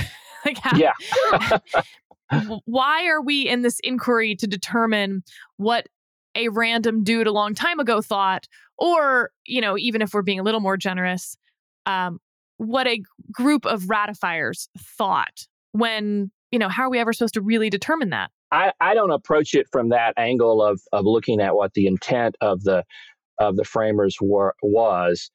like 0.47 0.57
how, 0.63 0.75
yeah. 0.79 0.93
why 2.65 3.07
are 3.07 3.23
we 3.23 3.49
in 3.49 3.63
this 3.63 3.81
inquiry 3.81 4.35
to 4.37 4.47
determine 4.47 5.23
what 5.57 5.87
a 6.35 6.49
random 6.49 7.03
dude 7.03 7.27
a 7.27 7.33
long 7.33 7.55
time 7.55 7.81
ago 7.81 8.01
thought, 8.01 8.47
or, 8.77 9.31
you 9.45 9.61
know, 9.61 9.77
even 9.77 10.03
if 10.03 10.15
we're 10.15 10.23
being 10.23 10.41
a 10.41 10.43
little 10.43 10.61
more 10.61 10.77
generous, 10.77 11.37
um, 11.87 12.21
what 12.59 12.87
a 12.87 13.03
group 13.33 13.67
of 13.67 13.89
ratifiers 13.89 14.69
thought 14.79 15.47
when, 15.73 16.31
you 16.51 16.59
know, 16.59 16.69
how 16.69 16.85
are 16.85 16.91
we 16.91 16.99
ever 16.99 17.13
supposed 17.13 17.35
to 17.35 17.41
really 17.41 17.71
determine 17.71 18.11
that? 18.11 18.31
I, 18.51 18.73
I 18.81 18.95
don't 18.95 19.11
approach 19.11 19.55
it 19.55 19.67
from 19.71 19.91
that 19.91 20.15
angle 20.17 20.63
of, 20.63 20.81
of 20.93 21.05
looking 21.05 21.41
at 21.41 21.55
what 21.55 21.75
the 21.75 21.87
intent 21.87 22.37
of 22.41 22.63
the 22.65 22.85
of 23.39 23.57
the 23.57 23.65
framers 23.65 24.17
were 24.21 24.55
was. 24.63 25.31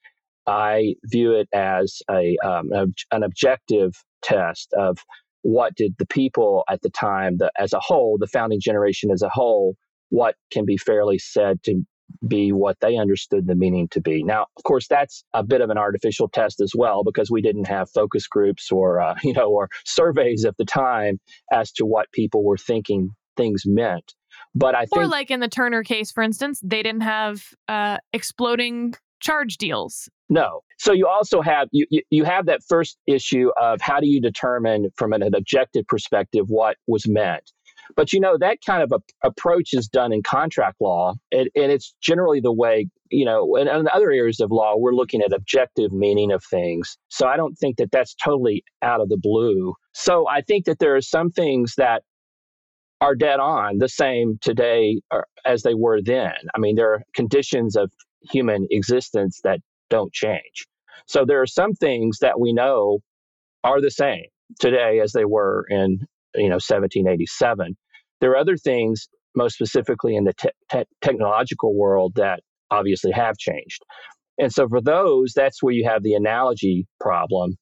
I 0.46 0.96
view 1.06 1.34
it 1.34 1.48
as 1.54 2.02
a 2.12 2.36
um, 2.44 2.70
an 3.12 3.24
objective 3.24 3.94
test 4.24 4.74
of 4.78 4.98
what 5.44 5.76
did 5.76 5.94
the 6.00 6.08
people 6.08 6.64
at 6.70 6.82
the 6.82 6.89
time, 6.89 7.38
the, 7.38 7.52
as 7.58 7.74
a 7.74 7.80
whole, 7.80 8.18
the 8.20 8.28
founding 8.28 8.60
generation 8.60 9.12
as 9.12 9.22
a 9.22 9.30
whole, 9.30 9.76
what 10.10 10.36
can 10.52 10.66
be 10.66 10.78
fairly 10.78 11.20
said 11.20 11.62
to 11.64 11.84
be 12.28 12.52
what 12.52 12.78
they 12.80 12.98
understood 12.98 13.48
the 13.48 13.56
meaning 13.56 13.88
to 13.89 14.02
be. 14.02 14.24
Now, 14.24 14.46
of 14.58 14.64
course, 14.64 14.88
that's 14.88 15.24
a 15.34 15.44
bit 15.44 15.62
of 15.62 15.70
an 15.70 15.78
artificial 15.78 16.30
test 16.30 16.62
as 16.62 16.72
well 16.76 17.04
because 17.04 17.32
we 17.32 17.41
didn't 17.41 17.68
have 17.68 17.89
focus 17.89 18.28
groups 18.28 18.72
or 18.72 19.00
uh, 19.00 19.16
you 19.24 19.34
know 19.34 19.50
or 19.50 19.70
surveys 19.86 20.46
at 20.46 20.58
the 20.58 20.66
time 20.66 21.20
as 21.52 21.72
to 21.74 21.86
what 21.86 22.12
people 22.12 22.44
were 22.44 22.58
thinking 22.58 23.10
things 23.36 23.64
meant. 23.66 24.14
But 24.56 24.76
I 24.76 24.86
think, 24.86 24.98
or 24.98 25.08
like 25.08 25.32
in 25.32 25.39
the 25.39 25.48
Turner 25.48 25.84
case, 25.84 26.12
for 26.12 26.24
instance, 26.24 26.60
they 26.64 26.84
didn't 26.84 27.02
have 27.02 27.44
uh, 27.68 27.98
exploding 28.14 28.96
charge 29.24 29.57
deals. 29.57 30.09
No. 30.30 30.61
So 30.78 30.91
you 30.93 31.07
also 31.07 31.41
have 31.41 31.67
you, 31.71 31.86
you 32.09 32.24
have 32.26 32.45
that 32.45 32.61
first 32.67 32.97
issue 33.07 33.49
of 33.59 33.82
how 33.82 33.99
do 33.99 34.07
you 34.07 34.21
determine 34.21 34.89
from 34.95 35.13
an 35.13 35.24
objective 35.34 35.88
perspective 35.88 36.45
what 36.47 36.78
was 36.88 37.07
meant. 37.07 37.51
But 37.95 38.13
you 38.13 38.19
know, 38.19 38.38
that 38.38 38.59
kind 38.65 38.82
of 38.84 38.91
a, 38.91 39.28
approach 39.28 39.74
is 39.74 39.88
done 39.88 40.13
in 40.13 40.24
contract 40.24 40.78
law, 40.80 41.15
and, 41.32 41.49
and 41.55 41.71
it's 41.71 41.93
generally 42.01 42.39
the 42.39 42.53
way, 42.53 42.88
you 43.11 43.26
know, 43.26 43.55
in 43.55 43.67
other 43.67 44.11
areas 44.11 44.39
of 44.39 44.51
law, 44.51 44.76
we're 44.78 44.93
looking 44.93 45.21
at 45.21 45.34
objective 45.34 45.91
meaning 45.91 46.32
of 46.32 46.43
things. 46.49 46.97
So 47.09 47.28
I 47.28 47.36
don't 47.38 47.55
think 47.55 47.78
that 47.78 47.91
that's 47.91 48.15
totally 48.15 48.63
out 48.82 49.01
of 49.01 49.09
the 49.09 49.17
blue. 49.17 49.74
So 49.93 50.28
I 50.28 50.41
think 50.41 50.65
that 50.65 50.80
there 50.80 50.95
are 50.95 51.01
some 51.01 51.30
things 51.30 51.76
that 51.78 52.03
are 53.01 53.15
dead 53.15 53.41
on 53.41 53.80
the 53.80 53.89
same 53.89 54.39
today 54.41 55.01
uh, 55.11 55.21
as 55.45 55.63
they 55.63 55.74
were 55.74 56.01
then. 56.01 56.34
I 56.55 56.59
mean, 56.59 56.78
there 56.78 56.93
are 56.93 57.03
conditions 57.13 57.76
of 57.76 57.91
human 58.32 58.67
existence 58.71 59.39
that 59.43 59.59
don't 59.89 60.13
change. 60.13 60.67
So 61.07 61.26
there 61.26 61.41
are 61.41 61.47
some 61.47 61.74
things 61.74 62.19
that 62.21 62.39
we 62.39 62.53
know 62.53 62.99
are 63.63 63.82
the 63.82 63.91
same 63.91 64.26
today 64.59 64.99
as 65.01 65.11
they 65.13 65.26
were 65.26 65.65
in 65.69 65.99
you 66.36 66.49
know 66.49 66.55
1787. 66.55 67.76
There 68.21 68.32
are 68.32 68.38
other 68.38 68.57
things, 68.57 69.07
most 69.36 69.55
specifically 69.55 70.15
in 70.15 70.24
the 70.24 70.34
te- 70.34 70.49
te- 70.71 70.86
technological 71.01 71.76
world, 71.76 72.13
that 72.15 72.41
obviously 72.71 73.11
have 73.11 73.38
changed. 73.38 73.84
And 74.38 74.51
so 74.51 74.67
for 74.67 74.82
those, 74.82 75.34
that's 75.36 75.61
where 75.61 75.74
you 75.74 75.88
have 75.88 76.03
the 76.03 76.13
analogy 76.13 76.88
problem, 76.99 77.55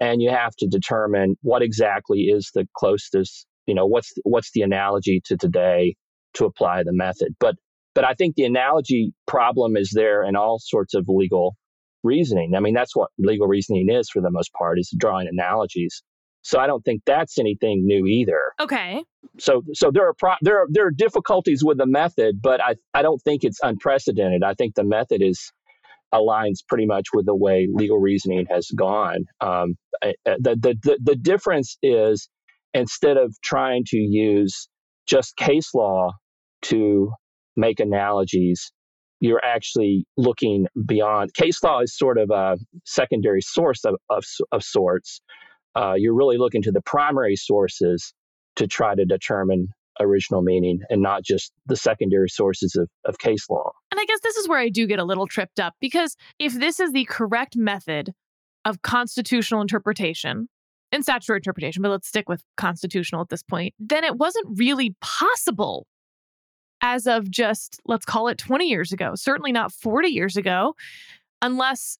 and 0.00 0.20
you 0.20 0.30
have 0.30 0.54
to 0.58 0.66
determine 0.66 1.36
what 1.42 1.62
exactly 1.62 2.22
is 2.22 2.50
the 2.54 2.66
closest. 2.76 3.46
You 3.66 3.74
know, 3.74 3.86
what's 3.86 4.12
what's 4.24 4.50
the 4.52 4.62
analogy 4.62 5.20
to 5.26 5.36
today 5.36 5.94
to 6.34 6.44
apply 6.44 6.82
the 6.82 6.92
method. 6.92 7.34
But 7.40 7.56
but 7.98 8.04
I 8.04 8.14
think 8.14 8.36
the 8.36 8.44
analogy 8.44 9.12
problem 9.26 9.76
is 9.76 9.90
there 9.92 10.22
in 10.22 10.36
all 10.36 10.60
sorts 10.60 10.94
of 10.94 11.06
legal 11.08 11.56
reasoning. 12.04 12.54
I 12.54 12.60
mean, 12.60 12.72
that's 12.72 12.94
what 12.94 13.10
legal 13.18 13.48
reasoning 13.48 13.88
is 13.90 14.08
for 14.08 14.22
the 14.22 14.30
most 14.30 14.52
part, 14.52 14.78
is 14.78 14.94
drawing 14.96 15.26
analogies. 15.26 16.00
So 16.42 16.60
I 16.60 16.68
don't 16.68 16.84
think 16.84 17.02
that's 17.06 17.40
anything 17.40 17.84
new 17.84 18.06
either. 18.06 18.40
Okay. 18.60 19.02
So 19.40 19.62
so 19.74 19.90
there 19.92 20.06
are 20.06 20.14
pro- 20.14 20.36
there 20.42 20.60
are 20.60 20.66
there 20.70 20.86
are 20.86 20.92
difficulties 20.92 21.64
with 21.64 21.78
the 21.78 21.86
method, 21.86 22.40
but 22.40 22.62
I 22.62 22.76
I 22.94 23.02
don't 23.02 23.20
think 23.22 23.42
it's 23.42 23.58
unprecedented. 23.64 24.44
I 24.44 24.54
think 24.54 24.76
the 24.76 24.84
method 24.84 25.20
is 25.20 25.52
aligns 26.14 26.58
pretty 26.68 26.86
much 26.86 27.08
with 27.12 27.26
the 27.26 27.34
way 27.34 27.66
legal 27.68 27.98
reasoning 27.98 28.46
has 28.48 28.68
gone. 28.76 29.24
Um, 29.40 29.74
the, 30.00 30.14
the 30.62 30.76
the 30.84 30.98
the 31.02 31.16
difference 31.16 31.76
is 31.82 32.28
instead 32.74 33.16
of 33.16 33.34
trying 33.42 33.82
to 33.88 33.96
use 33.96 34.68
just 35.08 35.36
case 35.36 35.74
law 35.74 36.12
to 36.62 37.10
make 37.58 37.80
analogies, 37.80 38.72
you're 39.20 39.44
actually 39.44 40.06
looking 40.16 40.66
beyond. 40.86 41.34
Case 41.34 41.62
law 41.62 41.80
is 41.80 41.96
sort 41.96 42.18
of 42.18 42.30
a 42.30 42.56
secondary 42.84 43.42
source 43.42 43.84
of, 43.84 43.96
of, 44.08 44.24
of 44.52 44.62
sorts. 44.62 45.20
Uh, 45.74 45.94
you're 45.96 46.14
really 46.14 46.38
looking 46.38 46.62
to 46.62 46.72
the 46.72 46.80
primary 46.82 47.36
sources 47.36 48.14
to 48.56 48.66
try 48.66 48.94
to 48.94 49.04
determine 49.04 49.68
original 50.00 50.42
meaning 50.42 50.80
and 50.88 51.02
not 51.02 51.24
just 51.24 51.52
the 51.66 51.76
secondary 51.76 52.28
sources 52.28 52.76
of, 52.76 52.88
of 53.04 53.18
case 53.18 53.50
law. 53.50 53.72
And 53.90 54.00
I 54.00 54.04
guess 54.04 54.20
this 54.22 54.36
is 54.36 54.48
where 54.48 54.60
I 54.60 54.68
do 54.68 54.86
get 54.86 55.00
a 55.00 55.04
little 55.04 55.26
tripped 55.26 55.58
up 55.58 55.74
because 55.80 56.16
if 56.38 56.54
this 56.54 56.78
is 56.78 56.92
the 56.92 57.04
correct 57.04 57.56
method 57.56 58.12
of 58.64 58.82
constitutional 58.82 59.60
interpretation, 59.60 60.48
and 60.92 61.02
statutory 61.02 61.38
interpretation, 61.38 61.82
but 61.82 61.90
let's 61.90 62.08
stick 62.08 62.28
with 62.28 62.42
constitutional 62.56 63.20
at 63.20 63.28
this 63.28 63.42
point, 63.42 63.74
then 63.78 64.04
it 64.04 64.16
wasn't 64.16 64.46
really 64.58 64.94
possible 65.00 65.86
as 66.82 67.06
of 67.06 67.30
just, 67.30 67.80
let's 67.86 68.04
call 68.04 68.28
it 68.28 68.38
20 68.38 68.66
years 68.68 68.92
ago, 68.92 69.14
certainly 69.14 69.52
not 69.52 69.72
40 69.72 70.08
years 70.08 70.36
ago, 70.36 70.74
unless 71.42 71.98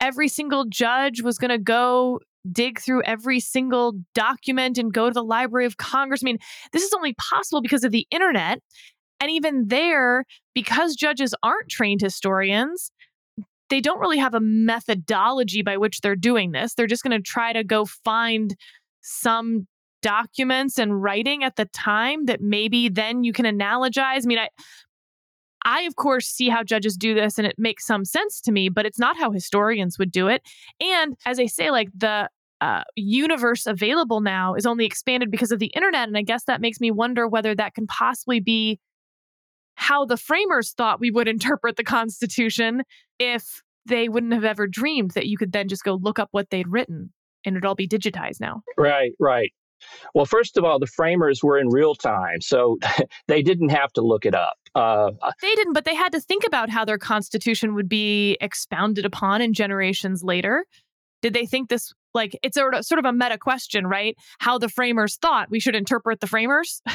every 0.00 0.28
single 0.28 0.64
judge 0.64 1.22
was 1.22 1.38
going 1.38 1.50
to 1.50 1.58
go 1.58 2.20
dig 2.50 2.80
through 2.80 3.02
every 3.04 3.38
single 3.40 3.94
document 4.14 4.78
and 4.78 4.92
go 4.92 5.08
to 5.08 5.14
the 5.14 5.22
Library 5.22 5.66
of 5.66 5.76
Congress. 5.76 6.22
I 6.24 6.26
mean, 6.26 6.38
this 6.72 6.82
is 6.82 6.92
only 6.92 7.14
possible 7.14 7.62
because 7.62 7.84
of 7.84 7.92
the 7.92 8.06
internet. 8.10 8.58
And 9.20 9.30
even 9.30 9.68
there, 9.68 10.24
because 10.54 10.96
judges 10.96 11.34
aren't 11.44 11.68
trained 11.68 12.00
historians, 12.00 12.90
they 13.70 13.80
don't 13.80 14.00
really 14.00 14.18
have 14.18 14.34
a 14.34 14.40
methodology 14.40 15.62
by 15.62 15.76
which 15.76 16.00
they're 16.00 16.16
doing 16.16 16.50
this. 16.50 16.74
They're 16.74 16.88
just 16.88 17.04
going 17.04 17.16
to 17.16 17.22
try 17.22 17.52
to 17.52 17.62
go 17.62 17.84
find 17.84 18.56
some 19.00 19.66
documents 20.02 20.78
and 20.78 21.02
writing 21.02 21.42
at 21.44 21.56
the 21.56 21.64
time 21.66 22.26
that 22.26 22.40
maybe 22.40 22.88
then 22.88 23.24
you 23.24 23.32
can 23.32 23.46
analogize. 23.46 24.24
I 24.24 24.26
mean, 24.26 24.38
I 24.38 24.48
I 25.64 25.82
of 25.82 25.96
course 25.96 26.26
see 26.26 26.48
how 26.48 26.62
judges 26.62 26.96
do 26.96 27.14
this 27.14 27.38
and 27.38 27.46
it 27.46 27.54
makes 27.56 27.86
some 27.86 28.04
sense 28.04 28.40
to 28.42 28.52
me, 28.52 28.68
but 28.68 28.84
it's 28.84 28.98
not 28.98 29.16
how 29.16 29.30
historians 29.30 29.98
would 29.98 30.10
do 30.10 30.28
it. 30.28 30.42
And 30.80 31.16
as 31.24 31.38
I 31.38 31.46
say 31.46 31.70
like 31.70 31.88
the 31.96 32.28
uh, 32.60 32.82
universe 32.94 33.66
available 33.66 34.20
now 34.20 34.54
is 34.54 34.66
only 34.66 34.84
expanded 34.84 35.30
because 35.30 35.50
of 35.50 35.58
the 35.58 35.72
internet 35.74 36.06
and 36.06 36.16
I 36.16 36.22
guess 36.22 36.44
that 36.44 36.60
makes 36.60 36.80
me 36.80 36.92
wonder 36.92 37.26
whether 37.26 37.54
that 37.56 37.74
can 37.74 37.88
possibly 37.88 38.38
be 38.38 38.78
how 39.74 40.04
the 40.04 40.16
framers 40.16 40.72
thought 40.72 41.00
we 41.00 41.10
would 41.10 41.28
interpret 41.36 41.76
the 41.76 41.84
constitution 41.84 42.82
if 43.18 43.62
they 43.86 44.08
wouldn't 44.08 44.32
have 44.32 44.44
ever 44.44 44.66
dreamed 44.68 45.12
that 45.12 45.26
you 45.26 45.36
could 45.36 45.52
then 45.52 45.68
just 45.68 45.82
go 45.82 45.94
look 45.94 46.18
up 46.18 46.28
what 46.30 46.50
they'd 46.50 46.68
written 46.68 47.12
and 47.44 47.56
it'd 47.56 47.64
all 47.64 47.74
be 47.74 47.88
digitized 47.88 48.40
now. 48.40 48.62
Right, 48.78 49.12
right. 49.18 49.52
Well, 50.14 50.26
first 50.26 50.56
of 50.56 50.64
all, 50.64 50.78
the 50.78 50.86
framers 50.86 51.42
were 51.42 51.58
in 51.58 51.68
real 51.68 51.94
time, 51.94 52.40
so 52.40 52.78
they 53.28 53.42
didn't 53.42 53.70
have 53.70 53.92
to 53.94 54.02
look 54.02 54.24
it 54.26 54.34
up. 54.34 54.54
Uh, 54.74 55.10
they 55.40 55.54
didn't, 55.54 55.74
but 55.74 55.84
they 55.84 55.94
had 55.94 56.12
to 56.12 56.20
think 56.20 56.44
about 56.46 56.70
how 56.70 56.84
their 56.84 56.98
constitution 56.98 57.74
would 57.74 57.88
be 57.88 58.38
expounded 58.40 59.04
upon 59.04 59.42
in 59.42 59.52
generations 59.52 60.22
later. 60.24 60.64
Did 61.20 61.34
they 61.34 61.46
think 61.46 61.68
this 61.68 61.92
like 62.14 62.38
it's 62.42 62.56
sort 62.56 62.74
of 62.74 62.84
sort 62.84 62.98
of 62.98 63.04
a 63.04 63.12
meta 63.12 63.38
question, 63.38 63.86
right? 63.86 64.16
How 64.38 64.58
the 64.58 64.68
framers 64.68 65.16
thought 65.16 65.50
we 65.50 65.60
should 65.60 65.74
interpret 65.74 66.20
the 66.20 66.26
framers. 66.26 66.82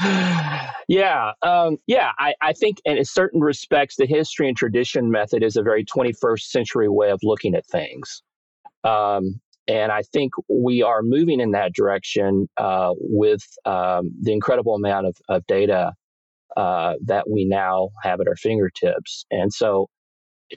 yeah, 0.88 1.32
um, 1.42 1.76
yeah. 1.86 2.10
I, 2.18 2.34
I 2.40 2.52
think 2.52 2.78
in 2.84 3.04
certain 3.04 3.40
respects, 3.40 3.96
the 3.96 4.06
history 4.06 4.48
and 4.48 4.56
tradition 4.56 5.10
method 5.10 5.42
is 5.42 5.56
a 5.56 5.62
very 5.62 5.84
21st 5.84 6.42
century 6.42 6.88
way 6.88 7.10
of 7.10 7.20
looking 7.22 7.54
at 7.54 7.66
things. 7.66 8.22
Um, 8.84 9.40
and 9.68 9.90
I 9.90 10.02
think 10.02 10.32
we 10.48 10.82
are 10.82 11.02
moving 11.02 11.40
in 11.40 11.50
that 11.52 11.72
direction 11.74 12.48
uh, 12.56 12.92
with 12.98 13.42
um, 13.64 14.10
the 14.20 14.32
incredible 14.32 14.74
amount 14.74 15.06
of, 15.06 15.16
of 15.28 15.46
data 15.46 15.92
uh, 16.56 16.94
that 17.04 17.28
we 17.28 17.44
now 17.44 17.90
have 18.02 18.20
at 18.20 18.28
our 18.28 18.36
fingertips. 18.36 19.26
And 19.30 19.52
so, 19.52 19.88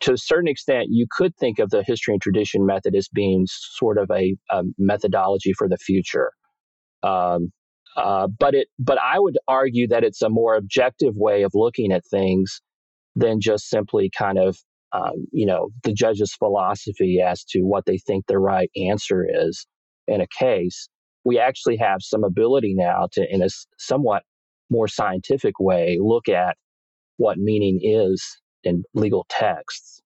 to 0.01 0.14
a 0.14 0.18
certain 0.18 0.47
extent, 0.47 0.88
you 0.91 1.07
could 1.10 1.36
think 1.38 1.57
of 1.57 1.72
the 1.72 1.84
history 1.84 2.14
and 2.14 2.22
tradition 2.22 2.66
method 2.66 2.95
as 2.95 3.07
being 3.07 3.47
sort 3.47 3.97
of 3.97 4.12
a, 4.12 4.36
a 4.51 4.64
methodology 4.78 5.51
for 5.53 5.68
the 5.68 5.78
future. 5.78 6.32
Um, 7.01 7.51
uh, 7.97 8.28
but 8.28 8.53
it, 8.53 8.68
but 8.78 8.99
I 8.99 9.18
would 9.20 9.39
argue 9.47 9.88
that 9.88 10.03
it's 10.03 10.22
a 10.22 10.30
more 10.30 10.55
objective 10.55 11.16
way 11.16 11.41
of 11.41 11.51
looking 11.55 11.91
at 11.91 12.05
things 12.05 12.62
than 13.16 13.41
just 13.41 13.68
simply 13.68 14.12
kind 14.16 14.38
of 14.38 14.57
um, 14.91 15.27
you 15.31 15.45
know, 15.45 15.69
the 15.83 15.93
judge's 15.93 16.33
philosophy 16.33 17.21
as 17.21 17.43
to 17.45 17.61
what 17.61 17.85
they 17.85 17.97
think 17.97 18.25
the 18.27 18.39
right 18.39 18.71
answer 18.75 19.25
is 19.29 19.67
in 20.07 20.21
a 20.21 20.27
case, 20.27 20.89
we 21.23 21.37
actually 21.37 21.77
have 21.77 21.99
some 22.01 22.23
ability 22.23 22.73
now 22.75 23.07
to, 23.11 23.25
in 23.33 23.41
a 23.43 23.49
somewhat 23.77 24.23
more 24.69 24.87
scientific 24.87 25.59
way, 25.59 25.97
look 26.01 26.29
at 26.29 26.57
what 27.17 27.37
meaning 27.37 27.79
is 27.83 28.39
in 28.63 28.83
legal 28.93 29.25
texts 29.29 30.01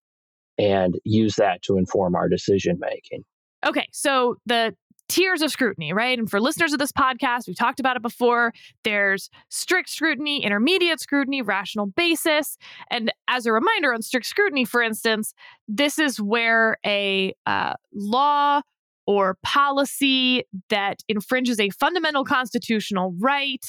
and 0.58 0.96
use 1.04 1.36
that 1.36 1.62
to 1.64 1.78
inform 1.78 2.16
our 2.16 2.28
decision 2.28 2.78
making. 2.80 3.24
Okay, 3.66 3.88
so 3.92 4.36
the 4.46 4.76
tiers 5.14 5.44
of 5.44 5.52
scrutiny, 5.52 5.94
right? 5.94 6.18
And 6.18 6.28
for 6.28 6.42
listeners 6.42 6.74
of 6.74 6.80
this 6.80 6.92
podcast, 6.92 7.46
we've 7.46 7.56
talked 7.56 7.80
about 7.80 7.96
it 7.96 8.02
before. 8.02 8.52
There's 8.84 9.30
strict 9.50 9.90
scrutiny, 9.90 10.44
intermediate 10.44 11.00
scrutiny, 11.00 11.44
rational 11.44 11.86
basis. 11.86 12.58
And 12.90 13.14
as 13.28 13.46
a 13.46 13.52
reminder 13.54 13.94
on 13.94 14.02
strict 14.02 14.26
scrutiny, 14.26 14.66
for 14.66 14.82
instance, 14.82 15.36
this 15.68 16.00
is 16.00 16.20
where 16.20 16.78
a 16.84 17.36
uh, 17.46 17.74
law 17.94 18.62
or 19.06 19.38
policy 19.44 20.46
that 20.70 21.02
infringes 21.08 21.60
a 21.60 21.70
fundamental 21.70 22.24
constitutional 22.24 23.14
right 23.20 23.64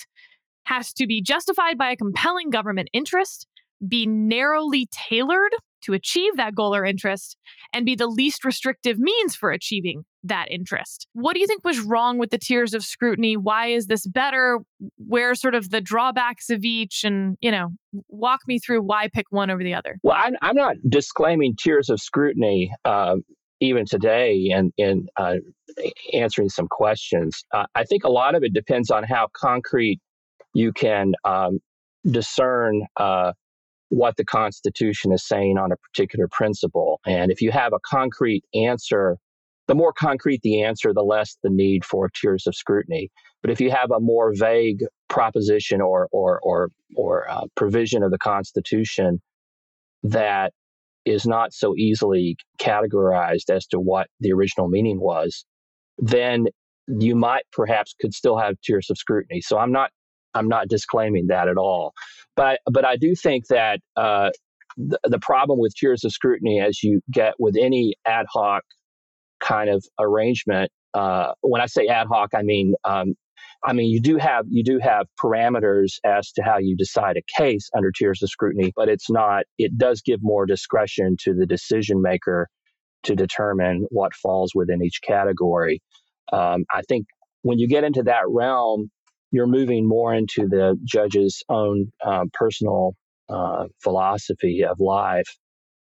has 0.64 0.94
to 0.94 1.06
be 1.06 1.20
justified 1.20 1.76
by 1.76 1.90
a 1.90 1.96
compelling 1.96 2.48
government 2.48 2.88
interest, 2.94 3.46
be 3.86 4.06
narrowly 4.06 4.88
tailored 4.90 5.52
to 5.82 5.92
achieve 5.92 6.38
that 6.38 6.54
goal 6.54 6.74
or 6.74 6.86
interest 6.86 7.36
and 7.74 7.84
be 7.84 7.94
the 7.94 8.06
least 8.06 8.46
restrictive 8.46 8.98
means 8.98 9.36
for 9.36 9.50
achieving 9.50 10.04
that 10.24 10.50
interest. 10.50 11.06
What 11.12 11.34
do 11.34 11.40
you 11.40 11.46
think 11.46 11.64
was 11.64 11.80
wrong 11.80 12.18
with 12.18 12.30
the 12.30 12.38
tiers 12.38 12.74
of 12.74 12.84
scrutiny? 12.84 13.36
Why 13.36 13.68
is 13.68 13.86
this 13.86 14.06
better? 14.06 14.58
Where 14.96 15.34
sort 15.34 15.54
of 15.54 15.70
the 15.70 15.80
drawbacks 15.80 16.50
of 16.50 16.64
each? 16.64 17.04
And, 17.04 17.36
you 17.40 17.50
know, 17.50 17.68
walk 18.08 18.40
me 18.46 18.58
through 18.58 18.82
why 18.82 19.08
pick 19.08 19.26
one 19.30 19.50
over 19.50 19.62
the 19.62 19.74
other. 19.74 19.98
Well, 20.02 20.16
I'm, 20.18 20.34
I'm 20.42 20.56
not 20.56 20.76
disclaiming 20.88 21.54
tiers 21.56 21.90
of 21.90 22.00
scrutiny. 22.00 22.72
Uh, 22.84 23.16
even 23.60 23.84
today, 23.86 24.48
in, 24.50 24.72
in 24.76 25.06
uh, 25.16 25.36
answering 26.12 26.48
some 26.48 26.66
questions, 26.68 27.44
uh, 27.52 27.66
I 27.74 27.84
think 27.84 28.04
a 28.04 28.10
lot 28.10 28.34
of 28.34 28.42
it 28.42 28.52
depends 28.52 28.90
on 28.90 29.04
how 29.04 29.28
concrete 29.32 30.00
you 30.54 30.72
can 30.72 31.12
um, 31.24 31.60
discern 32.10 32.82
uh, 32.96 33.32
what 33.90 34.16
the 34.16 34.24
Constitution 34.24 35.12
is 35.12 35.26
saying 35.26 35.56
on 35.56 35.70
a 35.70 35.76
particular 35.76 36.28
principle. 36.28 37.00
And 37.06 37.30
if 37.30 37.40
you 37.40 37.52
have 37.52 37.72
a 37.72 37.78
concrete 37.84 38.44
answer 38.54 39.18
the 39.66 39.74
more 39.74 39.92
concrete 39.92 40.40
the 40.42 40.62
answer, 40.62 40.92
the 40.92 41.02
less 41.02 41.36
the 41.42 41.50
need 41.50 41.84
for 41.84 42.10
tiers 42.10 42.46
of 42.46 42.54
scrutiny. 42.54 43.10
But 43.42 43.50
if 43.50 43.60
you 43.60 43.70
have 43.70 43.90
a 43.90 44.00
more 44.00 44.32
vague 44.34 44.84
proposition 45.08 45.80
or 45.80 46.08
or 46.12 46.40
or 46.42 46.70
or 46.96 47.28
uh, 47.30 47.44
provision 47.54 48.02
of 48.02 48.10
the 48.10 48.18
Constitution 48.18 49.20
that 50.02 50.52
is 51.04 51.26
not 51.26 51.52
so 51.52 51.74
easily 51.76 52.36
categorized 52.58 53.50
as 53.50 53.66
to 53.66 53.78
what 53.78 54.08
the 54.20 54.32
original 54.32 54.68
meaning 54.68 55.00
was, 55.00 55.44
then 55.98 56.46
you 56.86 57.14
might 57.14 57.44
perhaps 57.52 57.94
could 58.00 58.14
still 58.14 58.38
have 58.38 58.54
tiers 58.62 58.88
of 58.90 58.98
scrutiny. 58.98 59.40
So 59.40 59.58
I'm 59.58 59.72
not 59.72 59.90
I'm 60.34 60.48
not 60.48 60.68
disclaiming 60.68 61.28
that 61.28 61.48
at 61.48 61.56
all, 61.56 61.92
but 62.36 62.60
but 62.70 62.84
I 62.84 62.96
do 62.96 63.14
think 63.14 63.46
that 63.48 63.80
uh, 63.96 64.30
the, 64.76 64.98
the 65.04 65.18
problem 65.18 65.58
with 65.58 65.74
tiers 65.74 66.04
of 66.04 66.12
scrutiny, 66.12 66.60
as 66.60 66.82
you 66.82 67.00
get 67.10 67.34
with 67.38 67.56
any 67.60 67.94
ad 68.06 68.26
hoc 68.32 68.62
kind 69.44 69.70
of 69.70 69.84
arrangement, 70.00 70.70
uh, 70.94 71.32
when 71.42 71.60
I 71.60 71.66
say 71.66 71.86
ad 71.86 72.06
hoc, 72.10 72.30
I 72.34 72.42
mean 72.42 72.74
um, 72.84 73.14
I 73.64 73.72
mean 73.72 73.90
you 73.90 74.00
do 74.00 74.16
have 74.16 74.46
you 74.48 74.64
do 74.64 74.78
have 74.78 75.06
parameters 75.22 75.98
as 76.04 76.32
to 76.32 76.42
how 76.42 76.58
you 76.58 76.76
decide 76.76 77.16
a 77.16 77.40
case 77.40 77.68
under 77.76 77.90
tiers 77.92 78.22
of 78.22 78.30
scrutiny, 78.30 78.72
but 78.76 78.88
it's 78.88 79.10
not. 79.10 79.44
It 79.58 79.76
does 79.76 80.02
give 80.02 80.20
more 80.22 80.46
discretion 80.46 81.16
to 81.20 81.34
the 81.34 81.46
decision 81.46 82.00
maker 82.02 82.48
to 83.04 83.14
determine 83.14 83.86
what 83.90 84.14
falls 84.14 84.52
within 84.54 84.82
each 84.82 85.00
category. 85.02 85.80
Um, 86.32 86.64
I 86.72 86.82
think 86.88 87.06
when 87.42 87.58
you 87.58 87.68
get 87.68 87.84
into 87.84 88.02
that 88.04 88.24
realm, 88.28 88.90
you're 89.30 89.46
moving 89.46 89.86
more 89.86 90.14
into 90.14 90.48
the 90.48 90.78
judge's 90.84 91.42
own 91.48 91.92
um, 92.04 92.30
personal 92.32 92.94
uh, 93.28 93.64
philosophy 93.82 94.64
of 94.64 94.78
life, 94.80 95.28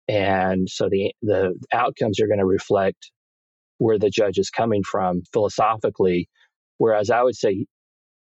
and 0.08 0.70
so 0.70 0.90
the 0.90 1.14
the 1.22 1.54
outcomes 1.74 2.20
are 2.22 2.28
going 2.28 2.40
to 2.40 2.46
reflect 2.46 3.12
where 3.82 3.98
the 3.98 4.12
judge 4.12 4.38
is 4.38 4.52
coming 4.52 4.84
from 4.84 5.24
philosophically. 5.34 6.30
Whereas 6.78 7.10
I 7.10 7.24
would 7.24 7.36
say, 7.36 7.66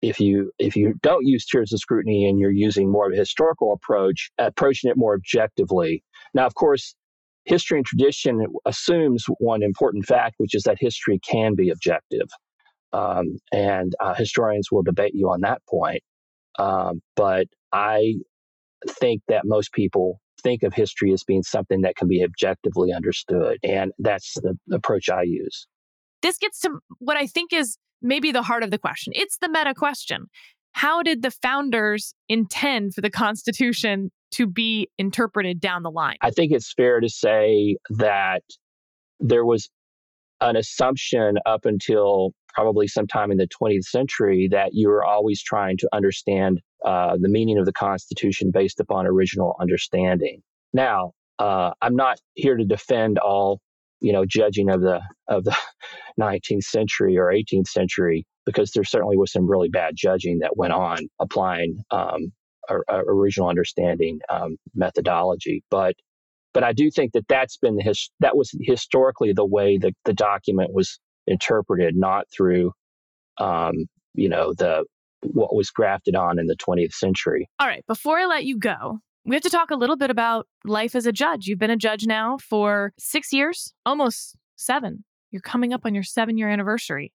if 0.02 0.20
you 0.20 0.52
if 0.60 0.76
you 0.76 0.94
don't 1.02 1.26
use 1.26 1.46
tiers 1.46 1.72
of 1.72 1.80
scrutiny 1.80 2.28
and 2.28 2.38
you're 2.38 2.52
using 2.52 2.92
more 2.92 3.08
of 3.08 3.14
a 3.14 3.18
historical 3.18 3.72
approach, 3.72 4.30
approaching 4.38 4.92
it 4.92 4.98
more 4.98 5.16
objectively. 5.16 6.04
Now, 6.34 6.46
of 6.46 6.56
course, 6.56 6.96
history 7.46 7.78
and 7.78 7.86
tradition 7.86 8.46
assumes 8.66 9.24
one 9.40 9.64
important 9.64 10.06
fact, 10.06 10.36
which 10.38 10.54
is 10.54 10.64
that 10.64 10.78
history 10.80 11.20
can 11.20 11.56
be 11.56 11.70
objective. 11.70 12.28
Um, 12.92 13.38
and 13.54 13.94
uh, 14.02 14.16
historians 14.16 14.68
will 14.70 14.84
debate 14.84 15.14
you 15.16 15.30
on 15.30 15.42
that 15.42 15.62
point. 15.70 16.04
Um, 16.60 17.02
but 17.16 17.48
I 17.72 18.16
think 19.00 19.22
that 19.30 19.44
most 19.46 19.72
people 19.72 20.20
think 20.44 20.64
of 20.64 20.74
history 20.74 21.14
as 21.14 21.24
being 21.24 21.44
something 21.44 21.82
that 21.82 21.96
can 21.96 22.08
be 22.08 22.24
objectively 22.24 22.94
understood. 22.94 23.58
And 23.64 23.92
that's 24.00 24.34
the 24.36 24.58
approach 24.72 25.10
I 25.10 25.24
use. 25.24 25.68
This 26.22 26.38
gets 26.38 26.60
to 26.62 26.80
what 27.00 27.18
I 27.18 27.28
think 27.28 27.54
is 27.54 27.78
maybe 28.02 28.32
the 28.32 28.44
heart 28.44 28.64
of 28.64 28.72
the 28.72 28.78
question. 28.78 29.14
It's 29.16 29.38
the 29.40 29.50
meta 29.50 29.74
question. 29.74 30.28
How 30.74 31.02
did 31.02 31.22
the 31.22 31.32
founders 31.32 32.14
intend 32.30 32.94
for 32.94 33.02
the 33.02 33.10
Constitution 33.10 34.12
to 34.32 34.46
be 34.46 34.90
interpreted 34.98 35.60
down 35.60 35.84
the 35.84 35.92
line? 35.92 36.18
I 36.22 36.32
think 36.32 36.52
it's 36.52 36.74
fair 36.74 37.00
to 37.00 37.10
say 37.10 37.78
that 37.90 38.44
there 39.20 39.46
was 39.46 39.70
an 40.42 40.56
assumption 40.56 41.38
up 41.46 41.66
until 41.66 42.32
probably 42.54 42.88
sometime 42.88 43.32
in 43.32 43.38
the 43.38 43.48
20th 43.48 43.86
century 43.86 44.48
that 44.52 44.70
you 44.74 44.88
were 44.90 45.04
always 45.04 45.42
trying 45.42 45.78
to 45.78 45.90
understand 45.94 46.60
uh, 46.88 47.18
the 47.20 47.28
meaning 47.28 47.58
of 47.58 47.66
the 47.66 47.74
Constitution 47.74 48.50
based 48.50 48.80
upon 48.80 49.06
original 49.06 49.58
understanding. 49.60 50.42
Now, 50.72 51.12
uh, 51.38 51.72
I'm 51.82 51.98
not 51.98 52.18
here 52.36 52.56
to 52.56 52.64
defend 52.64 53.20
all, 53.20 53.60
you 54.00 54.14
know, 54.14 54.24
judging 54.26 54.70
of 54.70 54.80
the 54.80 55.02
of 55.28 55.44
the 55.44 55.54
19th 56.20 56.64
century 56.64 57.18
or 57.18 57.26
18th 57.26 57.68
century 57.68 58.26
because 58.46 58.72
there 58.72 58.86
certainly 58.86 59.18
was 59.18 59.34
some 59.34 59.52
really 59.52 59.68
bad 59.68 59.96
judging 59.98 60.40
that 60.40 60.56
went 60.56 60.72
on 60.72 61.00
applying 61.20 61.84
um, 61.92 62.32
a, 62.70 62.78
a 62.88 63.00
original 63.00 63.50
understanding 63.50 64.22
um, 64.30 64.56
methodology. 64.74 65.66
But 65.70 65.96
but 66.54 66.64
I 66.64 66.72
do 66.72 66.90
think 66.90 67.12
that 67.12 67.28
that's 67.28 67.58
been 67.58 67.76
the 67.76 67.84
his, 67.84 68.10
that 68.22 68.38
was 68.38 68.50
historically 68.62 69.34
the 69.34 69.46
way 69.46 69.78
that 69.78 69.94
the 70.06 70.14
document 70.14 70.72
was 70.74 71.02
interpreted, 71.28 71.98
not 71.98 72.28
through, 72.32 72.72
um, 73.40 73.74
you 74.14 74.30
know, 74.30 74.54
the 74.54 74.86
what 75.22 75.56
was 75.56 75.70
grafted 75.70 76.16
on 76.16 76.40
in 76.40 76.48
the 76.48 76.56
20th 76.56 76.94
century. 76.94 77.50
All 77.60 77.68
right, 77.68 77.86
before 77.88 78.18
I 78.18 78.26
let 78.26 78.46
you 78.46 78.58
go, 78.58 79.00
we 79.26 79.36
have 79.36 79.44
to 79.44 79.50
talk 79.50 79.72
a 79.72 79.76
little 79.76 79.98
bit 79.98 80.10
about 80.10 80.48
life 80.64 80.96
as 80.96 81.06
a 81.06 81.12
judge. 81.12 81.48
You've 81.48 81.60
been 81.60 81.70
a 81.70 81.78
judge 81.78 82.06
now 82.06 82.38
for 82.38 82.94
six 82.98 83.34
years, 83.34 83.74
almost 83.86 84.36
seven. 84.56 85.04
You're 85.32 85.42
coming 85.42 85.74
up 85.74 85.82
on 85.86 85.94
your 85.94 86.04
seven 86.04 86.38
year 86.38 86.50
anniversary. 86.50 87.12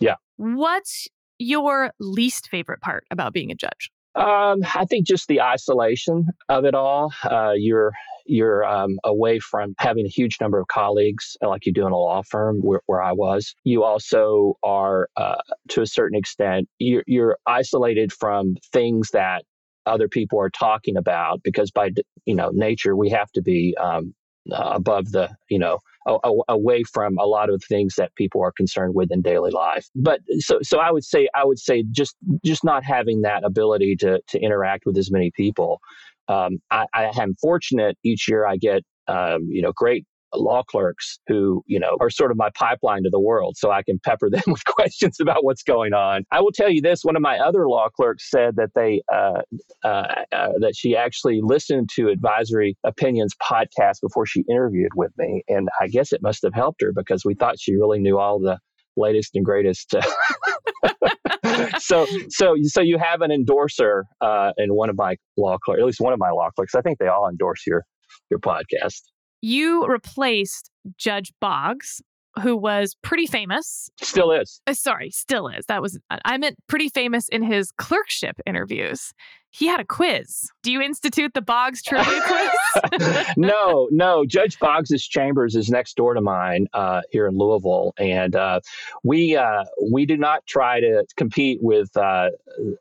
Yeah. 0.00 0.16
What's 0.36 1.06
your 1.38 1.92
least 2.00 2.48
favorite 2.48 2.80
part 2.80 3.04
about 3.10 3.32
being 3.32 3.52
a 3.52 3.54
judge? 3.54 3.90
Um, 4.14 4.60
I 4.74 4.84
think 4.88 5.06
just 5.06 5.26
the 5.28 5.40
isolation 5.40 6.28
of 6.48 6.64
it 6.64 6.74
all. 6.74 7.12
Uh, 7.24 7.52
you're 7.56 7.92
you're 8.26 8.64
um, 8.64 8.98
away 9.04 9.38
from 9.38 9.74
having 9.78 10.06
a 10.06 10.08
huge 10.08 10.38
number 10.40 10.58
of 10.58 10.66
colleagues, 10.68 11.36
like 11.42 11.66
you 11.66 11.72
do 11.72 11.86
in 11.86 11.92
a 11.92 11.96
law 11.96 12.22
firm 12.22 12.60
where, 12.60 12.80
where 12.86 13.02
I 13.02 13.12
was. 13.12 13.54
You 13.64 13.84
also 13.84 14.56
are, 14.62 15.08
uh, 15.16 15.36
to 15.70 15.82
a 15.82 15.86
certain 15.86 16.16
extent, 16.18 16.68
you're, 16.78 17.04
you're 17.06 17.36
isolated 17.46 18.12
from 18.12 18.56
things 18.72 19.10
that 19.10 19.44
other 19.86 20.08
people 20.08 20.40
are 20.40 20.48
talking 20.48 20.96
about 20.96 21.42
because 21.42 21.70
by 21.70 21.90
you 22.24 22.34
know 22.34 22.50
nature 22.54 22.96
we 22.96 23.10
have 23.10 23.30
to 23.32 23.42
be 23.42 23.76
um, 23.78 24.14
uh, 24.52 24.70
above 24.74 25.12
the 25.12 25.30
you 25.48 25.58
know 25.58 25.78
a, 26.06 26.16
a, 26.24 26.32
away 26.48 26.82
from 26.84 27.16
a 27.18 27.24
lot 27.24 27.50
of 27.50 27.62
things 27.64 27.94
that 27.96 28.14
people 28.14 28.42
are 28.42 28.52
concerned 28.52 28.94
with 28.94 29.10
in 29.10 29.22
daily 29.22 29.50
life. 29.50 29.88
But 29.94 30.20
so 30.38 30.58
so 30.62 30.78
i 30.78 30.90
would 30.90 31.04
say 31.04 31.28
i 31.34 31.44
would 31.44 31.58
say 31.58 31.84
just 31.90 32.16
just 32.44 32.64
not 32.64 32.84
having 32.84 33.22
that 33.22 33.44
ability 33.44 33.96
to 33.96 34.20
to 34.28 34.38
interact 34.40 34.84
with 34.86 34.96
as 34.96 35.10
many 35.10 35.30
people. 35.30 35.80
Um, 36.26 36.58
I, 36.70 36.86
I 36.94 37.10
am 37.20 37.34
fortunate 37.40 37.98
each 38.02 38.28
year 38.28 38.46
i 38.46 38.56
get 38.56 38.82
um, 39.08 39.46
you 39.50 39.60
know 39.60 39.72
great 39.72 40.06
law 40.36 40.62
clerks 40.62 41.18
who, 41.26 41.62
you 41.66 41.78
know, 41.78 41.96
are 42.00 42.10
sort 42.10 42.30
of 42.30 42.36
my 42.36 42.50
pipeline 42.54 43.02
to 43.04 43.10
the 43.10 43.20
world 43.20 43.56
so 43.56 43.70
I 43.70 43.82
can 43.82 43.98
pepper 43.98 44.30
them 44.30 44.42
with 44.46 44.64
questions 44.64 45.18
about 45.20 45.44
what's 45.44 45.62
going 45.62 45.92
on. 45.92 46.24
I 46.30 46.40
will 46.40 46.52
tell 46.52 46.70
you 46.70 46.80
this 46.80 47.00
one 47.02 47.16
of 47.16 47.22
my 47.22 47.38
other 47.38 47.68
law 47.68 47.88
clerks 47.88 48.30
said 48.30 48.56
that 48.56 48.70
they, 48.74 49.02
uh, 49.12 49.42
uh, 49.84 50.24
uh, 50.32 50.48
that 50.60 50.74
she 50.76 50.96
actually 50.96 51.40
listened 51.42 51.90
to 51.96 52.08
Advisory 52.08 52.76
Opinions 52.84 53.34
podcast 53.42 54.00
before 54.02 54.26
she 54.26 54.44
interviewed 54.48 54.92
with 54.94 55.12
me. 55.18 55.42
And 55.48 55.68
I 55.80 55.88
guess 55.88 56.12
it 56.12 56.22
must 56.22 56.42
have 56.42 56.54
helped 56.54 56.82
her 56.82 56.92
because 56.94 57.24
we 57.24 57.34
thought 57.34 57.56
she 57.58 57.74
really 57.74 58.00
knew 58.00 58.18
all 58.18 58.38
the 58.38 58.58
latest 58.96 59.34
and 59.34 59.44
greatest. 59.44 59.94
so, 61.78 62.06
so, 62.28 62.54
so 62.62 62.80
you 62.80 62.98
have 62.98 63.20
an 63.22 63.30
endorser 63.30 64.04
uh, 64.20 64.52
in 64.56 64.74
one 64.74 64.88
of 64.88 64.96
my 64.96 65.16
law 65.36 65.56
clerks, 65.64 65.80
at 65.80 65.86
least 65.86 66.00
one 66.00 66.12
of 66.12 66.18
my 66.18 66.30
law 66.30 66.50
clerks. 66.54 66.74
I 66.74 66.80
think 66.80 66.98
they 66.98 67.08
all 67.08 67.28
endorse 67.28 67.66
your 67.66 67.82
your 68.30 68.38
podcast 68.38 69.00
you 69.44 69.86
replaced 69.86 70.70
Judge 70.96 71.30
Boggs, 71.38 72.00
who 72.42 72.56
was 72.56 72.96
pretty 73.02 73.26
famous. 73.26 73.90
Still 74.00 74.32
is. 74.32 74.60
Uh, 74.66 74.72
sorry, 74.72 75.10
still 75.10 75.48
is. 75.48 75.66
That 75.66 75.82
was, 75.82 75.98
I 76.24 76.38
meant 76.38 76.56
pretty 76.66 76.88
famous 76.88 77.28
in 77.28 77.42
his 77.42 77.70
clerkship 77.72 78.40
interviews. 78.46 79.12
He 79.50 79.66
had 79.66 79.80
a 79.80 79.84
quiz. 79.84 80.50
Do 80.62 80.72
you 80.72 80.80
institute 80.80 81.34
the 81.34 81.42
Boggs 81.42 81.82
trivia 81.82 82.22
quiz? 82.26 83.26
no, 83.36 83.86
no. 83.92 84.24
Judge 84.24 84.58
Boggs's 84.58 85.06
chambers 85.06 85.54
is 85.54 85.68
next 85.68 85.94
door 85.94 86.14
to 86.14 86.22
mine 86.22 86.66
uh, 86.72 87.02
here 87.10 87.26
in 87.28 87.36
Louisville, 87.36 87.92
and 87.98 88.34
uh, 88.34 88.60
we 89.04 89.36
uh, 89.36 89.64
we 89.92 90.06
do 90.06 90.16
not 90.16 90.44
try 90.46 90.80
to 90.80 91.04
compete 91.16 91.58
with 91.62 91.94
uh, 91.96 92.30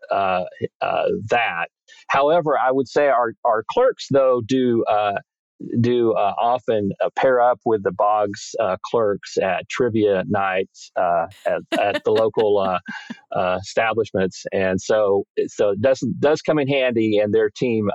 uh, 0.10 0.46
uh, 0.82 1.04
that. 1.30 1.68
However, 2.08 2.58
I 2.58 2.72
would 2.72 2.88
say 2.88 3.10
our 3.10 3.34
our 3.44 3.64
clerks 3.70 4.08
though 4.10 4.42
do 4.42 4.84
do 5.80 6.14
uh, 6.14 6.34
often 6.40 6.92
uh, 7.04 7.10
pair 7.16 7.42
up 7.42 7.60
with 7.66 7.84
the 7.84 7.92
Boggs 7.92 8.56
uh, 8.60 8.78
clerks 8.86 9.38
at 9.38 9.68
trivia 9.70 10.24
nights 10.28 10.92
uh, 10.96 11.28
at, 11.46 11.62
at, 11.80 12.04
the 12.04 12.12
local 12.12 12.60
uh, 12.60 12.80
uh, 13.32 13.60
establishments, 13.62 14.46
and 14.52 14.82
so 14.82 15.24
so 15.48 15.70
it 15.70 15.82
does 15.82 16.00
does 16.20 16.42
come 16.42 16.60
in 16.60 16.68
handy. 16.68 17.18
And 17.18 17.34
their 17.34 17.50
team 17.50 17.90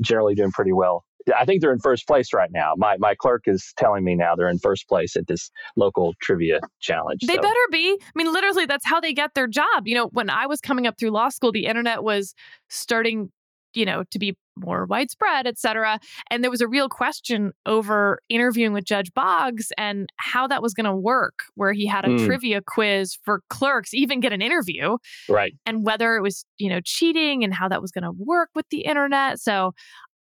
generally 0.00 0.34
doing 0.34 0.52
pretty 0.52 0.72
well. 0.72 1.04
I 1.36 1.44
think 1.44 1.60
they're 1.60 1.72
in 1.72 1.80
first 1.80 2.06
place 2.06 2.32
right 2.32 2.50
now. 2.52 2.74
My 2.76 2.96
my 2.98 3.14
clerk 3.14 3.42
is 3.46 3.72
telling 3.76 4.04
me 4.04 4.14
now 4.14 4.34
they're 4.36 4.48
in 4.48 4.58
first 4.58 4.88
place 4.88 5.16
at 5.16 5.26
this 5.26 5.50
local 5.76 6.14
trivia 6.20 6.60
challenge. 6.80 7.20
They 7.26 7.34
so. 7.34 7.42
better 7.42 7.54
be. 7.70 7.98
I 8.00 8.10
mean, 8.14 8.32
literally, 8.32 8.66
that's 8.66 8.86
how 8.86 9.00
they 9.00 9.12
get 9.12 9.34
their 9.34 9.48
job. 9.48 9.86
You 9.86 9.96
know, 9.96 10.06
when 10.08 10.30
I 10.30 10.46
was 10.46 10.60
coming 10.60 10.86
up 10.86 10.98
through 10.98 11.10
law 11.10 11.28
school, 11.28 11.52
the 11.52 11.66
internet 11.66 12.02
was 12.02 12.34
starting 12.68 13.30
you 13.76 13.84
know, 13.84 14.02
to 14.10 14.18
be 14.18 14.36
more 14.56 14.86
widespread, 14.86 15.46
et 15.46 15.58
cetera. 15.58 15.98
And 16.30 16.42
there 16.42 16.50
was 16.50 16.60
a 16.60 16.68
real 16.68 16.88
question 16.88 17.52
over 17.66 18.20
interviewing 18.28 18.72
with 18.72 18.84
Judge 18.84 19.12
Boggs 19.14 19.72
and 19.76 20.08
how 20.16 20.46
that 20.48 20.62
was 20.62 20.74
going 20.74 20.84
to 20.84 20.94
work, 20.94 21.40
where 21.54 21.72
he 21.72 21.86
had 21.86 22.04
a 22.04 22.08
mm. 22.08 22.26
trivia 22.26 22.60
quiz 22.66 23.18
for 23.24 23.42
clerks, 23.50 23.94
even 23.94 24.20
get 24.20 24.32
an 24.32 24.42
interview. 24.42 24.96
Right. 25.28 25.54
And 25.66 25.84
whether 25.84 26.16
it 26.16 26.22
was, 26.22 26.44
you 26.58 26.68
know, 26.68 26.80
cheating 26.84 27.44
and 27.44 27.54
how 27.54 27.68
that 27.68 27.82
was 27.82 27.92
going 27.92 28.04
to 28.04 28.12
work 28.12 28.50
with 28.54 28.66
the 28.70 28.80
internet. 28.80 29.40
So 29.40 29.74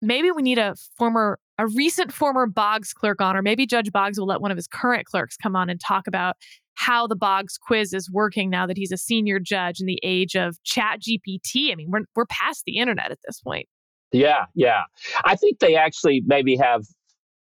maybe 0.03 0.31
we 0.31 0.43
need 0.43 0.59
a 0.59 0.75
former 0.97 1.39
a 1.59 1.67
recent 1.69 2.13
former 2.13 2.47
Boggs 2.47 2.93
clerk 2.93 3.23
on, 3.23 3.35
or 3.35 3.41
maybe 3.41 3.67
Judge 3.67 3.91
Boggs 3.91 4.19
will 4.19 4.27
let 4.27 4.43
one 4.43 4.51
of 4.51 4.59
his 4.59 4.67
current 4.67 5.07
clerks 5.07 5.39
come 5.39 5.57
on 5.57 5.71
and 5.71 5.81
talk 5.81 6.07
about 6.07 6.37
how 6.75 7.07
the 7.07 7.17
Boggs 7.17 7.57
quiz 7.59 7.95
is 7.95 8.11
working 8.11 8.51
now 8.51 8.67
that 8.67 8.77
he's 8.77 8.93
a 8.93 8.99
senior 8.99 9.39
judge 9.41 9.81
in 9.81 9.87
the 9.87 9.99
age 10.03 10.37
of 10.37 10.63
chat 10.63 11.01
GPT. 11.01 11.73
I 11.73 11.75
mean, 11.75 11.89
we're, 11.91 12.03
we're 12.15 12.27
past 12.27 12.65
the 12.67 12.77
internet 12.77 13.11
at 13.11 13.19
this 13.27 13.41
point. 13.41 13.67
Yeah, 14.13 14.47
yeah. 14.55 14.83
I 15.25 15.37
think 15.37 15.59
they 15.59 15.77
actually 15.77 16.23
maybe 16.27 16.57
have 16.57 16.83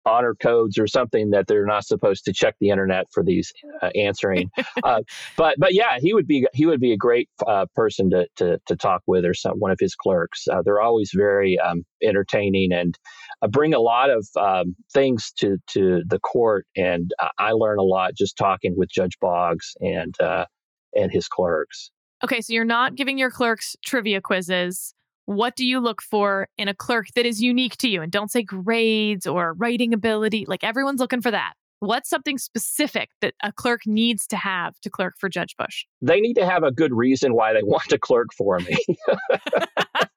honor 0.04 0.34
codes 0.34 0.78
or 0.78 0.86
something 0.86 1.30
that 1.30 1.46
they're 1.46 1.66
not 1.66 1.84
supposed 1.84 2.24
to 2.24 2.32
check 2.32 2.54
the 2.60 2.70
internet 2.70 3.06
for 3.12 3.22
these 3.22 3.52
uh, 3.82 3.90
answering. 3.94 4.50
uh, 4.84 5.02
but 5.36 5.56
but 5.58 5.74
yeah, 5.74 5.98
he 6.00 6.14
would 6.14 6.26
be 6.26 6.46
he 6.52 6.66
would 6.66 6.80
be 6.80 6.92
a 6.92 6.96
great 6.96 7.28
uh, 7.46 7.66
person 7.74 8.10
to, 8.10 8.26
to 8.36 8.58
to 8.66 8.76
talk 8.76 9.02
with 9.06 9.24
or 9.24 9.34
some 9.34 9.58
one 9.58 9.70
of 9.70 9.78
his 9.80 9.94
clerks. 9.94 10.46
Uh, 10.48 10.62
they're 10.62 10.80
always 10.80 11.10
very 11.14 11.58
um, 11.58 11.84
entertaining 12.02 12.72
and 12.72 12.98
uh, 13.42 13.48
bring 13.48 13.74
a 13.74 13.80
lot 13.80 14.10
of 14.10 14.26
um, 14.36 14.74
things 14.92 15.32
to 15.38 15.58
to 15.68 16.02
the 16.06 16.18
court. 16.20 16.66
And 16.76 17.12
I 17.38 17.52
learn 17.52 17.78
a 17.78 17.82
lot 17.82 18.14
just 18.14 18.36
talking 18.36 18.74
with 18.76 18.90
Judge 18.90 19.18
Boggs 19.20 19.74
and 19.80 20.14
uh, 20.20 20.46
and 20.94 21.10
his 21.12 21.28
clerks. 21.28 21.90
Okay, 22.24 22.40
so 22.40 22.52
you're 22.52 22.64
not 22.64 22.94
giving 22.94 23.18
your 23.18 23.30
clerks 23.30 23.76
trivia 23.84 24.20
quizzes 24.20 24.94
what 25.36 25.56
do 25.56 25.66
you 25.66 25.80
look 25.80 26.02
for 26.02 26.48
in 26.58 26.68
a 26.68 26.74
clerk 26.74 27.06
that 27.14 27.26
is 27.26 27.42
unique 27.42 27.76
to 27.78 27.88
you? 27.88 28.02
And 28.02 28.10
don't 28.10 28.30
say 28.30 28.42
grades 28.42 29.26
or 29.26 29.54
writing 29.54 29.92
ability. 29.92 30.44
Like 30.46 30.64
everyone's 30.64 31.00
looking 31.00 31.20
for 31.20 31.30
that. 31.30 31.54
What's 31.80 32.08
something 32.08 32.38
specific 32.38 33.10
that 33.22 33.34
a 33.42 33.50
clerk 33.50 33.80
needs 33.86 34.26
to 34.28 34.36
have 34.36 34.78
to 34.82 34.90
clerk 34.90 35.14
for 35.18 35.28
Judge 35.28 35.56
Bush? 35.56 35.84
They 36.00 36.20
need 36.20 36.34
to 36.34 36.46
have 36.46 36.62
a 36.62 36.70
good 36.70 36.92
reason 36.92 37.34
why 37.34 37.52
they 37.52 37.62
want 37.64 37.88
to 37.88 37.98
clerk 37.98 38.28
for 38.36 38.60
me. 38.60 38.76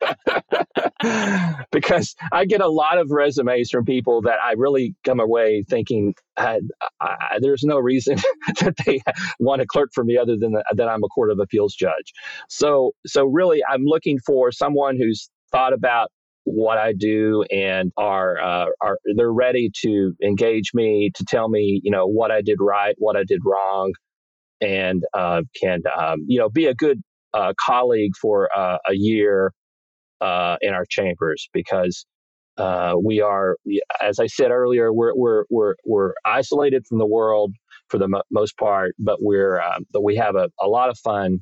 because 1.72 2.16
I 2.32 2.46
get 2.46 2.62
a 2.62 2.68
lot 2.68 2.98
of 2.98 3.12
resumes 3.12 3.70
from 3.70 3.86
people 3.86 4.22
that 4.24 4.38
I 4.44 4.54
really 4.54 4.96
come 5.04 5.20
away 5.20 5.64
thinking 5.70 6.14
I, 6.38 6.60
I, 7.02 7.40
there's 7.42 7.64
no 7.64 7.78
reason 7.78 8.18
that 8.62 8.76
they 8.86 9.02
want 9.40 9.62
to 9.62 9.68
clerk 9.68 9.90
for 9.94 10.04
me 10.04 10.18
other 10.18 10.38
than 10.38 10.54
that 10.54 10.88
I'm 10.88 11.04
a 11.04 11.08
court 11.08 11.32
of 11.32 11.40
appeals 11.40 11.76
judge. 11.76 12.14
So 12.50 12.92
so 13.06 13.26
really, 13.26 13.62
I'm 13.70 13.84
looking 13.86 14.20
for 14.26 14.52
someone 14.52 14.98
who's 14.98 15.30
thought 15.52 15.74
about 15.74 16.10
what 16.44 16.78
I 16.78 16.94
do 16.94 17.44
and 17.52 17.92
are 17.98 18.38
uh, 18.38 18.68
are 18.82 18.98
they're 19.16 19.32
ready 19.32 19.72
to 19.82 20.14
engage 20.24 20.72
me 20.74 21.12
to 21.16 21.26
tell 21.26 21.50
me 21.50 21.82
you 21.84 21.92
know 21.92 22.06
what 22.08 22.32
I 22.32 22.42
did 22.42 22.58
right, 22.62 22.96
what 22.98 23.16
I 23.16 23.24
did 23.26 23.42
wrong, 23.46 23.94
and 24.62 25.04
uh, 25.14 25.42
can 25.62 25.82
um, 25.98 26.26
you 26.28 26.40
know 26.40 26.50
be 26.50 26.66
a 26.66 26.74
good 26.74 27.02
uh, 27.34 27.54
colleague 27.60 28.14
for 28.22 28.50
uh, 28.56 28.78
a 28.88 28.94
year 28.94 29.52
uh, 30.22 30.58
in 30.62 30.74
our 30.74 30.86
chambers 30.86 31.50
because 31.54 32.06
uh, 32.58 32.94
we 33.02 33.22
are, 33.22 33.58
as 34.02 34.20
I 34.20 34.28
said 34.28 34.52
earlier, 34.52 34.94
we're 34.94 35.14
we're 35.16 35.44
we're 35.50 35.76
we're 35.86 36.14
isolated 36.24 36.86
from 36.88 37.00
the 37.00 37.06
world 37.06 37.54
for 37.90 37.98
the 37.98 38.08
mo- 38.08 38.24
most 38.32 38.58
part, 38.58 38.96
but 38.98 39.18
we're 39.22 39.62
um, 39.62 39.86
but 39.92 40.04
we 40.04 40.16
have 40.16 40.36
a, 40.36 40.50
a 40.62 40.68
lot 40.68 40.90
of 40.90 40.98
fun 41.00 41.40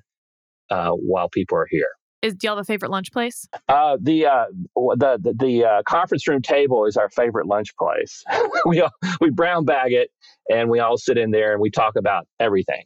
uh, 0.69 0.91
while 0.91 1.29
people 1.29 1.57
are 1.57 1.67
here. 1.69 1.89
Is 2.23 2.33
do 2.33 2.47
you 2.47 2.49
have 2.49 2.57
a 2.57 2.63
favorite 2.63 2.89
lunch 2.89 3.11
place? 3.11 3.47
Uh, 3.67 3.97
the 4.01 4.25
uh, 4.25 4.45
the 4.75 5.19
the, 5.21 5.33
the 5.37 5.65
uh, 5.65 5.83
conference 5.85 6.27
room 6.27 6.41
table 6.41 6.85
is 6.85 6.97
our 6.97 7.09
favorite 7.09 7.47
lunch 7.47 7.75
place. 7.77 8.23
we 8.65 8.81
all, 8.81 8.91
we 9.21 9.29
brown 9.29 9.65
bag 9.65 9.91
it, 9.93 10.09
and 10.49 10.69
we 10.69 10.79
all 10.79 10.97
sit 10.97 11.17
in 11.17 11.31
there 11.31 11.51
and 11.51 11.61
we 11.61 11.69
talk 11.69 11.95
about 11.95 12.25
everything. 12.39 12.83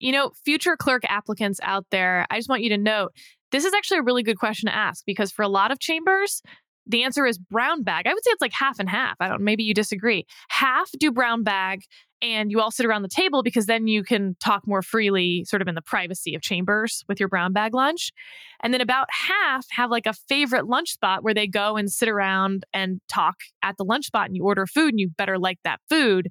You 0.00 0.12
know, 0.12 0.30
future 0.44 0.76
clerk 0.76 1.02
applicants 1.08 1.60
out 1.62 1.84
there, 1.90 2.24
I 2.30 2.38
just 2.38 2.48
want 2.48 2.62
you 2.62 2.70
to 2.70 2.78
note 2.78 3.12
this 3.52 3.64
is 3.64 3.72
actually 3.74 3.98
a 3.98 4.02
really 4.02 4.22
good 4.22 4.38
question 4.38 4.66
to 4.66 4.74
ask 4.74 5.04
because 5.06 5.32
for 5.32 5.42
a 5.42 5.48
lot 5.48 5.70
of 5.70 5.78
chambers, 5.78 6.42
the 6.86 7.02
answer 7.02 7.26
is 7.26 7.38
brown 7.38 7.82
bag. 7.82 8.06
I 8.06 8.14
would 8.14 8.24
say 8.24 8.30
it's 8.30 8.40
like 8.40 8.52
half 8.52 8.78
and 8.78 8.88
half. 8.88 9.16
I 9.20 9.28
don't 9.28 9.42
maybe 9.42 9.62
you 9.62 9.74
disagree. 9.74 10.26
Half 10.48 10.90
do 10.98 11.12
brown 11.12 11.42
bag 11.42 11.82
and 12.20 12.50
you 12.50 12.60
all 12.60 12.70
sit 12.70 12.86
around 12.86 13.02
the 13.02 13.08
table 13.08 13.42
because 13.42 13.66
then 13.66 13.86
you 13.86 14.02
can 14.02 14.36
talk 14.40 14.66
more 14.66 14.82
freely 14.82 15.44
sort 15.44 15.62
of 15.62 15.68
in 15.68 15.74
the 15.74 15.82
privacy 15.82 16.34
of 16.34 16.42
chambers 16.42 17.04
with 17.08 17.20
your 17.20 17.28
brown 17.28 17.52
bag 17.52 17.74
lunch. 17.74 18.10
And 18.62 18.74
then 18.74 18.80
about 18.80 19.08
half 19.10 19.66
have 19.70 19.90
like 19.90 20.06
a 20.06 20.12
favorite 20.12 20.66
lunch 20.66 20.90
spot 20.90 21.22
where 21.22 21.34
they 21.34 21.46
go 21.46 21.76
and 21.76 21.90
sit 21.90 22.08
around 22.08 22.64
and 22.72 23.00
talk 23.08 23.36
at 23.62 23.76
the 23.76 23.84
lunch 23.84 24.06
spot 24.06 24.26
and 24.26 24.36
you 24.36 24.44
order 24.44 24.66
food 24.66 24.90
and 24.90 25.00
you 25.00 25.10
better 25.10 25.38
like 25.38 25.58
that 25.64 25.80
food. 25.88 26.28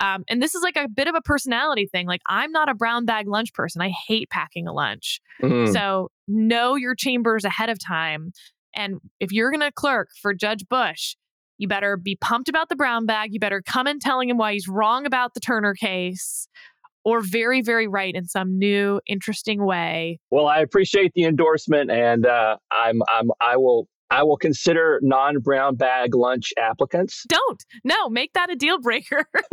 Um, 0.00 0.24
and 0.28 0.42
this 0.42 0.54
is 0.54 0.62
like 0.62 0.76
a 0.76 0.88
bit 0.88 1.08
of 1.08 1.14
a 1.14 1.20
personality 1.20 1.88
thing. 1.90 2.06
Like, 2.06 2.20
I'm 2.28 2.52
not 2.52 2.68
a 2.68 2.74
brown 2.74 3.04
bag 3.04 3.26
lunch 3.26 3.52
person. 3.52 3.82
I 3.82 3.90
hate 4.06 4.30
packing 4.30 4.66
a 4.66 4.72
lunch. 4.72 5.20
Mm. 5.42 5.72
So, 5.72 6.10
know 6.26 6.76
your 6.76 6.94
chambers 6.94 7.44
ahead 7.44 7.68
of 7.68 7.78
time. 7.84 8.32
And 8.74 9.00
if 9.18 9.32
you're 9.32 9.50
going 9.50 9.60
to 9.60 9.72
clerk 9.72 10.10
for 10.20 10.34
Judge 10.34 10.68
Bush, 10.68 11.16
you 11.56 11.66
better 11.66 11.96
be 11.96 12.16
pumped 12.16 12.48
about 12.48 12.68
the 12.68 12.76
brown 12.76 13.06
bag. 13.06 13.30
You 13.32 13.40
better 13.40 13.62
come 13.62 13.86
in 13.86 13.98
telling 13.98 14.28
him 14.28 14.38
why 14.38 14.52
he's 14.52 14.68
wrong 14.68 15.06
about 15.06 15.34
the 15.34 15.40
Turner 15.40 15.74
case 15.74 16.48
or 17.04 17.20
very, 17.20 17.62
very 17.62 17.88
right 17.88 18.14
in 18.14 18.26
some 18.26 18.58
new, 18.58 19.00
interesting 19.06 19.64
way. 19.64 20.20
Well, 20.30 20.46
I 20.46 20.60
appreciate 20.60 21.12
the 21.14 21.24
endorsement, 21.24 21.90
and 21.90 22.26
uh, 22.26 22.56
I'm, 22.70 23.00
I'm, 23.08 23.30
I 23.40 23.56
will 23.56 23.88
I 24.10 24.22
will 24.22 24.36
consider 24.36 25.00
non 25.02 25.40
brown 25.40 25.76
bag 25.76 26.14
lunch 26.14 26.52
applicants. 26.58 27.24
Don't. 27.28 27.64
No, 27.84 28.08
make 28.08 28.32
that 28.34 28.50
a 28.50 28.56
deal 28.56 28.80
breaker. 28.80 29.26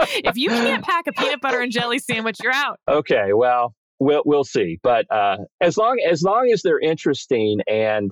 if 0.00 0.36
you 0.36 0.48
can't 0.48 0.84
pack 0.84 1.06
a 1.06 1.12
peanut 1.12 1.40
butter 1.40 1.60
and 1.60 1.70
jelly 1.70 1.98
sandwich, 1.98 2.38
you're 2.42 2.52
out. 2.52 2.80
Okay, 2.88 3.32
well, 3.32 3.74
we'll 3.98 4.22
we'll 4.24 4.44
see. 4.44 4.78
But 4.82 5.10
uh, 5.10 5.38
as 5.60 5.76
long 5.76 5.98
as 6.00 6.22
long 6.22 6.50
as 6.52 6.62
they're 6.62 6.80
interesting 6.80 7.60
and 7.68 8.10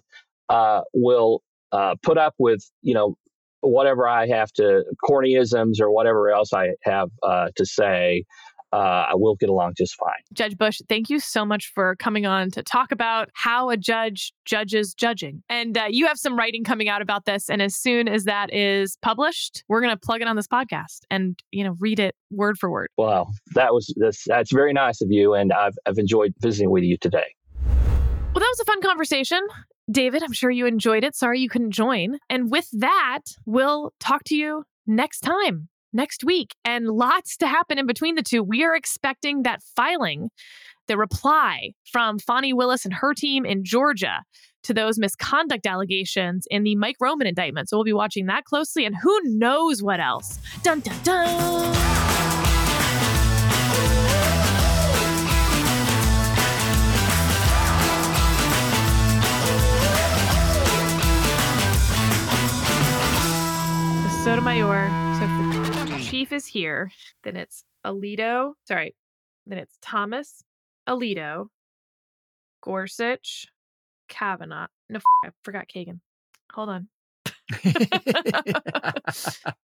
uh, 0.49 0.83
will 0.95 1.43
uh, 1.73 1.97
put 2.03 2.19
up 2.19 2.35
with 2.39 2.63
you 2.83 2.95
know 2.95 3.17
whatever 3.61 4.07
I 4.07 4.29
have 4.29 4.53
to 4.55 4.85
cornyisms 5.09 5.81
or 5.81 5.91
whatever 5.91 6.31
else 6.31 6.53
I 6.53 6.69
have 6.85 7.11
uh, 7.23 7.49
to 7.57 7.67
say, 7.67 8.25
uh, 8.73 8.77
I 9.11 9.15
will 9.15 9.37
get 9.37 9.49
along 9.49 9.75
just 9.77 9.97
fine. 9.97 10.15
Judge 10.33 10.57
Bush, 10.57 10.81
thank 10.89 11.09
you 11.09 11.21
so 11.21 11.45
much 11.45 11.71
for 11.75 11.97
coming 11.97 12.27
on 12.27 12.51
to 12.53 12.63
talk 12.63 12.93
about 12.93 13.29
how 13.35 13.71
a 13.71 13.77
judge 13.77 14.33
judges 14.45 14.95
judging. 14.95 15.43
And 15.49 15.79
uh, 15.79 15.87
you 15.89 16.07
have 16.07 16.19
some 16.19 16.37
writing 16.37 16.65
coming 16.65 16.89
out 16.89 17.03
about 17.03 17.25
this. 17.25 17.49
And 17.49 17.63
as 17.63 17.77
soon 17.77 18.09
as 18.09 18.25
that 18.25 18.53
is 18.53 18.99
published, 19.03 19.65
we're 19.69 19.81
going 19.81 19.95
to 19.95 20.01
plug 20.01 20.21
it 20.21 20.29
on 20.29 20.37
this 20.37 20.49
podcast 20.49 21.01
and, 21.11 21.39
you 21.53 21.65
know, 21.65 21.77
read 21.79 21.99
it 22.01 22.15
word 22.31 22.59
for 22.59 22.71
word. 22.71 22.89
Well, 22.97 23.31
that 23.55 23.73
was 23.73 23.93
that's, 23.97 24.25
that's 24.27 24.53
very 24.53 24.73
nice 24.73 25.01
of 25.01 25.11
you. 25.11 25.35
And 25.35 25.53
I've, 25.53 25.75
I've 25.87 25.99
enjoyed 25.99 26.35
visiting 26.41 26.71
with 26.71 26.83
you 26.83 26.97
today. 26.99 27.35
Well, 27.65 28.41
that 28.41 28.51
was 28.51 28.61
a 28.61 28.65
fun 28.65 28.83
conversation. 28.83 29.41
David, 29.91 30.23
I'm 30.23 30.33
sure 30.33 30.51
you 30.51 30.67
enjoyed 30.67 31.05
it. 31.05 31.15
Sorry 31.15 31.41
you 31.41 31.49
couldn't 31.49 31.71
join. 31.71 32.19
And 32.29 32.51
with 32.51 32.69
that, 32.73 33.21
we'll 33.47 33.93
talk 34.01 34.25
to 34.25 34.37
you 34.37 34.65
next 34.87 35.21
time 35.21 35.69
next 35.97 36.23
week 36.23 36.55
and 36.65 36.87
lots 36.87 37.37
to 37.39 37.49
happen 37.49 37.79
in 37.79 37.87
between 37.87 38.15
the 38.15 38.23
two. 38.23 38.43
We 38.43 38.63
are 38.63 38.77
expecting 38.77 39.43
that 39.43 39.63
filing, 39.75 40.31
the 40.87 40.97
reply 40.97 41.73
from 41.91 42.19
Fani 42.21 42.53
Willis 42.53 42.85
and 42.85 42.95
her 42.95 43.15
team 43.15 43.45
in 43.45 43.65
Georgia 43.65 44.23
to 44.63 44.75
those 44.75 44.99
misconduct 44.99 45.67
allegations 45.67 46.47
in 46.51 46.63
the 46.63 46.77
Mike 46.77 46.97
Roman 47.01 47.27
indictment. 47.27 47.69
So 47.69 47.77
we'll 47.77 47.85
be 47.85 47.93
watching 47.93 48.27
that 48.27 48.45
closely 48.45 48.85
and 48.85 48.95
who 49.03 49.19
knows 49.25 49.83
what 49.83 49.99
else. 49.99 50.39
Dun 50.63 50.81
dun 50.81 50.97
dun. 51.03 51.77
Sotomayor. 64.25 65.06
So 66.07 66.09
if 66.09 66.13
the 66.13 66.19
chief 66.19 66.33
is 66.33 66.47
here, 66.47 66.91
then 67.25 67.37
it's 67.37 67.65
Alito. 67.85 68.53
Sorry, 68.67 68.95
then 69.47 69.59
it's 69.59 69.77
Thomas, 69.83 70.43
Alito, 70.89 71.49
Gorsuch, 72.63 73.47
Kavanaugh. 74.09 74.69
No, 74.89 75.01
I 75.25 75.31
forgot 75.43 75.69
Kagan. 75.69 76.01
Hold 76.53 76.69
on. 76.69 76.89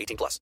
18 0.01 0.17
plus. 0.17 0.39